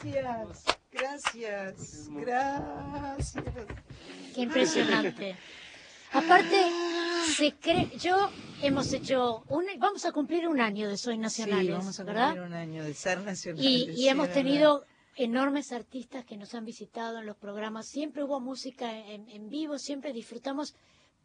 Gracias, 0.04 0.64
gracias, 0.92 2.08
gracias. 2.10 3.34
Qué 4.34 4.40
impresionante. 4.42 5.36
Aparte, 6.12 6.56
se 7.34 7.52
cree, 7.54 7.90
yo 7.98 8.30
hemos 8.62 8.92
hecho, 8.92 9.42
un, 9.48 9.64
vamos 9.78 10.04
a 10.04 10.12
cumplir 10.12 10.46
un 10.46 10.60
año 10.60 10.88
de 10.88 10.96
Soy 10.98 11.16
Nacionales, 11.18 11.66
Sí, 11.66 11.72
vamos 11.72 11.98
a 12.00 12.04
¿verdad? 12.04 12.26
cumplir 12.28 12.46
un 12.46 12.52
año 12.54 12.84
de 12.84 12.92
ser 12.94 13.20
nacionales. 13.22 13.64
Y, 13.66 13.90
y 13.90 13.96
sí, 13.96 14.08
hemos 14.08 14.30
tenido 14.30 14.84
enormes 15.16 15.72
artistas 15.72 16.24
que 16.24 16.36
nos 16.36 16.54
han 16.54 16.64
visitado 16.66 17.18
en 17.18 17.26
los 17.26 17.36
programas. 17.36 17.86
Siempre 17.86 18.22
hubo 18.24 18.40
música 18.40 18.92
en, 19.08 19.28
en 19.30 19.48
vivo, 19.48 19.78
siempre 19.78 20.12
disfrutamos. 20.12 20.74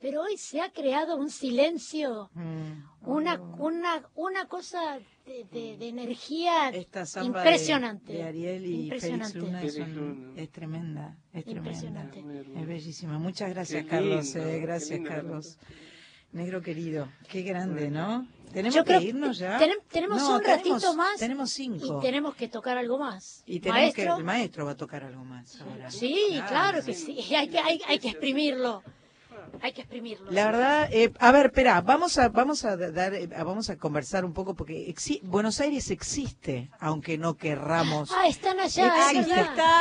Pero 0.01 0.21
hoy 0.21 0.37
se 0.37 0.61
ha 0.61 0.71
creado 0.71 1.17
un 1.17 1.29
silencio, 1.29 2.29
verdad. 2.33 2.75
una, 3.01 3.41
una, 3.57 4.09
una 4.15 4.47
cosa 4.47 4.99
de, 5.25 5.43
de- 5.51 5.77
de 5.77 5.87
energía 5.89 6.69
Esta 6.69 7.05
samba 7.05 7.39
impresionante. 7.41 8.13
De, 8.13 8.23
Ariel 8.23 8.65
y 8.65 8.89
Félix 8.89 9.03
impresionante. 9.05 9.39
Luna 9.39 9.59
Félix 9.59 9.75
son- 9.77 9.95
Luna. 9.95 10.41
es 10.41 10.49
tremenda, 10.51 11.17
es 11.33 11.45
tremenda. 11.45 12.11
Es 12.55 12.67
bellísima. 12.67 13.19
Muchas 13.19 13.49
gracias, 13.49 13.85
Carlos. 13.85 14.35
eh, 14.35 14.59
gracias, 14.61 14.99
Carlos. 15.05 15.57
Negro 16.31 16.61
querido, 16.61 17.09
qué 17.27 17.41
grande, 17.41 17.89
¿no? 17.89 18.25
Tenemos 18.53 18.75
Yo 18.75 18.83
que 18.83 19.01
irnos 19.01 19.37
ya. 19.37 19.59
tenem- 19.59 19.81
tenemos 19.91 20.21
No, 20.21 20.37
un 20.37 20.43
ratito 20.43 20.93
más 20.95 21.17
Tenemos 21.19 21.51
cinco. 21.51 21.97
Y 21.99 22.01
tenemos 22.01 22.35
que 22.35 22.47
tocar 22.47 22.77
algo 22.77 22.97
más. 22.99 23.43
Y 23.45 23.59
tenemos 23.59 23.81
Maestro, 23.81 24.15
que 24.15 24.19
el 24.19 24.23
maestro 24.25 24.65
va 24.65 24.71
a 24.71 24.77
tocar 24.77 25.03
algo 25.03 25.25
más 25.25 25.59
ahora. 25.61 25.91
Sí, 25.91 26.39
claro 26.47 26.83
que 26.83 26.93
sí. 26.93 27.17
Hay 27.35 27.49
que, 27.49 27.59
hay, 27.59 27.81
hay 27.87 27.99
que 27.99 28.09
exprimirlo. 28.09 28.81
Hay 29.61 29.73
que 29.73 29.81
exprimirlo. 29.81 30.31
La 30.31 30.45
verdad, 30.45 30.89
eh, 30.91 31.11
a 31.19 31.31
ver, 31.31 31.47
espera, 31.47 31.81
vamos 31.81 32.17
a 32.17 32.29
vamos 32.29 32.65
a 32.65 32.77
dar 32.77 33.13
eh, 33.13 33.27
vamos 33.27 33.69
a 33.69 33.77
conversar 33.77 34.25
un 34.25 34.33
poco 34.33 34.55
porque 34.55 34.87
exi- 34.93 35.21
Buenos 35.23 35.59
Aires 35.61 35.89
existe, 35.91 36.69
aunque 36.79 37.17
no 37.17 37.35
querramos. 37.37 38.11
Ah, 38.11 38.27
están 38.27 38.59
allá. 38.59 38.93
Existe. 39.11 39.33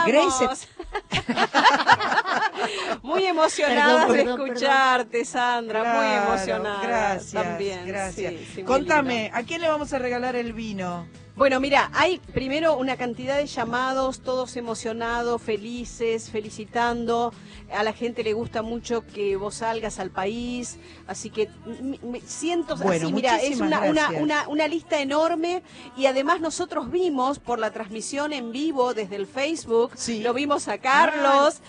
Grace, 0.06 0.66
Muy 3.02 3.24
emocionada 3.26 4.06
de 4.06 4.24
perdón, 4.24 4.46
escucharte, 4.48 5.24
Sandra. 5.24 5.94
muy 5.94 6.06
emocionada. 6.28 6.82
Gracias, 6.82 7.32
También. 7.44 7.86
gracias. 7.86 8.32
sí, 8.32 8.38
sí, 8.46 8.54
muy 8.56 8.64
Contame. 8.64 9.30
¿a 9.32 9.42
quién 9.42 9.60
le 9.60 9.68
vamos 9.68 9.92
a 9.92 9.98
regalar 9.98 10.36
el 10.36 10.52
vino? 10.52 11.06
Bueno, 11.38 11.60
mira, 11.60 11.88
hay 11.94 12.18
primero 12.34 12.76
una 12.76 12.96
cantidad 12.96 13.36
de 13.36 13.46
llamados, 13.46 14.20
todos 14.22 14.56
emocionados, 14.56 15.40
felices, 15.40 16.30
felicitando. 16.30 17.32
A 17.72 17.84
la 17.84 17.92
gente 17.92 18.24
le 18.24 18.32
gusta 18.32 18.62
mucho 18.62 19.06
que 19.06 19.36
vos 19.36 19.54
salgas 19.56 20.00
al 20.00 20.10
país, 20.10 20.78
así 21.06 21.30
que 21.30 21.48
m- 21.64 21.96
m- 22.02 22.20
cientos, 22.22 22.80
Bueno, 22.82 23.06
así, 23.06 23.14
mira, 23.14 23.36
es 23.36 23.60
una, 23.60 23.82
una, 23.82 24.10
una, 24.18 24.48
una 24.48 24.66
lista 24.66 25.00
enorme 25.00 25.62
y 25.96 26.06
además 26.06 26.40
nosotros 26.40 26.90
vimos 26.90 27.38
por 27.38 27.60
la 27.60 27.70
transmisión 27.70 28.32
en 28.32 28.50
vivo 28.50 28.92
desde 28.92 29.14
el 29.14 29.28
Facebook, 29.28 29.92
Sí. 29.94 30.20
lo 30.22 30.34
vimos 30.34 30.66
a 30.66 30.78
Carlos, 30.78 31.60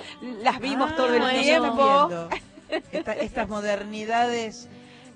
las 0.42 0.60
vimos 0.60 0.90
Ah, 0.94 0.96
todo 0.96 1.14
el 1.14 1.20
bueno, 1.22 1.40
tiempo. 1.42 2.10
estas 3.22 3.48
modernidades 3.48 4.68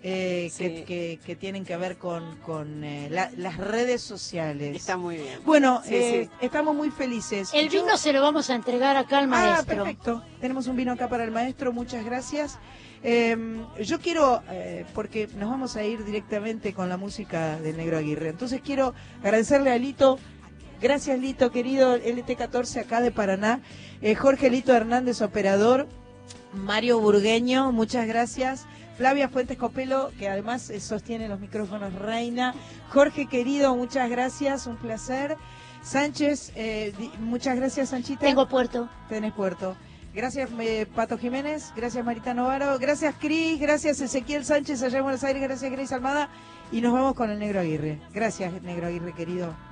eh, 0.05 0.51
que, 0.57 0.67
Sí. 0.79 0.83
que- 0.85 1.19
que 1.25 1.35
tienen 1.37 1.63
que 1.63 1.77
ver 1.77 1.95
con, 1.97 2.35
con 2.39 2.83
eh, 2.83 3.07
la- 3.09 3.31
las 3.37 3.55
redes 3.57 4.01
sociales. 4.01 4.75
Está 4.75 4.97
muy 4.97 5.15
bien. 5.15 5.39
Bueno, 5.45 5.81
Sí, 5.85 5.95
eh, 5.95 6.29
sí. 6.29 6.45
estamos 6.45 6.75
muy 6.75 6.91
felices. 6.91 7.49
El 7.53 7.69
Yo- 7.69 7.83
vino 7.83 7.97
se 7.97 8.11
lo 8.11 8.21
vamos 8.21 8.49
a 8.49 8.55
entregar 8.55 8.97
acá 8.97 9.19
al 9.19 9.23
Ah, 9.25 9.27
maestro. 9.27 9.77
perfecto. 9.83 10.23
Tenemos 10.41 10.67
un 10.67 10.75
vino 10.75 10.91
acá 10.91 11.07
para 11.07 11.23
el 11.23 11.31
maestro, 11.31 11.71
muchas 11.71 12.03
gracias. 12.03 12.59
Eh, 13.01 13.35
yo 13.81 13.99
quiero, 13.99 14.41
eh, 14.49 14.85
porque 14.93 15.27
nos 15.37 15.49
vamos 15.49 15.75
a 15.77 15.83
ir 15.83 16.03
directamente 16.05 16.73
con 16.73 16.89
la 16.89 16.97
música 16.97 17.57
del 17.59 17.75
Negro 17.77 17.97
Aguirre, 17.97 18.29
entonces 18.29 18.61
quiero 18.63 18.93
agradecerle 19.21 19.71
a 19.71 19.77
Lito, 19.77 20.19
gracias 20.81 21.19
Lito, 21.19 21.51
querido 21.51 21.95
LT14 21.97 22.79
acá 22.81 23.01
de 23.01 23.11
Paraná, 23.11 23.61
eh, 24.01 24.15
Jorge 24.15 24.49
Lito 24.49 24.73
Hernández, 24.73 25.21
operador, 25.21 25.87
Mario 26.53 26.99
Burgueño, 26.99 27.71
muchas 27.71 28.05
gracias. 28.07 28.65
Flavia 28.97 29.29
Fuentes 29.29 29.57
Copelo, 29.57 30.11
que 30.17 30.29
además 30.29 30.69
eh, 30.69 30.79
sostiene 30.79 31.27
los 31.27 31.39
micrófonos 31.39 31.93
Reina. 31.93 32.53
Jorge 32.89 33.27
querido, 33.27 33.75
muchas 33.75 34.09
gracias, 34.09 34.67
un 34.67 34.77
placer. 34.77 35.35
Sánchez, 35.81 36.53
eh, 36.55 36.93
muchas 37.19 37.57
gracias 37.57 37.89
Sanchita. 37.89 38.21
Tengo 38.21 38.47
puerto. 38.47 38.89
Tenés 39.09 39.33
puerto. 39.33 39.75
Gracias 40.13 40.51
eh, 40.59 40.85
Pato 40.85 41.17
Jiménez, 41.17 41.73
gracias 41.75 42.05
Marita 42.05 42.35
Novaro, 42.35 42.77
gracias 42.77 43.15
Cris, 43.19 43.59
gracias 43.59 43.99
Ezequiel 43.99 44.45
Sánchez 44.45 44.83
allá 44.83 44.99
en 44.99 45.03
Buenos 45.05 45.23
Aires, 45.23 45.41
gracias 45.41 45.71
Grace 45.71 45.95
Almada 45.95 46.29
y 46.71 46.81
nos 46.81 46.93
vamos 46.93 47.15
con 47.15 47.31
el 47.31 47.39
Negro 47.39 47.59
Aguirre. 47.59 47.99
Gracias 48.13 48.61
Negro 48.61 48.87
Aguirre 48.87 49.13
querido. 49.13 49.55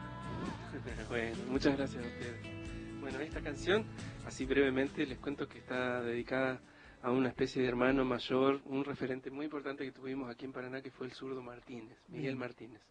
Bueno, 1.10 1.36
muchas 1.50 1.76
gracias 1.78 2.02
a 2.04 2.08
ustedes. 2.08 3.02
Bueno, 3.02 3.20
esta 3.20 3.42
canción, 3.42 3.84
así 4.26 4.46
brevemente, 4.46 5.06
les 5.06 5.18
cuento 5.20 5.46
que 5.46 5.58
está 5.58 6.02
dedicada 6.02 6.62
a 7.04 7.12
una 7.12 7.30
especie 7.30 7.62
de 7.62 7.68
hermano 7.68 8.06
mayor, 8.06 8.62
un 8.66 8.84
referente 8.84 9.32
muy 9.32 9.46
importante 9.46 9.84
que 9.84 9.92
tuvimos 9.92 10.30
aquí 10.30 10.46
en 10.46 10.54
Paraná, 10.54 10.82
que 10.82 10.92
fue 10.92 11.08
el 11.08 11.14
zurdo 11.14 11.42
Martínez, 11.42 11.98
Miguel 12.10 12.36
Martínez. 12.36 12.82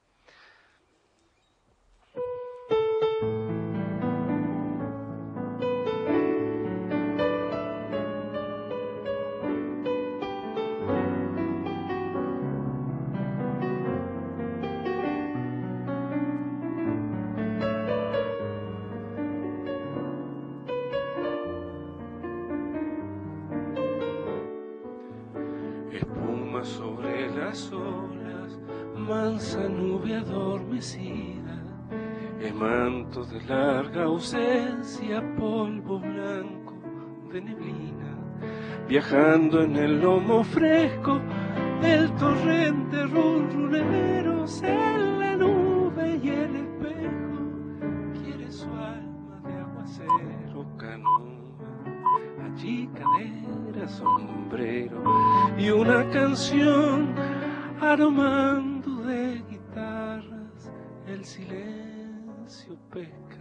De 33.31 33.41
larga 33.43 34.05
ausencia, 34.05 35.23
polvo 35.39 36.01
blanco 36.01 36.75
de 37.33 37.41
neblina, 37.41 38.17
viajando 38.89 39.63
en 39.63 39.77
el 39.77 40.01
lomo 40.01 40.43
fresco 40.43 41.21
del 41.81 42.13
torrente 42.17 43.07
rurruneros 43.07 44.63
en 44.65 45.19
la 45.21 45.37
nube 45.37 46.21
y 46.23 46.29
el 46.29 46.57
espejo 46.57 48.21
quiere 48.21 48.51
su 48.51 48.69
alma 48.69 49.41
de 49.45 49.55
aguacero 49.55 50.67
canoa 50.77 52.47
allí 52.47 52.91
cadera 52.93 53.87
sombrero 53.89 55.05
y 55.57 55.71
una 55.71 56.09
canción 56.11 57.15
aromando 57.81 59.05
de 59.05 59.43
guitarras 59.49 60.73
el 61.07 61.25
silencio 61.25 61.90
pescador 62.51 62.81
Un 62.91 63.40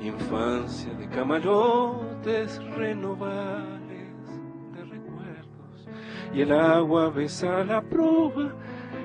infancia 0.00 0.92
de 0.94 1.08
camarotes 1.08 2.62
renovables 2.76 4.12
de 4.74 4.84
recuerdos, 4.84 5.88
y 6.34 6.42
el 6.42 6.52
agua 6.52 7.08
besa 7.08 7.64
la 7.64 7.80
proa, 7.80 8.52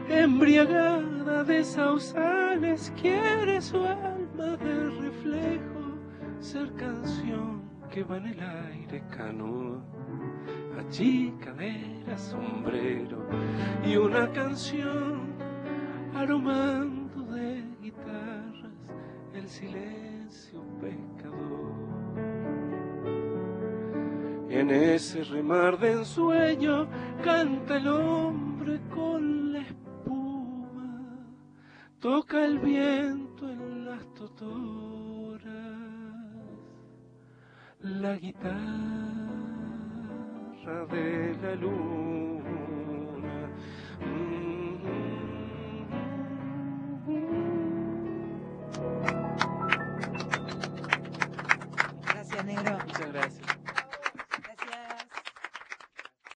embriagada 0.10 1.44
de 1.46 1.64
sausales, 1.64 2.92
quiere 3.00 3.62
su 3.62 3.78
alma 3.78 4.58
de 4.58 4.90
reflejo, 4.90 5.96
ser 6.40 6.74
canción 6.74 7.62
que 7.90 8.04
va 8.04 8.18
en 8.18 8.28
el 8.28 8.40
aire 8.42 9.04
canoa. 9.10 9.82
Allí 10.78 11.34
cadera, 11.40 12.18
sombrero 12.18 13.26
y 13.86 13.96
una 13.96 14.32
canción 14.32 15.30
guitarras 16.20 16.99
silencio 19.50 20.64
pescador. 20.80 21.74
En 24.50 24.70
ese 24.70 25.24
remar 25.24 25.80
de 25.80 25.92
ensueño 25.94 26.88
canta 27.24 27.78
el 27.78 27.88
hombre 27.88 28.80
con 28.94 29.54
la 29.54 29.62
espuma, 29.62 31.04
toca 32.00 32.46
el 32.46 32.60
viento 32.60 33.50
en 33.50 33.86
las 33.86 34.14
totoras, 34.14 35.44
la 37.82 38.16
guitarra 38.18 38.60
de 40.92 41.36
la 41.42 41.56
luna. 41.56 42.20
Muchas 52.64 53.14
gracias. 53.14 53.59